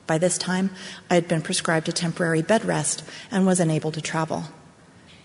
By 0.06 0.18
this 0.18 0.38
time, 0.38 0.70
I 1.10 1.14
had 1.14 1.26
been 1.26 1.42
prescribed 1.42 1.88
a 1.88 1.92
temporary 1.92 2.42
bed 2.42 2.64
rest 2.64 3.02
and 3.30 3.46
was 3.46 3.58
unable 3.58 3.90
to 3.92 4.02
travel. 4.02 4.44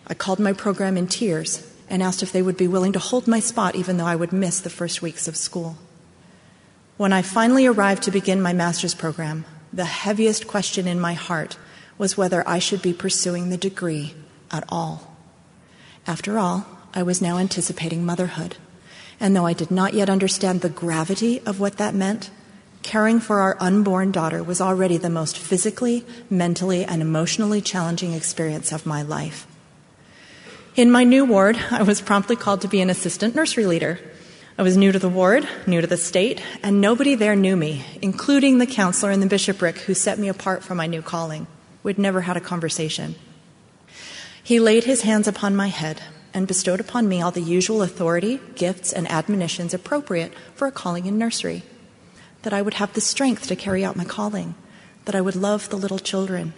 I 0.08 0.14
called 0.14 0.40
my 0.40 0.54
program 0.54 0.98
in 0.98 1.08
tears 1.08 1.70
and 1.90 2.04
asked 2.04 2.24
if 2.24 2.32
they 2.32 2.42
would 2.42 2.58
be 2.58 2.68
willing 2.68 2.94
to 2.94 3.00
hold 3.00 3.28
my 3.28 3.40
spot 3.40 3.76
even 3.76 3.98
though 3.98 4.06
I 4.06 4.16
would 4.16 4.34
miss 4.34 4.60
the 4.60 4.70
first 4.70 5.02
weeks 5.02 5.28
of 5.28 5.36
school. 5.36 5.78
When 6.98 7.14
I 7.14 7.22
finally 7.22 7.66
arrived 7.66 8.04
to 8.04 8.12
begin 8.12 8.42
my 8.42 8.54
master's 8.54 8.94
program, 8.94 9.46
the 9.72 9.86
heaviest 9.86 10.48
question 10.48 10.88
in 10.88 11.00
my 11.00 11.14
heart 11.14 11.58
was 11.98 12.18
whether 12.18 12.48
I 12.48 12.60
should 12.60 12.82
be 12.82 12.94
pursuing 12.94 13.50
the 13.50 13.58
degree 13.58 14.14
at 14.52 14.64
all. 14.70 15.16
After 16.06 16.38
all, 16.38 16.66
I 16.94 17.04
was 17.04 17.22
now 17.22 17.38
anticipating 17.38 18.06
motherhood. 18.06 18.58
And 19.20 19.36
though 19.36 19.46
I 19.46 19.54
did 19.54 19.72
not 19.72 19.94
yet 19.94 20.10
understand 20.10 20.62
the 20.62 20.70
gravity 20.70 21.40
of 21.46 21.60
what 21.60 21.78
that 21.78 21.96
meant, 21.96 22.30
caring 22.84 23.20
for 23.20 23.40
our 23.40 23.58
unborn 23.60 24.12
daughter 24.12 24.44
was 24.44 24.60
already 24.60 24.98
the 24.98 25.10
most 25.10 25.38
physically, 25.38 26.06
mentally, 26.30 26.84
and 26.84 27.02
emotionally 27.02 27.62
challenging 27.62 28.14
experience 28.14 28.72
of 28.72 28.86
my 28.86 29.02
life. 29.02 29.48
In 30.76 30.90
my 30.90 31.04
new 31.04 31.24
ward, 31.24 31.56
I 31.70 31.84
was 31.84 32.02
promptly 32.02 32.36
called 32.36 32.62
to 32.62 32.68
be 32.68 32.82
an 32.82 32.90
assistant 32.90 33.36
nursery 33.36 33.68
leader. 33.68 34.00
I 34.58 34.64
was 34.64 34.76
new 34.76 34.92
to 34.92 34.98
the 34.98 35.08
ward, 35.08 35.48
new 35.68 35.82
to 35.82 35.86
the 35.86 35.98
state, 35.98 36.42
and 36.64 36.82
nobody 36.82 37.14
there 37.14 37.36
knew 37.36 37.56
me, 37.56 37.86
including 38.02 38.58
the 38.58 38.66
counselor 38.66 39.12
in 39.12 39.20
the 39.20 39.28
bishopric 39.28 39.78
who 39.82 39.94
set 39.94 40.18
me 40.18 40.30
apart 40.30 40.64
from 40.64 40.78
my 40.78 40.88
new 40.88 41.04
calling. 41.04 41.46
We'd 41.84 42.00
never 42.00 42.22
had 42.22 42.38
a 42.38 42.42
conversation. 42.42 43.14
He 44.44 44.60
laid 44.60 44.86
his 44.86 45.04
hands 45.04 45.28
upon 45.28 45.56
my 45.56 45.68
head 45.68 46.02
and 46.34 46.48
bestowed 46.48 46.80
upon 46.80 47.08
me 47.08 47.22
all 47.22 47.30
the 47.30 47.40
usual 47.40 47.84
authority, 47.84 48.40
gifts, 48.56 48.92
and 48.92 49.08
admonitions 49.12 49.76
appropriate 49.76 50.34
for 50.56 50.68
a 50.68 50.72
calling 50.72 51.06
in 51.06 51.20
nursery. 51.20 51.62
That 52.42 52.54
I 52.54 52.64
would 52.64 52.74
have 52.76 52.94
the 52.94 53.02
strength 53.02 53.46
to 53.46 53.56
carry 53.56 53.86
out 53.86 53.96
my 53.96 54.06
calling, 54.06 54.56
that 55.06 55.14
I 55.14 55.22
would 55.22 55.36
love 55.36 55.70
the 55.70 55.78
little 55.78 56.00
children. 56.00 56.56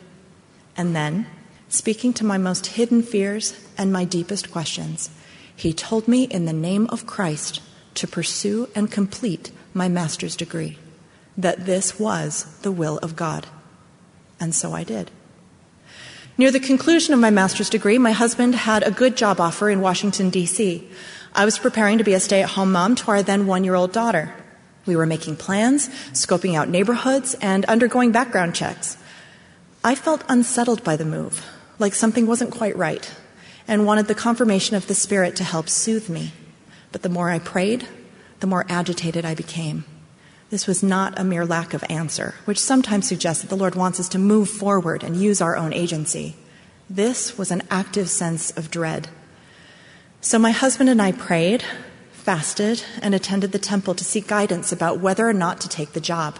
And 0.77 0.95
then, 0.95 1.27
speaking 1.69 2.13
to 2.13 2.25
my 2.25 2.37
most 2.37 2.67
hidden 2.67 3.01
fears 3.01 3.59
and 3.77 3.91
my 3.91 4.03
deepest 4.03 4.51
questions. 4.51 5.09
He 5.55 5.73
told 5.73 6.07
me 6.07 6.23
in 6.23 6.45
the 6.45 6.53
name 6.53 6.87
of 6.87 7.07
Christ 7.07 7.61
to 7.95 8.07
pursue 8.07 8.69
and 8.75 8.91
complete 8.91 9.51
my 9.73 9.87
master's 9.87 10.35
degree, 10.35 10.77
that 11.37 11.65
this 11.65 11.99
was 11.99 12.59
the 12.61 12.71
will 12.71 12.97
of 12.99 13.15
God. 13.15 13.47
And 14.39 14.53
so 14.53 14.73
I 14.73 14.83
did. 14.83 15.11
Near 16.37 16.51
the 16.51 16.59
conclusion 16.59 17.13
of 17.13 17.19
my 17.21 17.29
master's 17.29 17.69
degree, 17.69 17.97
my 17.97 18.11
husband 18.11 18.55
had 18.55 18.83
a 18.83 18.91
good 18.91 19.15
job 19.15 19.39
offer 19.39 19.69
in 19.69 19.79
Washington, 19.79 20.29
D.C. 20.29 20.85
I 21.33 21.45
was 21.45 21.57
preparing 21.57 21.97
to 21.97 22.03
be 22.03 22.13
a 22.13 22.19
stay 22.19 22.43
at 22.43 22.49
home 22.49 22.73
mom 22.73 22.95
to 22.95 23.11
our 23.11 23.23
then 23.23 23.47
one 23.47 23.63
year 23.63 23.75
old 23.75 23.93
daughter. 23.93 24.33
We 24.85 24.97
were 24.97 25.05
making 25.05 25.37
plans, 25.37 25.89
scoping 26.11 26.55
out 26.55 26.69
neighborhoods, 26.69 27.35
and 27.35 27.65
undergoing 27.65 28.11
background 28.11 28.53
checks. 28.53 28.97
I 29.83 29.95
felt 29.95 30.23
unsettled 30.27 30.83
by 30.83 30.97
the 30.97 31.05
move 31.05 31.45
like 31.79 31.93
something 31.93 32.27
wasn't 32.27 32.51
quite 32.51 32.75
right, 32.75 33.11
and 33.67 33.85
wanted 33.85 34.07
the 34.07 34.15
confirmation 34.15 34.75
of 34.75 34.87
the 34.87 34.95
Spirit 34.95 35.35
to 35.37 35.43
help 35.43 35.69
soothe 35.69 36.09
me. 36.09 36.33
But 36.91 37.01
the 37.01 37.09
more 37.09 37.29
I 37.29 37.39
prayed, 37.39 37.87
the 38.39 38.47
more 38.47 38.65
agitated 38.69 39.25
I 39.25 39.35
became. 39.35 39.85
This 40.49 40.67
was 40.67 40.83
not 40.83 41.19
a 41.19 41.23
mere 41.23 41.45
lack 41.45 41.73
of 41.73 41.83
answer, 41.89 42.35
which 42.45 42.59
sometimes 42.59 43.07
suggests 43.07 43.41
that 43.41 43.49
the 43.49 43.57
Lord 43.57 43.75
wants 43.75 43.99
us 43.99 44.07
to 44.09 44.19
move 44.19 44.49
forward 44.49 45.03
and 45.03 45.15
use 45.15 45.41
our 45.41 45.57
own 45.57 45.73
agency. 45.73 46.35
This 46.89 47.37
was 47.37 47.51
an 47.51 47.63
active 47.71 48.09
sense 48.09 48.51
of 48.51 48.69
dread. 48.69 49.09
So 50.21 50.37
my 50.37 50.51
husband 50.51 50.89
and 50.89 51.01
I 51.01 51.11
prayed, 51.11 51.63
fasted, 52.11 52.83
and 53.01 53.15
attended 53.15 53.51
the 53.51 53.59
temple 53.59 53.95
to 53.95 54.03
seek 54.03 54.27
guidance 54.27 54.71
about 54.71 54.99
whether 54.99 55.27
or 55.27 55.33
not 55.33 55.59
to 55.61 55.69
take 55.69 55.93
the 55.93 55.99
job. 55.99 56.39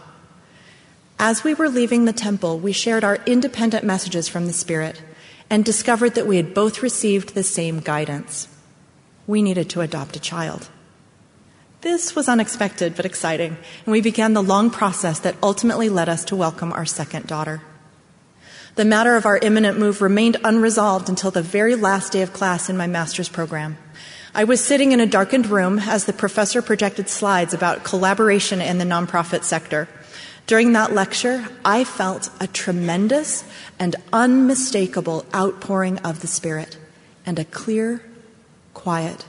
As 1.18 1.44
we 1.44 1.54
were 1.54 1.70
leaving 1.70 2.06
the 2.06 2.14
temple, 2.14 2.60
we 2.60 2.72
shared 2.72 3.04
our 3.04 3.20
independent 3.26 3.84
messages 3.84 4.28
from 4.28 4.48
the 4.48 4.54
Spirit 4.54 5.02
and 5.50 5.64
discovered 5.64 6.16
that 6.16 6.28
we 6.28 6.38
had 6.38 6.54
both 6.54 6.82
received 6.82 7.34
the 7.34 7.44
same 7.44 7.80
guidance. 7.80 8.48
We 9.28 9.42
needed 9.42 9.70
to 9.72 9.82
adopt 9.82 10.16
a 10.16 10.20
child. 10.20 10.70
This 11.82 12.16
was 12.16 12.28
unexpected 12.28 12.96
but 12.96 13.06
exciting, 13.06 13.58
and 13.86 13.92
we 13.92 14.02
began 14.02 14.34
the 14.34 14.42
long 14.42 14.72
process 14.72 15.20
that 15.20 15.36
ultimately 15.44 15.88
led 15.88 16.10
us 16.10 16.26
to 16.26 16.36
welcome 16.36 16.74
our 16.74 16.86
second 16.86 17.28
daughter. 17.28 17.62
The 18.76 18.86
matter 18.86 19.16
of 19.16 19.26
our 19.26 19.38
imminent 19.38 19.80
move 19.80 20.02
remained 20.02 20.38
unresolved 20.44 21.08
until 21.08 21.32
the 21.32 21.42
very 21.42 21.76
last 21.76 22.12
day 22.12 22.24
of 22.24 22.34
class 22.34 22.70
in 22.70 22.76
my 22.76 22.88
master's 22.88 23.30
program. 23.30 23.78
I 24.34 24.44
was 24.44 24.62
sitting 24.62 24.92
in 24.92 25.00
a 25.00 25.06
darkened 25.06 25.46
room 25.48 25.80
as 25.80 26.04
the 26.04 26.12
professor 26.12 26.62
projected 26.62 27.08
slides 27.08 27.54
about 27.54 27.86
collaboration 27.86 28.62
in 28.62 28.80
the 28.80 28.84
nonprofit 28.84 29.44
sector. 29.44 29.88
During 30.48 30.74
that 30.74 30.94
lecture, 30.94 31.48
I 31.66 31.84
felt 31.84 32.30
a 32.40 32.46
tremendous 32.46 33.44
and 33.80 33.96
unmistakable 34.14 35.26
outpouring 35.34 35.98
of 36.00 36.22
the 36.22 36.28
Spirit, 36.28 36.78
and 37.26 37.40
a 37.40 37.46
clear, 37.46 38.04
quiet, 38.76 39.26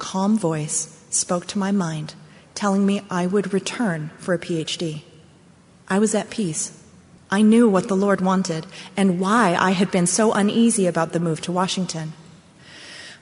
calm 0.00 0.36
voice 0.36 1.00
spoke 1.08 1.46
to 1.48 1.58
my 1.58 1.70
mind, 1.70 2.14
telling 2.56 2.84
me 2.84 3.02
I 3.08 3.28
would 3.28 3.52
return 3.52 4.10
for 4.18 4.34
a 4.34 4.40
PhD. 4.40 5.02
I 5.88 6.00
was 6.00 6.16
at 6.16 6.30
peace. 6.30 6.82
I 7.30 7.42
knew 7.42 7.68
what 7.68 7.86
the 7.86 7.96
Lord 7.96 8.20
wanted 8.20 8.66
and 8.96 9.20
why 9.20 9.54
I 9.54 9.70
had 9.70 9.92
been 9.92 10.08
so 10.08 10.32
uneasy 10.32 10.88
about 10.88 11.12
the 11.12 11.20
move 11.20 11.40
to 11.42 11.52
Washington. 11.52 12.12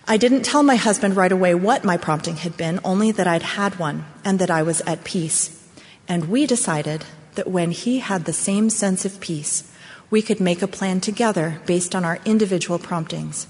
I 0.09 0.17
didn't 0.17 0.45
tell 0.45 0.63
my 0.63 0.77
husband 0.77 1.15
right 1.15 1.33
away 1.33 1.55
what 1.55 1.85
my 1.85 1.99
prompting 1.99 2.37
had 2.37 2.57
been, 2.57 2.81
only 2.85 3.13
that 3.13 3.27
I'd 3.27 3.43
had 3.43 3.79
one 3.79 4.07
and 4.25 4.39
that 4.39 4.51
I 4.51 4.63
was 4.63 4.81
at 4.83 5.05
peace. 5.05 5.63
And 6.09 6.31
we 6.31 6.47
decided 6.47 7.05
that 7.35 7.51
when 7.51 7.71
he 7.71 7.99
had 7.99 8.25
the 8.25 8.33
same 8.33 8.71
sense 8.71 9.05
of 9.05 9.21
peace, 9.21 9.71
we 10.11 10.23
could 10.23 10.41
make 10.41 10.63
a 10.63 10.69
plan 10.69 11.01
together 11.01 11.61
based 11.67 11.95
on 11.95 12.05
our 12.05 12.21
individual 12.25 12.79
promptings. 12.79 13.47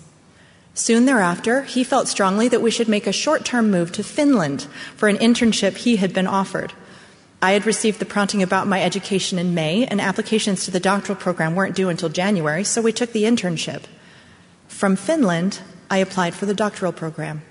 Soon 0.74 1.04
thereafter, 1.04 1.62
he 1.62 1.84
felt 1.84 2.08
strongly 2.08 2.48
that 2.48 2.62
we 2.62 2.70
should 2.70 2.88
make 2.88 3.06
a 3.06 3.12
short 3.12 3.44
term 3.44 3.70
move 3.70 3.92
to 3.92 4.02
Finland 4.02 4.66
for 4.96 5.08
an 5.08 5.18
internship 5.18 5.76
he 5.76 5.96
had 5.96 6.12
been 6.12 6.26
offered. 6.26 6.72
I 7.40 7.52
had 7.52 7.66
received 7.66 7.98
the 7.98 8.06
prompting 8.06 8.42
about 8.42 8.66
my 8.66 8.82
education 8.82 9.38
in 9.38 9.54
May, 9.54 9.86
and 9.86 10.00
applications 10.00 10.64
to 10.64 10.70
the 10.70 10.80
doctoral 10.80 11.16
program 11.16 11.54
weren't 11.54 11.76
due 11.76 11.90
until 11.90 12.08
January, 12.08 12.64
so 12.64 12.80
we 12.80 12.92
took 12.92 13.12
the 13.12 13.24
internship. 13.24 13.82
From 14.66 14.96
Finland, 14.96 15.60
I 15.90 15.98
applied 15.98 16.34
for 16.34 16.46
the 16.46 16.54
doctoral 16.54 16.92
program. 16.92 17.42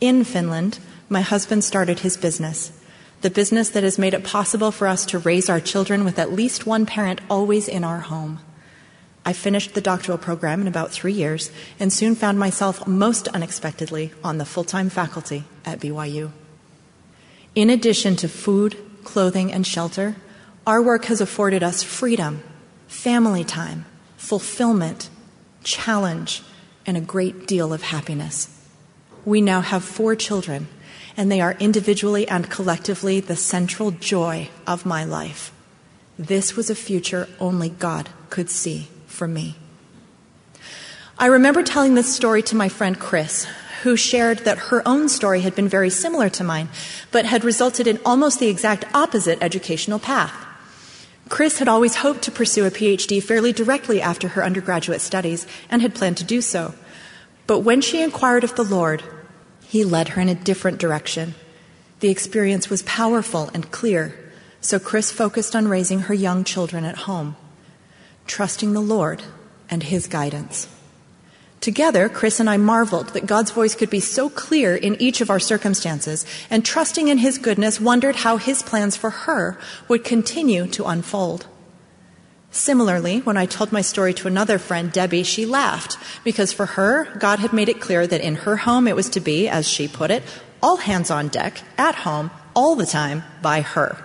In 0.00 0.24
Finland, 0.24 0.78
my 1.08 1.20
husband 1.20 1.64
started 1.64 1.98
his 1.98 2.16
business, 2.16 2.70
the 3.24 3.30
business 3.30 3.70
that 3.70 3.82
has 3.82 3.98
made 3.98 4.12
it 4.12 4.22
possible 4.22 4.70
for 4.70 4.86
us 4.86 5.06
to 5.06 5.18
raise 5.18 5.48
our 5.48 5.58
children 5.58 6.04
with 6.04 6.18
at 6.18 6.30
least 6.30 6.66
one 6.66 6.84
parent 6.84 7.22
always 7.30 7.68
in 7.68 7.82
our 7.82 8.00
home. 8.00 8.38
I 9.24 9.32
finished 9.32 9.72
the 9.72 9.80
doctoral 9.80 10.18
program 10.18 10.60
in 10.60 10.68
about 10.68 10.90
three 10.90 11.14
years 11.14 11.50
and 11.80 11.90
soon 11.90 12.16
found 12.16 12.38
myself 12.38 12.86
most 12.86 13.26
unexpectedly 13.28 14.12
on 14.22 14.36
the 14.36 14.44
full 14.44 14.62
time 14.62 14.90
faculty 14.90 15.44
at 15.64 15.80
BYU. 15.80 16.32
In 17.54 17.70
addition 17.70 18.14
to 18.16 18.28
food, 18.28 18.76
clothing, 19.04 19.50
and 19.50 19.66
shelter, 19.66 20.16
our 20.66 20.82
work 20.82 21.06
has 21.06 21.22
afforded 21.22 21.62
us 21.62 21.82
freedom, 21.82 22.42
family 22.88 23.42
time, 23.42 23.86
fulfillment, 24.18 25.08
challenge, 25.62 26.42
and 26.84 26.98
a 26.98 27.00
great 27.00 27.46
deal 27.46 27.72
of 27.72 27.84
happiness. 27.84 28.50
We 29.24 29.40
now 29.40 29.62
have 29.62 29.82
four 29.82 30.14
children, 30.14 30.68
and 31.16 31.30
they 31.30 31.40
are 31.40 31.56
individually 31.60 32.26
and 32.28 32.50
collectively 32.50 33.20
the 33.20 33.36
central 33.36 33.90
joy 33.90 34.48
of 34.66 34.86
my 34.86 35.04
life. 35.04 35.52
This 36.18 36.56
was 36.56 36.70
a 36.70 36.74
future 36.74 37.28
only 37.40 37.70
God 37.70 38.08
could 38.30 38.50
see 38.50 38.88
for 39.06 39.26
me. 39.26 39.56
I 41.18 41.26
remember 41.26 41.62
telling 41.62 41.94
this 41.94 42.14
story 42.14 42.42
to 42.42 42.56
my 42.56 42.68
friend 42.68 42.98
Chris, 42.98 43.46
who 43.82 43.96
shared 43.96 44.38
that 44.40 44.58
her 44.58 44.82
own 44.86 45.08
story 45.08 45.40
had 45.40 45.54
been 45.54 45.68
very 45.68 45.90
similar 45.90 46.28
to 46.30 46.42
mine, 46.42 46.68
but 47.12 47.26
had 47.26 47.44
resulted 47.44 47.86
in 47.86 48.00
almost 48.04 48.40
the 48.40 48.48
exact 48.48 48.84
opposite 48.94 49.38
educational 49.40 49.98
path. 49.98 50.32
Chris 51.28 51.58
had 51.58 51.68
always 51.68 51.96
hoped 51.96 52.22
to 52.22 52.30
pursue 52.30 52.64
a 52.64 52.70
PhD 52.70 53.22
fairly 53.22 53.52
directly 53.52 54.00
after 54.00 54.28
her 54.28 54.44
undergraduate 54.44 55.00
studies 55.00 55.46
and 55.70 55.82
had 55.82 55.94
planned 55.94 56.16
to 56.16 56.24
do 56.24 56.40
so. 56.40 56.74
But 57.46 57.60
when 57.60 57.80
she 57.80 58.02
inquired 58.02 58.44
of 58.44 58.54
the 58.56 58.64
Lord, 58.64 59.02
He 59.68 59.84
led 59.84 60.10
her 60.10 60.20
in 60.20 60.28
a 60.28 60.34
different 60.34 60.78
direction. 60.78 61.34
The 62.00 62.10
experience 62.10 62.70
was 62.70 62.82
powerful 62.82 63.50
and 63.54 63.70
clear, 63.70 64.18
so 64.60 64.78
Chris 64.78 65.10
focused 65.10 65.56
on 65.56 65.68
raising 65.68 66.00
her 66.00 66.14
young 66.14 66.44
children 66.44 66.84
at 66.84 66.98
home 66.98 67.36
trusting 68.26 68.72
the 68.72 68.80
Lord 68.80 69.22
and 69.70 69.82
His 69.82 70.06
guidance. 70.06 70.68
Together, 71.60 72.08
Chris 72.08 72.40
and 72.40 72.50
I 72.50 72.58
marveled 72.58 73.08
that 73.10 73.26
God's 73.26 73.50
voice 73.50 73.74
could 73.74 73.88
be 73.88 74.00
so 74.00 74.28
clear 74.28 74.74
in 74.74 75.00
each 75.00 75.20
of 75.20 75.30
our 75.30 75.40
circumstances, 75.40 76.26
and 76.50 76.64
trusting 76.64 77.08
in 77.08 77.18
His 77.18 77.38
goodness, 77.38 77.80
wondered 77.80 78.16
how 78.16 78.36
His 78.36 78.62
plans 78.62 78.96
for 78.96 79.10
her 79.10 79.58
would 79.88 80.04
continue 80.04 80.66
to 80.68 80.84
unfold. 80.84 81.46
Similarly, 82.54 83.18
when 83.18 83.36
I 83.36 83.46
told 83.46 83.72
my 83.72 83.80
story 83.80 84.14
to 84.14 84.28
another 84.28 84.60
friend, 84.60 84.92
Debbie, 84.92 85.24
she 85.24 85.44
laughed 85.44 85.98
because 86.22 86.52
for 86.52 86.66
her, 86.66 87.12
God 87.18 87.40
had 87.40 87.52
made 87.52 87.68
it 87.68 87.80
clear 87.80 88.06
that 88.06 88.20
in 88.20 88.36
her 88.36 88.58
home 88.58 88.86
it 88.86 88.94
was 88.94 89.10
to 89.10 89.20
be, 89.20 89.48
as 89.48 89.68
she 89.68 89.88
put 89.88 90.12
it, 90.12 90.22
all 90.62 90.76
hands 90.76 91.10
on 91.10 91.26
deck, 91.26 91.62
at 91.76 91.96
home, 91.96 92.30
all 92.54 92.76
the 92.76 92.86
time, 92.86 93.24
by 93.42 93.60
her. 93.60 93.98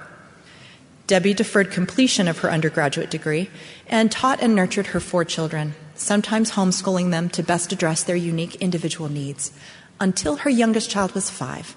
Debbie 1.05 1.35
deferred 1.35 1.69
completion 1.69 2.27
of 2.27 2.39
her 2.39 2.49
undergraduate 2.49 3.11
degree 3.11 3.51
and 3.85 4.11
taught 4.11 4.41
and 4.41 4.55
nurtured 4.55 4.87
her 4.87 4.99
four 4.99 5.23
children, 5.23 5.75
sometimes 5.93 6.53
homeschooling 6.53 7.11
them 7.11 7.29
to 7.29 7.43
best 7.43 7.71
address 7.71 8.03
their 8.03 8.15
unique 8.15 8.55
individual 8.55 9.09
needs, 9.09 9.51
until 9.99 10.37
her 10.37 10.49
youngest 10.49 10.89
child 10.89 11.11
was 11.11 11.29
five, 11.29 11.75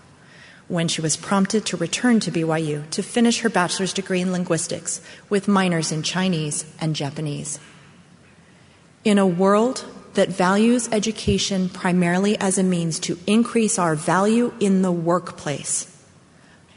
when 0.73 0.89
she 0.89 1.03
was 1.03 1.19
prompted 1.19 1.67
to 1.67 1.77
return 1.77 2.19
to 2.19 2.33
BYU 2.33 2.89
to 2.89 3.03
finish 3.03 3.41
her 3.41 3.51
bachelor's 3.51 3.93
degree 3.93 4.23
in 4.23 4.33
linguistics 4.33 5.03
with 5.29 5.47
minors 5.47 5.93
in 5.93 6.03
Chinese 6.03 6.65
and 6.81 6.97
Japanese. 6.97 7.61
In 9.05 9.19
a 9.19 9.27
world 9.27 9.85
that 10.15 10.31
values 10.31 10.89
education 10.91 11.69
primarily 11.69 12.39
as 12.39 12.57
a 12.57 12.63
means 12.63 12.99
to 13.01 13.19
increase 13.27 13.79
our 13.79 13.95
value 13.95 14.55
in 14.61 14.81
the 14.81 14.91
workplace, 14.91 15.95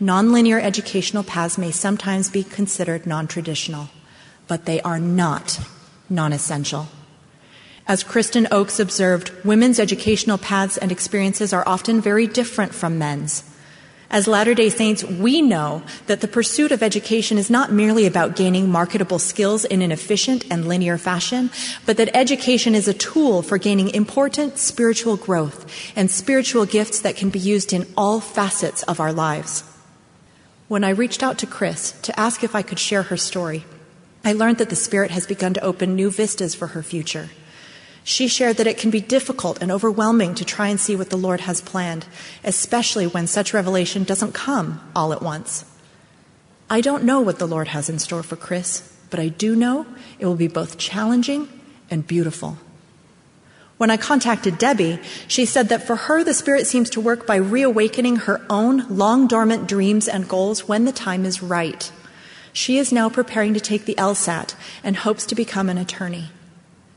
Nonlinear 0.02 0.62
educational 0.62 1.24
paths 1.24 1.58
may 1.58 1.72
sometimes 1.72 2.30
be 2.30 2.44
considered 2.44 3.08
non 3.08 3.28
traditional, 3.28 3.88
but 4.46 4.66
they 4.66 4.82
are 4.82 5.00
not 5.00 5.62
non 6.10 6.34
essential. 6.34 6.90
As 7.88 8.04
Kristen 8.04 8.46
Oaks 8.52 8.78
observed, 8.78 9.32
women's 9.46 9.80
educational 9.80 10.38
paths 10.38 10.76
and 10.76 10.92
experiences 10.92 11.54
are 11.54 11.64
often 11.66 12.02
very 12.02 12.28
different 12.28 12.76
from 12.76 13.00
men's. 13.00 13.55
As 14.10 14.28
Latter 14.28 14.54
day 14.54 14.70
Saints, 14.70 15.04
we 15.04 15.42
know 15.42 15.82
that 16.06 16.22
the 16.22 16.28
pursuit 16.28 16.72
of 16.72 16.84
education 16.84 17.38
is 17.38 17.50
not 17.50 17.72
merely 17.72 18.06
about 18.06 18.36
gaining 18.36 18.70
marketable 18.70 19.20
skills 19.20 19.66
in 19.66 19.82
an 19.82 19.92
efficient 19.92 20.46
and 20.52 20.68
linear 20.68 20.98
fashion, 20.98 21.50
but 21.86 21.98
that 21.98 22.16
education 22.16 22.76
is 22.76 22.88
a 22.88 22.94
tool 22.94 23.42
for 23.42 23.58
gaining 23.58 23.90
important 23.90 24.58
spiritual 24.58 25.18
growth 25.18 25.66
and 25.96 26.12
spiritual 26.12 26.66
gifts 26.66 27.00
that 27.02 27.16
can 27.16 27.30
be 27.30 27.40
used 27.40 27.74
in 27.74 27.86
all 27.98 28.20
facets 28.20 28.84
of 28.84 29.00
our 29.00 29.12
lives. 29.12 29.64
When 30.68 30.84
I 30.84 30.90
reached 30.90 31.24
out 31.24 31.40
to 31.40 31.48
Chris 31.48 31.92
to 32.04 32.20
ask 32.20 32.44
if 32.44 32.56
I 32.56 32.62
could 32.62 32.80
share 32.80 33.04
her 33.04 33.18
story, 33.18 33.66
I 34.24 34.34
learned 34.34 34.58
that 34.60 34.70
the 34.70 34.76
Spirit 34.76 35.12
has 35.12 35.28
begun 35.28 35.54
to 35.54 35.62
open 35.62 35.96
new 35.96 36.10
vistas 36.10 36.56
for 36.56 36.68
her 36.68 36.82
future. 36.82 37.30
She 38.08 38.28
shared 38.28 38.58
that 38.58 38.68
it 38.68 38.78
can 38.78 38.92
be 38.92 39.02
difficult 39.02 39.58
and 39.64 39.72
overwhelming 39.72 40.36
to 40.36 40.46
try 40.46 40.68
and 40.68 40.80
see 40.80 40.96
what 40.96 41.10
the 41.10 41.18
Lord 41.18 41.42
has 41.42 41.60
planned, 41.60 42.06
especially 42.44 43.08
when 43.08 43.26
such 43.26 43.52
revelation 43.52 44.04
doesn't 44.04 44.34
come 44.34 44.80
all 44.96 45.12
at 45.12 45.24
once. 45.24 45.66
I 46.70 46.82
don't 46.82 47.04
know 47.04 47.20
what 47.20 47.40
the 47.40 47.48
Lord 47.48 47.70
has 47.70 47.90
in 47.90 47.98
store 47.98 48.22
for 48.22 48.36
Chris, 48.36 48.96
but 49.10 49.20
I 49.20 49.30
do 49.30 49.56
know 49.56 49.88
it 50.20 50.28
will 50.28 50.36
be 50.36 50.48
both 50.48 50.78
challenging 50.78 51.50
and 51.90 52.06
beautiful. 52.06 52.60
When 53.78 53.90
I 53.90 53.98
contacted 53.98 54.60
Debbie, 54.60 55.00
she 55.28 55.48
said 55.48 55.70
that 55.70 55.88
for 55.88 55.96
her, 55.96 56.24
the 56.24 56.36
Spirit 56.36 56.68
seems 56.68 56.92
to 56.92 57.02
work 57.02 57.26
by 57.26 57.38
reawakening 57.38 58.18
her 58.18 58.46
own 58.52 58.86
long 58.88 59.26
dormant 59.26 59.68
dreams 59.68 60.08
and 60.08 60.30
goals 60.30 60.68
when 60.68 60.86
the 60.86 60.92
time 60.92 61.26
is 61.26 61.42
right. 61.42 61.92
She 62.54 62.78
is 62.78 62.94
now 62.94 63.10
preparing 63.10 63.56
to 63.56 63.60
take 63.60 63.86
the 63.86 63.96
LSAT 63.96 64.54
and 64.84 64.96
hopes 64.98 65.26
to 65.26 65.34
become 65.34 65.70
an 65.70 65.80
attorney. 65.80 66.30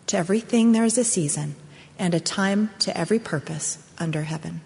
To 0.09 0.17
everything 0.17 0.73
there 0.73 0.85
is 0.85 0.97
a 0.97 1.05
season, 1.05 1.55
and 1.99 2.15
a 2.15 2.21
time 2.21 2.71
to 2.81 2.97
every 2.97 3.19
purpose 3.19 3.79
under 3.99 4.23
heaven. 4.23 4.63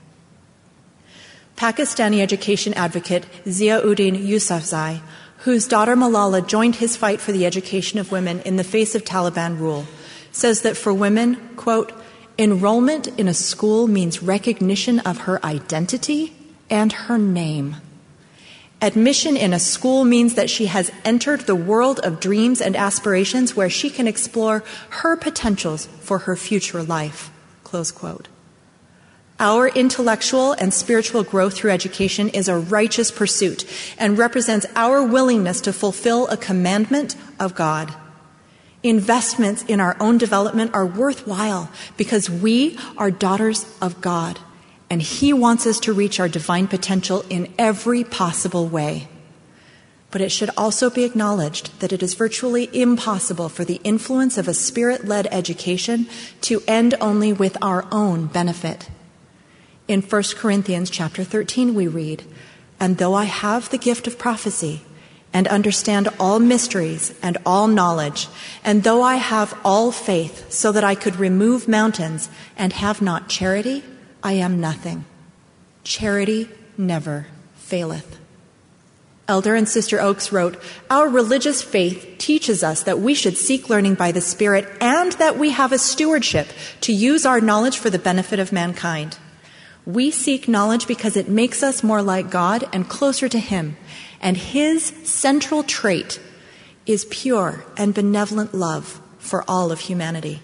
Pakistani 1.56 2.20
education 2.20 2.72
advocate 2.74 3.26
Ziauddin 3.44 4.16
Yousafzai, 4.16 5.00
whose 5.38 5.66
daughter 5.66 5.96
Malala 5.96 6.46
joined 6.46 6.76
his 6.76 6.96
fight 6.96 7.20
for 7.20 7.32
the 7.32 7.44
education 7.44 7.98
of 7.98 8.12
women 8.12 8.40
in 8.42 8.56
the 8.56 8.64
face 8.64 8.94
of 8.94 9.04
Taliban 9.04 9.58
rule, 9.58 9.86
says 10.30 10.62
that 10.62 10.76
for 10.76 10.94
women, 10.94 11.36
quote, 11.56 11.92
Enrollment 12.38 13.08
in 13.18 13.28
a 13.28 13.34
school 13.34 13.86
means 13.86 14.22
recognition 14.22 15.00
of 15.00 15.22
her 15.22 15.44
identity 15.44 16.34
and 16.70 16.92
her 16.92 17.18
name. 17.18 17.76
Admission 18.82 19.36
in 19.36 19.54
a 19.54 19.58
school 19.58 20.04
means 20.04 20.34
that 20.34 20.50
she 20.50 20.66
has 20.66 20.90
entered 21.04 21.42
the 21.42 21.54
world 21.54 22.00
of 22.00 22.20
dreams 22.20 22.60
and 22.60 22.76
aspirations 22.76 23.56
where 23.56 23.70
she 23.70 23.88
can 23.88 24.08
explore 24.08 24.64
her 24.90 25.16
potentials 25.16 25.86
for 26.00 26.18
her 26.18 26.36
future 26.36 26.82
life. 26.82 27.30
Close 27.62 27.92
quote. 27.92 28.28
Our 29.38 29.68
intellectual 29.68 30.52
and 30.52 30.74
spiritual 30.74 31.22
growth 31.22 31.54
through 31.54 31.70
education 31.70 32.28
is 32.28 32.48
a 32.48 32.58
righteous 32.58 33.10
pursuit 33.10 33.64
and 33.98 34.18
represents 34.18 34.66
our 34.76 35.02
willingness 35.06 35.60
to 35.62 35.72
fulfill 35.72 36.26
a 36.26 36.36
commandment 36.36 37.16
of 37.40 37.54
God 37.54 37.94
investments 38.82 39.62
in 39.64 39.80
our 39.80 39.96
own 40.00 40.18
development 40.18 40.74
are 40.74 40.86
worthwhile 40.86 41.70
because 41.96 42.28
we 42.28 42.78
are 42.96 43.10
daughters 43.10 43.66
of 43.80 44.00
God, 44.00 44.38
and 44.92 45.00
He 45.00 45.32
wants 45.32 45.66
us 45.66 45.80
to 45.80 45.92
reach 45.94 46.20
our 46.20 46.28
divine 46.28 46.68
potential 46.68 47.24
in 47.30 47.50
every 47.58 48.04
possible 48.04 48.68
way. 48.68 49.08
But 50.10 50.20
it 50.20 50.28
should 50.28 50.50
also 50.54 50.90
be 50.90 51.04
acknowledged 51.04 51.80
that 51.80 51.94
it 51.94 52.02
is 52.02 52.12
virtually 52.12 52.68
impossible 52.78 53.48
for 53.48 53.64
the 53.64 53.80
influence 53.84 54.36
of 54.36 54.48
a 54.48 54.52
spirit 54.52 55.06
led 55.06 55.28
education 55.28 56.08
to 56.42 56.62
end 56.68 56.94
only 57.00 57.32
with 57.32 57.56
our 57.62 57.86
own 57.90 58.26
benefit. 58.26 58.90
In 59.88 60.02
1 60.02 60.22
Corinthians 60.36 60.90
chapter 60.90 61.24
13, 61.24 61.72
we 61.72 61.86
read, 61.86 62.24
And 62.78 62.98
though 62.98 63.14
I 63.14 63.24
have 63.24 63.70
the 63.70 63.78
gift 63.78 64.06
of 64.06 64.18
prophecy, 64.18 64.82
and 65.32 65.48
understand 65.48 66.10
all 66.20 66.38
mysteries 66.38 67.14
and 67.22 67.38
all 67.46 67.66
knowledge, 67.66 68.28
and 68.62 68.82
though 68.82 69.00
I 69.02 69.14
have 69.14 69.58
all 69.64 69.90
faith 69.90 70.52
so 70.52 70.70
that 70.70 70.84
I 70.84 70.94
could 70.94 71.16
remove 71.16 71.66
mountains 71.66 72.28
and 72.58 72.74
have 72.74 73.00
not 73.00 73.30
charity, 73.30 73.82
I 74.22 74.34
am 74.34 74.60
nothing. 74.60 75.04
Charity 75.84 76.48
never 76.76 77.26
faileth. 77.56 78.18
Elder 79.28 79.54
and 79.54 79.68
Sister 79.68 80.00
Oaks 80.00 80.32
wrote, 80.32 80.60
Our 80.90 81.08
religious 81.08 81.62
faith 81.62 82.16
teaches 82.18 82.62
us 82.62 82.82
that 82.82 83.00
we 83.00 83.14
should 83.14 83.36
seek 83.36 83.70
learning 83.70 83.94
by 83.94 84.12
the 84.12 84.20
Spirit 84.20 84.68
and 84.80 85.12
that 85.12 85.38
we 85.38 85.50
have 85.50 85.72
a 85.72 85.78
stewardship 85.78 86.48
to 86.82 86.92
use 86.92 87.24
our 87.24 87.40
knowledge 87.40 87.78
for 87.78 87.88
the 87.88 87.98
benefit 87.98 88.38
of 88.38 88.52
mankind. 88.52 89.18
We 89.86 90.10
seek 90.10 90.48
knowledge 90.48 90.86
because 90.86 91.16
it 91.16 91.28
makes 91.28 91.62
us 91.62 91.82
more 91.82 92.02
like 92.02 92.30
God 92.30 92.68
and 92.72 92.88
closer 92.88 93.28
to 93.28 93.38
Him 93.38 93.76
and 94.22 94.36
his 94.36 94.84
central 95.02 95.64
trait 95.64 96.20
is 96.86 97.04
pure 97.06 97.64
and 97.76 97.92
benevolent 97.92 98.54
love 98.54 99.02
for 99.18 99.44
all 99.48 99.72
of 99.72 99.80
humanity. 99.80 100.40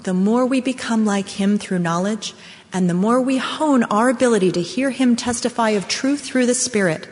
The 0.00 0.14
more 0.14 0.44
we 0.44 0.60
become 0.60 1.06
like 1.06 1.28
him 1.28 1.58
through 1.58 1.78
knowledge, 1.78 2.34
and 2.72 2.88
the 2.88 2.94
more 2.94 3.20
we 3.20 3.36
hone 3.36 3.82
our 3.84 4.08
ability 4.08 4.52
to 4.52 4.62
hear 4.62 4.90
him 4.90 5.16
testify 5.16 5.70
of 5.70 5.88
truth 5.88 6.22
through 6.22 6.46
the 6.46 6.54
Spirit, 6.54 7.08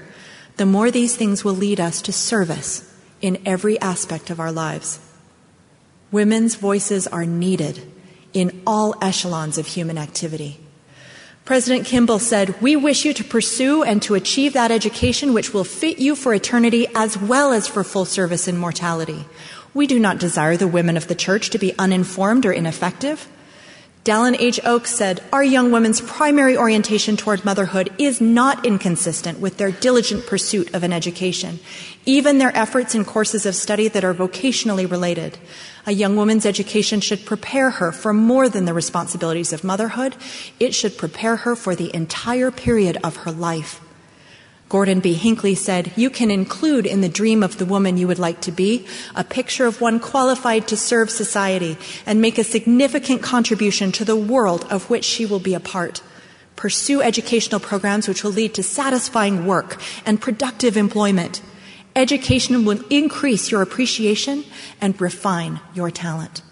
the 0.56 0.66
more 0.66 0.90
these 0.90 1.16
things 1.16 1.44
will 1.44 1.54
lead 1.54 1.80
us 1.80 2.02
to 2.02 2.12
service 2.12 2.92
in 3.20 3.40
every 3.44 3.80
aspect 3.80 4.30
of 4.30 4.40
our 4.40 4.52
lives. 4.52 4.98
Women's 6.10 6.54
voices 6.54 7.06
are 7.06 7.26
needed 7.26 7.80
in 8.32 8.62
all 8.66 8.94
echelons 9.02 9.58
of 9.58 9.66
human 9.66 9.98
activity. 9.98 10.60
President 11.44 11.86
Kimball 11.86 12.18
said, 12.18 12.60
We 12.60 12.76
wish 12.76 13.04
you 13.04 13.12
to 13.14 13.24
pursue 13.24 13.82
and 13.82 14.00
to 14.02 14.14
achieve 14.14 14.52
that 14.52 14.70
education 14.70 15.32
which 15.32 15.52
will 15.52 15.64
fit 15.64 15.98
you 15.98 16.14
for 16.14 16.32
eternity 16.32 16.86
as 16.94 17.18
well 17.18 17.52
as 17.52 17.66
for 17.66 17.82
full 17.82 18.04
service 18.04 18.46
in 18.46 18.56
mortality. 18.56 19.24
We 19.74 19.86
do 19.86 19.98
not 19.98 20.18
desire 20.18 20.56
the 20.56 20.68
women 20.68 20.96
of 20.96 21.08
the 21.08 21.14
church 21.14 21.50
to 21.50 21.58
be 21.58 21.76
uninformed 21.78 22.46
or 22.46 22.52
ineffective. 22.52 23.28
Dallin 24.02 24.34
H. 24.38 24.58
Oaks 24.64 24.94
said, 24.94 25.22
Our 25.30 25.44
young 25.44 25.72
women's 25.72 26.00
primary 26.00 26.56
orientation 26.56 27.18
toward 27.18 27.44
motherhood 27.44 27.92
is 27.98 28.18
not 28.18 28.64
inconsistent 28.64 29.40
with 29.40 29.58
their 29.58 29.70
diligent 29.70 30.26
pursuit 30.26 30.72
of 30.74 30.82
an 30.82 30.92
education, 30.92 31.60
even 32.06 32.38
their 32.38 32.56
efforts 32.56 32.94
in 32.94 33.04
courses 33.04 33.44
of 33.44 33.54
study 33.54 33.88
that 33.88 34.02
are 34.02 34.14
vocationally 34.14 34.90
related. 34.90 35.36
A 35.84 35.92
young 35.92 36.16
woman's 36.16 36.46
education 36.46 37.02
should 37.02 37.26
prepare 37.26 37.72
her 37.72 37.92
for 37.92 38.14
more 38.14 38.48
than 38.48 38.64
the 38.64 38.72
responsibilities 38.72 39.52
of 39.52 39.64
motherhood. 39.64 40.16
It 40.58 40.74
should 40.74 40.96
prepare 40.96 41.36
her 41.36 41.54
for 41.54 41.74
the 41.74 41.94
entire 41.94 42.50
period 42.50 42.96
of 43.04 43.16
her 43.16 43.30
life. 43.30 43.82
Gordon 44.70 45.00
B. 45.00 45.14
Hinckley 45.14 45.56
said, 45.56 45.90
You 45.96 46.10
can 46.10 46.30
include 46.30 46.86
in 46.86 47.00
the 47.00 47.08
dream 47.08 47.42
of 47.42 47.58
the 47.58 47.66
woman 47.66 47.96
you 47.96 48.06
would 48.06 48.20
like 48.20 48.40
to 48.42 48.52
be 48.52 48.86
a 49.16 49.24
picture 49.24 49.66
of 49.66 49.80
one 49.80 49.98
qualified 49.98 50.68
to 50.68 50.76
serve 50.76 51.10
society 51.10 51.76
and 52.06 52.20
make 52.20 52.38
a 52.38 52.44
significant 52.44 53.20
contribution 53.20 53.90
to 53.90 54.04
the 54.04 54.14
world 54.14 54.64
of 54.70 54.88
which 54.88 55.04
she 55.04 55.26
will 55.26 55.40
be 55.40 55.54
a 55.54 55.60
part. 55.60 56.02
Pursue 56.54 57.02
educational 57.02 57.58
programs 57.58 58.06
which 58.06 58.22
will 58.22 58.30
lead 58.30 58.54
to 58.54 58.62
satisfying 58.62 59.44
work 59.44 59.82
and 60.06 60.20
productive 60.20 60.76
employment. 60.76 61.42
Education 61.96 62.64
will 62.64 62.84
increase 62.90 63.50
your 63.50 63.62
appreciation 63.62 64.44
and 64.80 65.00
refine 65.00 65.58
your 65.74 65.90
talent. 65.90 66.42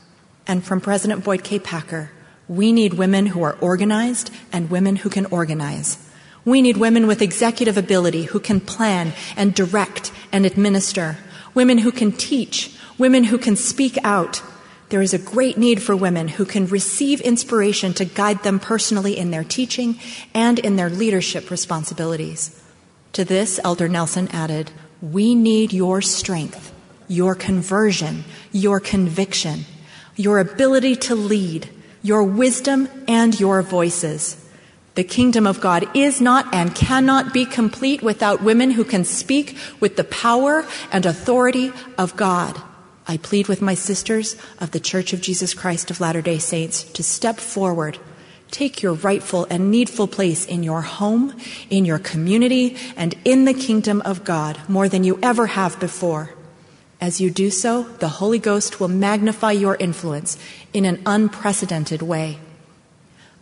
And 0.45 0.65
from 0.65 0.81
President 0.81 1.23
Boyd 1.23 1.45
K. 1.45 1.61
Packer, 1.61 2.11
we 2.49 2.73
need 2.73 2.95
women 2.95 3.27
who 3.27 3.45
are 3.45 3.57
organized 3.61 4.33
and 4.53 4.71
women 4.71 4.97
who 4.97 5.09
can 5.09 5.27
organize. 5.27 6.08
We 6.45 6.63
need 6.63 6.77
women 6.77 7.07
with 7.07 7.23
executive 7.23 7.77
ability 7.77 8.25
who 8.25 8.41
can 8.41 8.61
plan 8.61 9.13
and 9.37 9.55
direct 9.55 10.13
and 10.33 10.47
administer, 10.47 11.19
women 11.55 11.79
who 11.79 11.93
can 11.93 12.13
teach, 12.13 12.75
women 12.97 13.25
who 13.25 13.39
can 13.39 13.57
speak 13.57 13.99
out. 14.05 14.43
There 14.89 15.03
is 15.03 15.13
a 15.13 15.19
great 15.19 15.59
need 15.59 15.83
for 15.83 15.95
women 15.95 16.29
who 16.29 16.47
can 16.47 16.67
receive 16.67 17.21
inspiration 17.21 17.93
to 17.95 18.05
guide 18.05 18.43
them 18.43 18.59
personally 18.59 19.19
in 19.19 19.31
their 19.31 19.45
teaching 19.45 20.01
and 20.33 20.59
in 20.59 20.77
their 20.77 20.89
leadership 20.89 21.51
responsibilities. 21.51 22.63
To 23.13 23.25
this, 23.25 23.61
Elder 23.63 23.89
Nelson 23.89 24.29
added, 24.29 24.71
We 25.03 25.35
need 25.35 25.73
your 25.73 26.01
strength, 26.01 26.73
your 27.07 27.35
conversion, 27.35 28.25
your 28.53 28.81
conviction, 28.81 29.67
your 30.17 30.39
ability 30.39 30.97
to 30.97 31.15
lead, 31.15 31.69
your 32.03 32.23
wisdom, 32.25 32.89
and 33.07 33.39
your 33.39 33.61
voices. 33.63 34.48
The 34.99 35.05
kingdom 35.05 35.47
of 35.47 35.61
God 35.61 35.89
is 35.95 36.21
not 36.21 36.53
and 36.53 36.75
cannot 36.75 37.33
be 37.33 37.45
complete 37.45 38.03
without 38.03 38.43
women 38.43 38.73
who 38.73 38.83
can 38.83 39.05
speak 39.05 39.57
with 39.79 39.95
the 39.95 40.03
power 40.03 40.67
and 40.91 41.07
authority 41.07 41.71
of 41.97 42.17
God. 42.17 42.61
I 43.07 43.19
plead 43.19 43.47
with 43.47 43.63
my 43.63 43.75
sisters 43.75 44.35
of 44.59 44.73
the 44.73 44.81
Church 44.81 45.13
of 45.13 45.21
Jesus 45.21 45.55
Christ 45.55 45.93
of 45.93 46.01
Latter 46.01 46.21
day 46.21 46.39
Saints 46.39 46.83
to 46.83 47.05
step 47.05 47.37
forward. 47.37 47.97
Take 48.51 48.83
your 48.83 48.95
rightful 48.95 49.47
and 49.49 49.71
needful 49.71 50.09
place 50.09 50.45
in 50.45 50.65
your 50.65 50.83
home, 50.83 51.33
in 51.71 51.85
your 51.85 52.01
community, 52.01 52.77
and 52.97 53.15
in 53.25 53.45
the 53.45 53.55
kingdom 53.55 54.01
of 54.01 54.25
God 54.25 54.59
more 54.69 54.89
than 54.89 55.05
you 55.05 55.21
ever 55.23 55.47
have 55.47 55.79
before. 55.79 56.35
As 57.01 57.21
you 57.21 57.31
do 57.31 57.53
so, 57.53 57.85
the 57.85 58.09
Holy 58.09 58.41
Ghost 58.41 58.81
will 58.81 58.89
magnify 58.89 59.53
your 59.53 59.77
influence 59.77 60.37
in 60.73 60.85
an 60.85 61.01
unprecedented 61.07 62.03
way. 62.03 62.41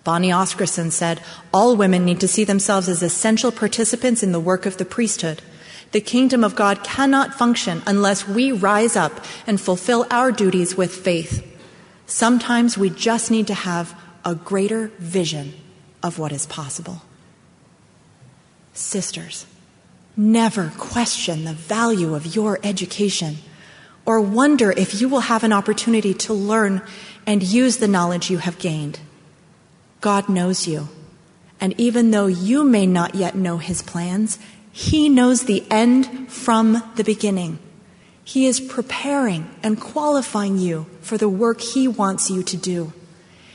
Bonnie 0.06 0.30
Oscarson 0.30 0.92
said, 0.92 1.20
All 1.52 1.74
women 1.74 2.04
need 2.04 2.20
to 2.20 2.28
see 2.28 2.44
themselves 2.44 2.88
as 2.88 3.02
essential 3.02 3.50
participants 3.50 4.22
in 4.22 4.30
the 4.30 4.38
work 4.38 4.64
of 4.64 4.76
the 4.76 4.84
priesthood. 4.84 5.42
The 5.90 6.00
kingdom 6.00 6.44
of 6.44 6.54
God 6.54 6.84
cannot 6.84 7.34
function 7.34 7.82
unless 7.88 8.28
we 8.28 8.52
rise 8.52 8.94
up 8.94 9.24
and 9.48 9.60
fulfill 9.60 10.06
our 10.08 10.30
duties 10.30 10.76
with 10.76 10.94
faith. 10.94 11.44
Sometimes 12.06 12.78
we 12.78 12.88
just 12.88 13.32
need 13.32 13.48
to 13.48 13.54
have 13.54 13.98
a 14.24 14.36
greater 14.36 14.92
vision 14.98 15.54
of 16.04 16.20
what 16.20 16.30
is 16.30 16.46
possible. 16.46 17.02
Sisters, 18.74 19.44
never 20.16 20.72
question 20.78 21.42
the 21.42 21.52
value 21.52 22.14
of 22.14 22.36
your 22.36 22.60
education 22.62 23.38
or 24.04 24.20
wonder 24.20 24.70
if 24.70 25.00
you 25.00 25.08
will 25.08 25.26
have 25.26 25.42
an 25.42 25.52
opportunity 25.52 26.14
to 26.14 26.32
learn 26.32 26.80
and 27.26 27.42
use 27.42 27.78
the 27.78 27.88
knowledge 27.88 28.30
you 28.30 28.38
have 28.38 28.60
gained. 28.60 29.00
God 30.06 30.28
knows 30.28 30.68
you. 30.68 30.88
And 31.60 31.74
even 31.80 32.12
though 32.12 32.28
you 32.28 32.62
may 32.62 32.86
not 32.86 33.16
yet 33.16 33.34
know 33.34 33.58
his 33.58 33.82
plans, 33.82 34.38
he 34.70 35.08
knows 35.08 35.42
the 35.42 35.64
end 35.68 36.30
from 36.30 36.80
the 36.94 37.02
beginning. 37.02 37.58
He 38.22 38.46
is 38.46 38.60
preparing 38.60 39.50
and 39.64 39.80
qualifying 39.80 40.58
you 40.58 40.86
for 41.00 41.18
the 41.18 41.28
work 41.28 41.60
he 41.60 41.88
wants 41.88 42.30
you 42.30 42.44
to 42.44 42.56
do. 42.56 42.92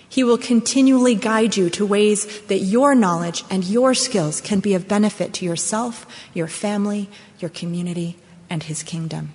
He 0.10 0.26
will 0.26 0.38
continually 0.38 1.16
guide 1.16 1.56
you 1.56 1.70
to 1.70 1.86
ways 1.86 2.42
that 2.48 2.60
your 2.60 2.96
knowledge 2.96 3.46
and 3.50 3.64
your 3.64 3.94
skills 3.94 4.42
can 4.42 4.60
be 4.60 4.74
of 4.74 4.90
benefit 4.90 5.32
to 5.36 5.46
yourself, 5.46 6.06
your 6.34 6.50
family, 6.50 7.10
your 7.40 7.50
community, 7.50 8.18
and 8.50 8.64
his 8.64 8.84
kingdom. 8.84 9.34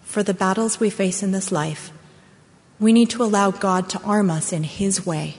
For 0.00 0.22
the 0.22 0.32
battles 0.32 0.80
we 0.80 0.88
face 0.88 1.22
in 1.22 1.32
this 1.32 1.52
life, 1.52 1.92
we 2.80 2.94
need 2.94 3.10
to 3.10 3.22
allow 3.22 3.50
God 3.50 3.90
to 3.90 4.00
arm 4.00 4.30
us 4.30 4.50
in 4.50 4.64
his 4.64 5.04
way 5.04 5.36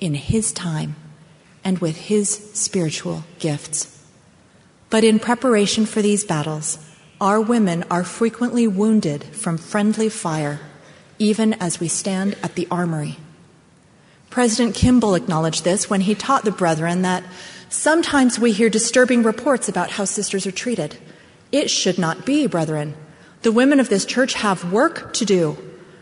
in 0.00 0.14
His 0.14 0.52
time 0.52 0.96
and 1.64 1.78
with 1.78 1.96
His 1.96 2.30
spiritual 2.54 3.24
gifts. 3.38 3.94
But 4.90 5.04
in 5.04 5.18
preparation 5.18 5.86
for 5.86 6.00
these 6.00 6.24
battles, 6.24 6.78
our 7.20 7.40
women 7.40 7.84
are 7.90 8.04
frequently 8.04 8.66
wounded 8.66 9.24
from 9.24 9.58
friendly 9.58 10.08
fire, 10.08 10.60
even 11.18 11.54
as 11.54 11.80
we 11.80 11.88
stand 11.88 12.36
at 12.42 12.54
the 12.54 12.68
armory. 12.70 13.16
President 14.30 14.74
Kimball 14.74 15.14
acknowledged 15.14 15.64
this 15.64 15.90
when 15.90 16.02
he 16.02 16.14
taught 16.14 16.44
the 16.44 16.50
brethren 16.50 17.02
that 17.02 17.24
sometimes 17.68 18.38
we 18.38 18.52
hear 18.52 18.70
disturbing 18.70 19.22
reports 19.22 19.68
about 19.68 19.90
how 19.90 20.04
sisters 20.04 20.46
are 20.46 20.52
treated. 20.52 20.96
It 21.50 21.70
should 21.70 21.98
not 21.98 22.24
be, 22.24 22.46
brethren. 22.46 22.94
The 23.42 23.52
women 23.52 23.80
of 23.80 23.88
this 23.88 24.04
church 24.04 24.34
have 24.34 24.72
work 24.72 25.12
to 25.14 25.24
do 25.24 25.56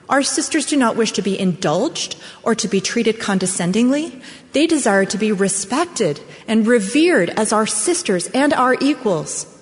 our 0.08 0.22
sisters 0.22 0.66
do 0.66 0.76
not 0.76 0.96
wish 0.96 1.12
to 1.12 1.22
be 1.22 1.38
indulged 1.38 2.16
or 2.42 2.54
to 2.54 2.68
be 2.68 2.80
treated 2.80 3.18
condescendingly. 3.18 4.20
They 4.52 4.66
desire 4.66 5.04
to 5.06 5.18
be 5.18 5.32
respected 5.32 6.20
and 6.46 6.66
revered 6.66 7.30
as 7.30 7.52
our 7.52 7.66
sisters 7.66 8.28
and 8.28 8.52
our 8.52 8.76
equals. 8.80 9.52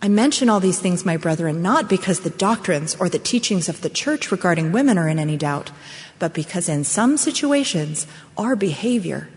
I 0.00 0.08
mention 0.08 0.48
all 0.48 0.58
these 0.58 0.80
things, 0.80 1.04
my 1.04 1.16
brethren, 1.16 1.62
not 1.62 1.88
because 1.88 2.20
the 2.20 2.30
doctrines 2.30 2.96
or 2.98 3.08
the 3.08 3.20
teachings 3.20 3.68
of 3.68 3.82
the 3.82 3.90
church 3.90 4.32
regarding 4.32 4.72
women 4.72 4.98
are 4.98 5.08
in 5.08 5.18
any 5.18 5.36
doubt, 5.36 5.70
but 6.18 6.34
because 6.34 6.68
in 6.68 6.82
some 6.84 7.16
situations 7.16 8.06
our 8.36 8.56
behavior 8.56 9.28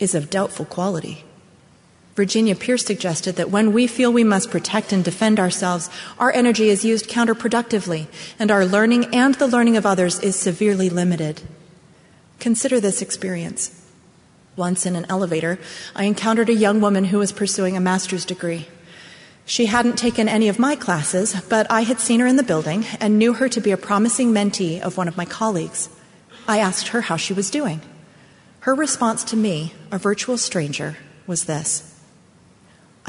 is 0.00 0.14
of 0.14 0.30
doubtful 0.30 0.64
quality. 0.64 1.24
Virginia 2.18 2.56
Pearce 2.56 2.84
suggested 2.84 3.36
that 3.36 3.52
when 3.52 3.72
we 3.72 3.86
feel 3.86 4.12
we 4.12 4.24
must 4.24 4.50
protect 4.50 4.92
and 4.92 5.04
defend 5.04 5.38
ourselves, 5.38 5.88
our 6.18 6.32
energy 6.32 6.68
is 6.68 6.84
used 6.84 7.08
counterproductively, 7.08 8.08
and 8.40 8.50
our 8.50 8.66
learning 8.66 9.14
and 9.14 9.36
the 9.36 9.46
learning 9.46 9.76
of 9.76 9.86
others 9.86 10.18
is 10.18 10.34
severely 10.34 10.90
limited. 10.90 11.42
Consider 12.40 12.80
this 12.80 13.00
experience. 13.00 13.70
Once 14.56 14.84
in 14.84 14.96
an 14.96 15.06
elevator, 15.08 15.60
I 15.94 16.06
encountered 16.06 16.48
a 16.48 16.54
young 16.54 16.80
woman 16.80 17.04
who 17.04 17.18
was 17.18 17.30
pursuing 17.30 17.76
a 17.76 17.80
master's 17.80 18.24
degree. 18.24 18.66
She 19.46 19.66
hadn't 19.66 19.96
taken 19.96 20.28
any 20.28 20.48
of 20.48 20.58
my 20.58 20.74
classes, 20.74 21.40
but 21.48 21.70
I 21.70 21.82
had 21.82 22.00
seen 22.00 22.18
her 22.18 22.26
in 22.26 22.34
the 22.34 22.42
building 22.42 22.84
and 22.98 23.16
knew 23.16 23.34
her 23.34 23.48
to 23.48 23.60
be 23.60 23.70
a 23.70 23.76
promising 23.76 24.32
mentee 24.32 24.80
of 24.80 24.96
one 24.96 25.06
of 25.06 25.16
my 25.16 25.24
colleagues. 25.24 25.88
I 26.48 26.58
asked 26.58 26.88
her 26.88 27.02
how 27.02 27.16
she 27.16 27.32
was 27.32 27.48
doing. 27.48 27.80
Her 28.66 28.74
response 28.74 29.22
to 29.22 29.36
me, 29.36 29.72
a 29.92 29.98
virtual 29.98 30.36
stranger, 30.36 30.96
was 31.24 31.44
this 31.44 31.87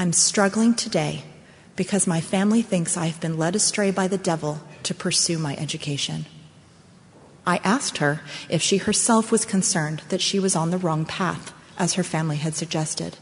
I'm 0.00 0.14
struggling 0.14 0.72
today 0.72 1.24
because 1.76 2.06
my 2.06 2.22
family 2.22 2.62
thinks 2.62 2.96
I 2.96 3.08
have 3.08 3.20
been 3.20 3.36
led 3.36 3.54
astray 3.54 3.90
by 3.90 4.08
the 4.08 4.16
devil 4.16 4.62
to 4.84 4.94
pursue 4.94 5.38
my 5.38 5.54
education. 5.56 6.24
I 7.46 7.58
asked 7.58 7.98
her 7.98 8.22
if 8.48 8.62
she 8.62 8.78
herself 8.78 9.30
was 9.30 9.44
concerned 9.44 10.00
that 10.08 10.22
she 10.22 10.38
was 10.38 10.56
on 10.56 10.70
the 10.70 10.78
wrong 10.78 11.04
path, 11.04 11.52
as 11.76 11.94
her 11.94 12.02
family 12.02 12.38
had 12.38 12.54
suggested. 12.54 13.18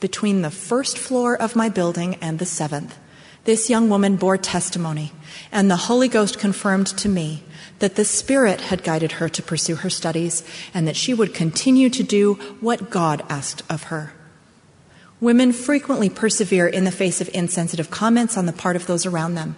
between 0.00 0.42
the 0.42 0.50
first 0.50 0.98
floor 0.98 1.40
of 1.40 1.54
my 1.54 1.68
building 1.68 2.16
and 2.16 2.40
the 2.40 2.44
seventh. 2.44 2.98
This 3.44 3.70
young 3.70 3.88
woman 3.88 4.16
bore 4.16 4.36
testimony, 4.36 5.12
and 5.52 5.70
the 5.70 5.86
Holy 5.86 6.08
Ghost 6.08 6.40
confirmed 6.40 6.88
to 6.88 7.08
me 7.08 7.44
that 7.78 7.94
the 7.94 8.04
Spirit 8.04 8.62
had 8.62 8.82
guided 8.82 9.12
her 9.12 9.28
to 9.28 9.42
pursue 9.42 9.76
her 9.76 9.88
studies 9.88 10.42
and 10.74 10.88
that 10.88 10.96
she 10.96 11.14
would 11.14 11.32
continue 11.32 11.88
to 11.88 12.02
do 12.02 12.34
what 12.60 12.90
God 12.90 13.22
asked 13.30 13.62
of 13.70 13.84
her. 13.84 14.12
Women 15.24 15.54
frequently 15.54 16.10
persevere 16.10 16.66
in 16.66 16.84
the 16.84 16.90
face 16.90 17.22
of 17.22 17.30
insensitive 17.32 17.90
comments 17.90 18.36
on 18.36 18.44
the 18.44 18.52
part 18.52 18.76
of 18.76 18.86
those 18.86 19.06
around 19.06 19.36
them. 19.36 19.56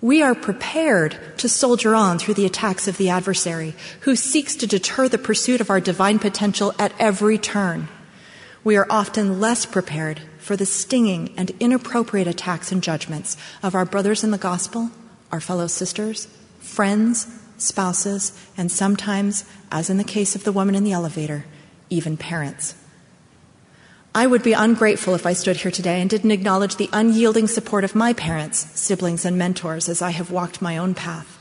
We 0.00 0.22
are 0.22 0.36
prepared 0.36 1.18
to 1.38 1.48
soldier 1.48 1.96
on 1.96 2.20
through 2.20 2.34
the 2.34 2.46
attacks 2.46 2.86
of 2.86 2.96
the 2.96 3.08
adversary, 3.08 3.74
who 4.02 4.14
seeks 4.14 4.54
to 4.54 4.68
deter 4.68 5.08
the 5.08 5.18
pursuit 5.18 5.60
of 5.60 5.68
our 5.68 5.80
divine 5.80 6.20
potential 6.20 6.76
at 6.78 6.92
every 6.96 7.38
turn. 7.38 7.88
We 8.62 8.76
are 8.76 8.86
often 8.88 9.40
less 9.40 9.66
prepared 9.66 10.20
for 10.38 10.54
the 10.54 10.64
stinging 10.64 11.34
and 11.36 11.50
inappropriate 11.58 12.28
attacks 12.28 12.70
and 12.70 12.80
judgments 12.80 13.36
of 13.64 13.74
our 13.74 13.84
brothers 13.84 14.22
in 14.22 14.30
the 14.30 14.38
gospel, 14.38 14.92
our 15.32 15.40
fellow 15.40 15.66
sisters, 15.66 16.28
friends, 16.60 17.26
spouses, 17.56 18.32
and 18.56 18.70
sometimes, 18.70 19.44
as 19.72 19.90
in 19.90 19.96
the 19.96 20.04
case 20.04 20.36
of 20.36 20.44
the 20.44 20.52
woman 20.52 20.76
in 20.76 20.84
the 20.84 20.92
elevator, 20.92 21.46
even 21.90 22.16
parents. 22.16 22.76
I 24.14 24.26
would 24.26 24.42
be 24.42 24.52
ungrateful 24.52 25.14
if 25.14 25.26
I 25.26 25.32
stood 25.32 25.58
here 25.58 25.70
today 25.70 26.00
and 26.00 26.08
didn't 26.08 26.30
acknowledge 26.30 26.76
the 26.76 26.88
unyielding 26.92 27.46
support 27.46 27.84
of 27.84 27.94
my 27.94 28.12
parents, 28.12 28.58
siblings, 28.78 29.24
and 29.24 29.36
mentors 29.36 29.88
as 29.88 30.02
I 30.02 30.10
have 30.10 30.30
walked 30.30 30.62
my 30.62 30.78
own 30.78 30.94
path, 30.94 31.38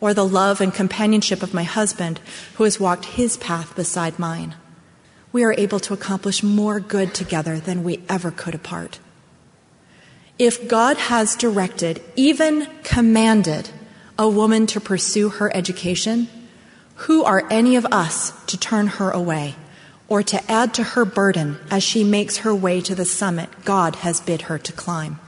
or 0.00 0.12
the 0.12 0.26
love 0.26 0.60
and 0.60 0.74
companionship 0.74 1.42
of 1.42 1.54
my 1.54 1.62
husband 1.62 2.20
who 2.56 2.64
has 2.64 2.80
walked 2.80 3.04
his 3.04 3.36
path 3.36 3.74
beside 3.76 4.18
mine. 4.18 4.54
We 5.32 5.44
are 5.44 5.54
able 5.56 5.80
to 5.80 5.94
accomplish 5.94 6.42
more 6.42 6.80
good 6.80 7.14
together 7.14 7.60
than 7.60 7.84
we 7.84 8.02
ever 8.08 8.30
could 8.30 8.54
apart. 8.54 8.98
If 10.38 10.68
God 10.68 10.96
has 10.96 11.36
directed, 11.36 12.02
even 12.16 12.68
commanded, 12.82 13.70
a 14.18 14.28
woman 14.28 14.66
to 14.68 14.80
pursue 14.80 15.28
her 15.28 15.54
education, 15.54 16.28
who 17.06 17.24
are 17.24 17.46
any 17.50 17.76
of 17.76 17.86
us 17.86 18.32
to 18.46 18.58
turn 18.58 18.86
her 18.86 19.10
away? 19.10 19.54
Or 20.08 20.22
to 20.22 20.50
add 20.50 20.72
to 20.74 20.82
her 20.82 21.04
burden 21.04 21.58
as 21.70 21.82
she 21.82 22.02
makes 22.02 22.38
her 22.38 22.54
way 22.54 22.80
to 22.80 22.94
the 22.94 23.04
summit 23.04 23.48
God 23.64 23.96
has 23.96 24.20
bid 24.20 24.42
her 24.42 24.58
to 24.58 24.72
climb. 24.72 25.20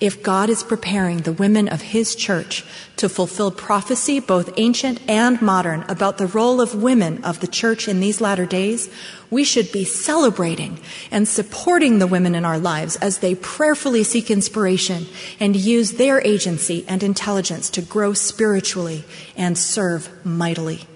If 0.00 0.24
God 0.24 0.50
is 0.50 0.64
preparing 0.64 1.18
the 1.18 1.32
women 1.32 1.68
of 1.68 1.80
His 1.80 2.16
church 2.16 2.64
to 2.96 3.08
fulfill 3.08 3.52
prophecy, 3.52 4.18
both 4.18 4.52
ancient 4.56 5.00
and 5.08 5.40
modern, 5.40 5.82
about 5.88 6.18
the 6.18 6.26
role 6.26 6.60
of 6.60 6.82
women 6.82 7.22
of 7.22 7.38
the 7.38 7.46
church 7.46 7.86
in 7.86 8.00
these 8.00 8.20
latter 8.20 8.44
days, 8.44 8.90
we 9.30 9.44
should 9.44 9.70
be 9.70 9.84
celebrating 9.84 10.80
and 11.12 11.28
supporting 11.28 12.00
the 12.00 12.08
women 12.08 12.34
in 12.34 12.44
our 12.44 12.58
lives 12.58 12.96
as 12.96 13.18
they 13.18 13.36
prayerfully 13.36 14.02
seek 14.02 14.32
inspiration 14.32 15.06
and 15.38 15.54
use 15.54 15.92
their 15.92 16.20
agency 16.22 16.84
and 16.88 17.04
intelligence 17.04 17.70
to 17.70 17.80
grow 17.80 18.12
spiritually 18.12 19.04
and 19.36 19.56
serve 19.56 20.08
mightily. 20.24 20.88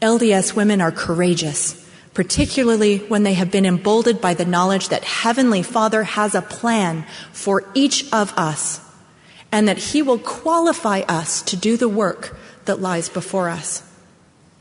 LDS 0.00 0.54
women 0.54 0.80
are 0.80 0.92
courageous, 0.92 1.88
particularly 2.12 2.98
when 2.98 3.22
they 3.22 3.34
have 3.34 3.50
been 3.50 3.66
emboldened 3.66 4.20
by 4.20 4.34
the 4.34 4.44
knowledge 4.44 4.88
that 4.90 5.04
Heavenly 5.04 5.62
Father 5.62 6.02
has 6.02 6.34
a 6.34 6.42
plan 6.42 7.06
for 7.32 7.64
each 7.74 8.12
of 8.12 8.32
us 8.36 8.80
and 9.50 9.68
that 9.68 9.78
He 9.78 10.02
will 10.02 10.18
qualify 10.18 11.00
us 11.00 11.40
to 11.42 11.56
do 11.56 11.76
the 11.76 11.88
work 11.88 12.36
that 12.66 12.80
lies 12.80 13.08
before 13.08 13.48
us. 13.48 13.82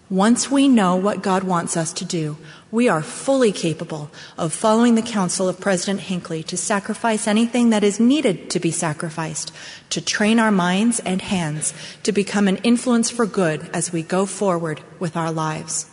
Once 0.09 0.51
we 0.51 0.67
know 0.67 0.95
what 0.95 1.23
God 1.23 1.43
wants 1.43 1.75
us 1.75 1.91
to 1.91 2.05
do, 2.05 2.37
we 2.69 2.87
are 2.87 3.01
fully 3.01 3.51
capable 3.51 4.11
of 4.37 4.53
following 4.53 4.93
the 4.93 5.01
counsel 5.01 5.49
of 5.49 5.59
President 5.59 6.01
Hinckley 6.01 6.43
to 6.43 6.55
sacrifice 6.55 7.27
anything 7.27 7.71
that 7.71 7.83
is 7.83 7.99
needed 7.99 8.47
to 8.51 8.59
be 8.59 8.69
sacrificed, 8.69 9.51
to 9.89 9.99
train 9.99 10.37
our 10.37 10.51
minds 10.51 10.99
and 10.99 11.23
hands 11.23 11.73
to 12.03 12.11
become 12.11 12.47
an 12.47 12.57
influence 12.57 13.09
for 13.09 13.25
good 13.25 13.67
as 13.73 13.91
we 13.91 14.03
go 14.03 14.27
forward 14.27 14.79
with 14.99 15.17
our 15.17 15.31
lives. 15.31 15.89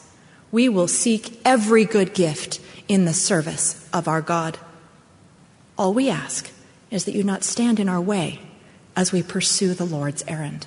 We 0.50 0.68
will 0.68 0.88
seek 0.88 1.40
every 1.42 1.86
good 1.86 2.12
gift 2.12 2.60
in 2.88 3.06
the 3.06 3.14
service 3.14 3.88
of 3.94 4.08
our 4.08 4.20
God. 4.20 4.58
All 5.78 5.94
we 5.94 6.10
ask 6.10 6.50
is 6.90 7.06
that 7.06 7.14
you 7.14 7.24
not 7.24 7.44
stand 7.44 7.80
in 7.80 7.88
our 7.88 8.00
way 8.00 8.40
as 8.94 9.10
we 9.10 9.22
pursue 9.22 9.72
the 9.72 9.86
Lord's 9.86 10.22
errand. 10.28 10.66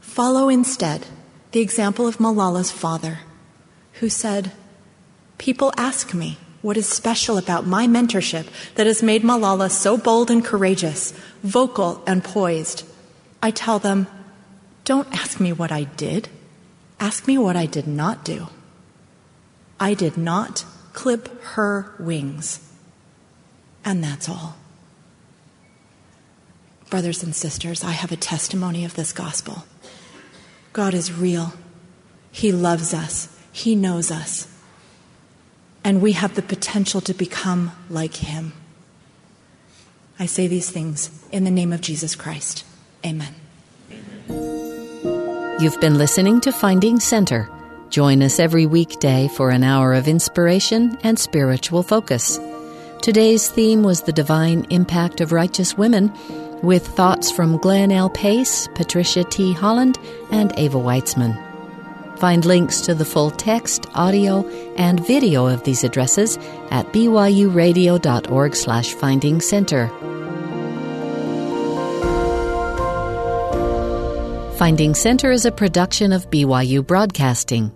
Follow 0.00 0.48
instead 0.48 1.06
the 1.52 1.60
example 1.60 2.06
of 2.06 2.18
Malala's 2.18 2.70
father, 2.70 3.20
who 3.94 4.08
said, 4.08 4.52
People 5.38 5.72
ask 5.76 6.14
me 6.14 6.38
what 6.62 6.76
is 6.76 6.88
special 6.88 7.38
about 7.38 7.66
my 7.66 7.86
mentorship 7.86 8.46
that 8.74 8.86
has 8.86 9.02
made 9.02 9.22
Malala 9.22 9.70
so 9.70 9.96
bold 9.96 10.30
and 10.30 10.44
courageous, 10.44 11.12
vocal 11.42 12.02
and 12.06 12.24
poised. 12.24 12.84
I 13.42 13.50
tell 13.50 13.78
them, 13.78 14.06
Don't 14.84 15.08
ask 15.12 15.38
me 15.38 15.52
what 15.52 15.70
I 15.70 15.84
did. 15.84 16.28
Ask 16.98 17.26
me 17.26 17.38
what 17.38 17.56
I 17.56 17.66
did 17.66 17.86
not 17.86 18.24
do. 18.24 18.48
I 19.78 19.94
did 19.94 20.16
not 20.16 20.64
clip 20.92 21.42
her 21.42 21.94
wings. 21.98 22.60
And 23.84 24.02
that's 24.02 24.28
all. 24.28 24.56
Brothers 26.88 27.22
and 27.22 27.34
sisters, 27.34 27.84
I 27.84 27.90
have 27.90 28.12
a 28.12 28.16
testimony 28.16 28.84
of 28.84 28.94
this 28.94 29.12
gospel. 29.12 29.64
God 30.76 30.92
is 30.92 31.10
real. 31.10 31.54
He 32.30 32.52
loves 32.52 32.92
us. 32.92 33.34
He 33.50 33.74
knows 33.74 34.10
us. 34.10 34.46
And 35.82 36.02
we 36.02 36.12
have 36.12 36.34
the 36.34 36.42
potential 36.42 37.00
to 37.00 37.14
become 37.14 37.72
like 37.88 38.16
Him. 38.16 38.52
I 40.18 40.26
say 40.26 40.48
these 40.48 40.68
things 40.68 41.08
in 41.32 41.44
the 41.44 41.50
name 41.50 41.72
of 41.72 41.80
Jesus 41.80 42.14
Christ. 42.14 42.62
Amen. 43.06 43.34
You've 45.60 45.80
been 45.80 45.96
listening 45.96 46.42
to 46.42 46.52
Finding 46.52 47.00
Center. 47.00 47.48
Join 47.88 48.22
us 48.22 48.38
every 48.38 48.66
weekday 48.66 49.28
for 49.28 49.48
an 49.48 49.64
hour 49.64 49.94
of 49.94 50.06
inspiration 50.06 50.98
and 51.02 51.18
spiritual 51.18 51.84
focus. 51.84 52.38
Today's 53.00 53.48
theme 53.48 53.82
was 53.82 54.02
the 54.02 54.12
divine 54.12 54.66
impact 54.68 55.22
of 55.22 55.32
righteous 55.32 55.78
women 55.78 56.12
with 56.66 56.86
thoughts 56.86 57.30
from 57.30 57.56
Glenn 57.58 57.92
L. 57.92 58.10
Pace, 58.10 58.68
Patricia 58.74 59.22
T. 59.24 59.52
Holland, 59.52 59.98
and 60.30 60.52
Eva 60.58 60.78
Witesman. 60.78 61.40
Find 62.18 62.44
links 62.44 62.80
to 62.82 62.94
the 62.94 63.04
full 63.04 63.30
text, 63.30 63.86
audio, 63.94 64.46
and 64.76 65.06
video 65.06 65.46
of 65.46 65.62
these 65.64 65.84
addresses 65.84 66.36
at 66.70 66.92
byuradio.org 66.92 68.56
slash 68.56 68.92
finding 68.94 69.40
center. 69.40 69.88
Finding 74.56 74.94
Center 74.94 75.30
is 75.30 75.44
a 75.44 75.52
production 75.52 76.12
of 76.12 76.30
BYU 76.30 76.84
Broadcasting. 76.84 77.70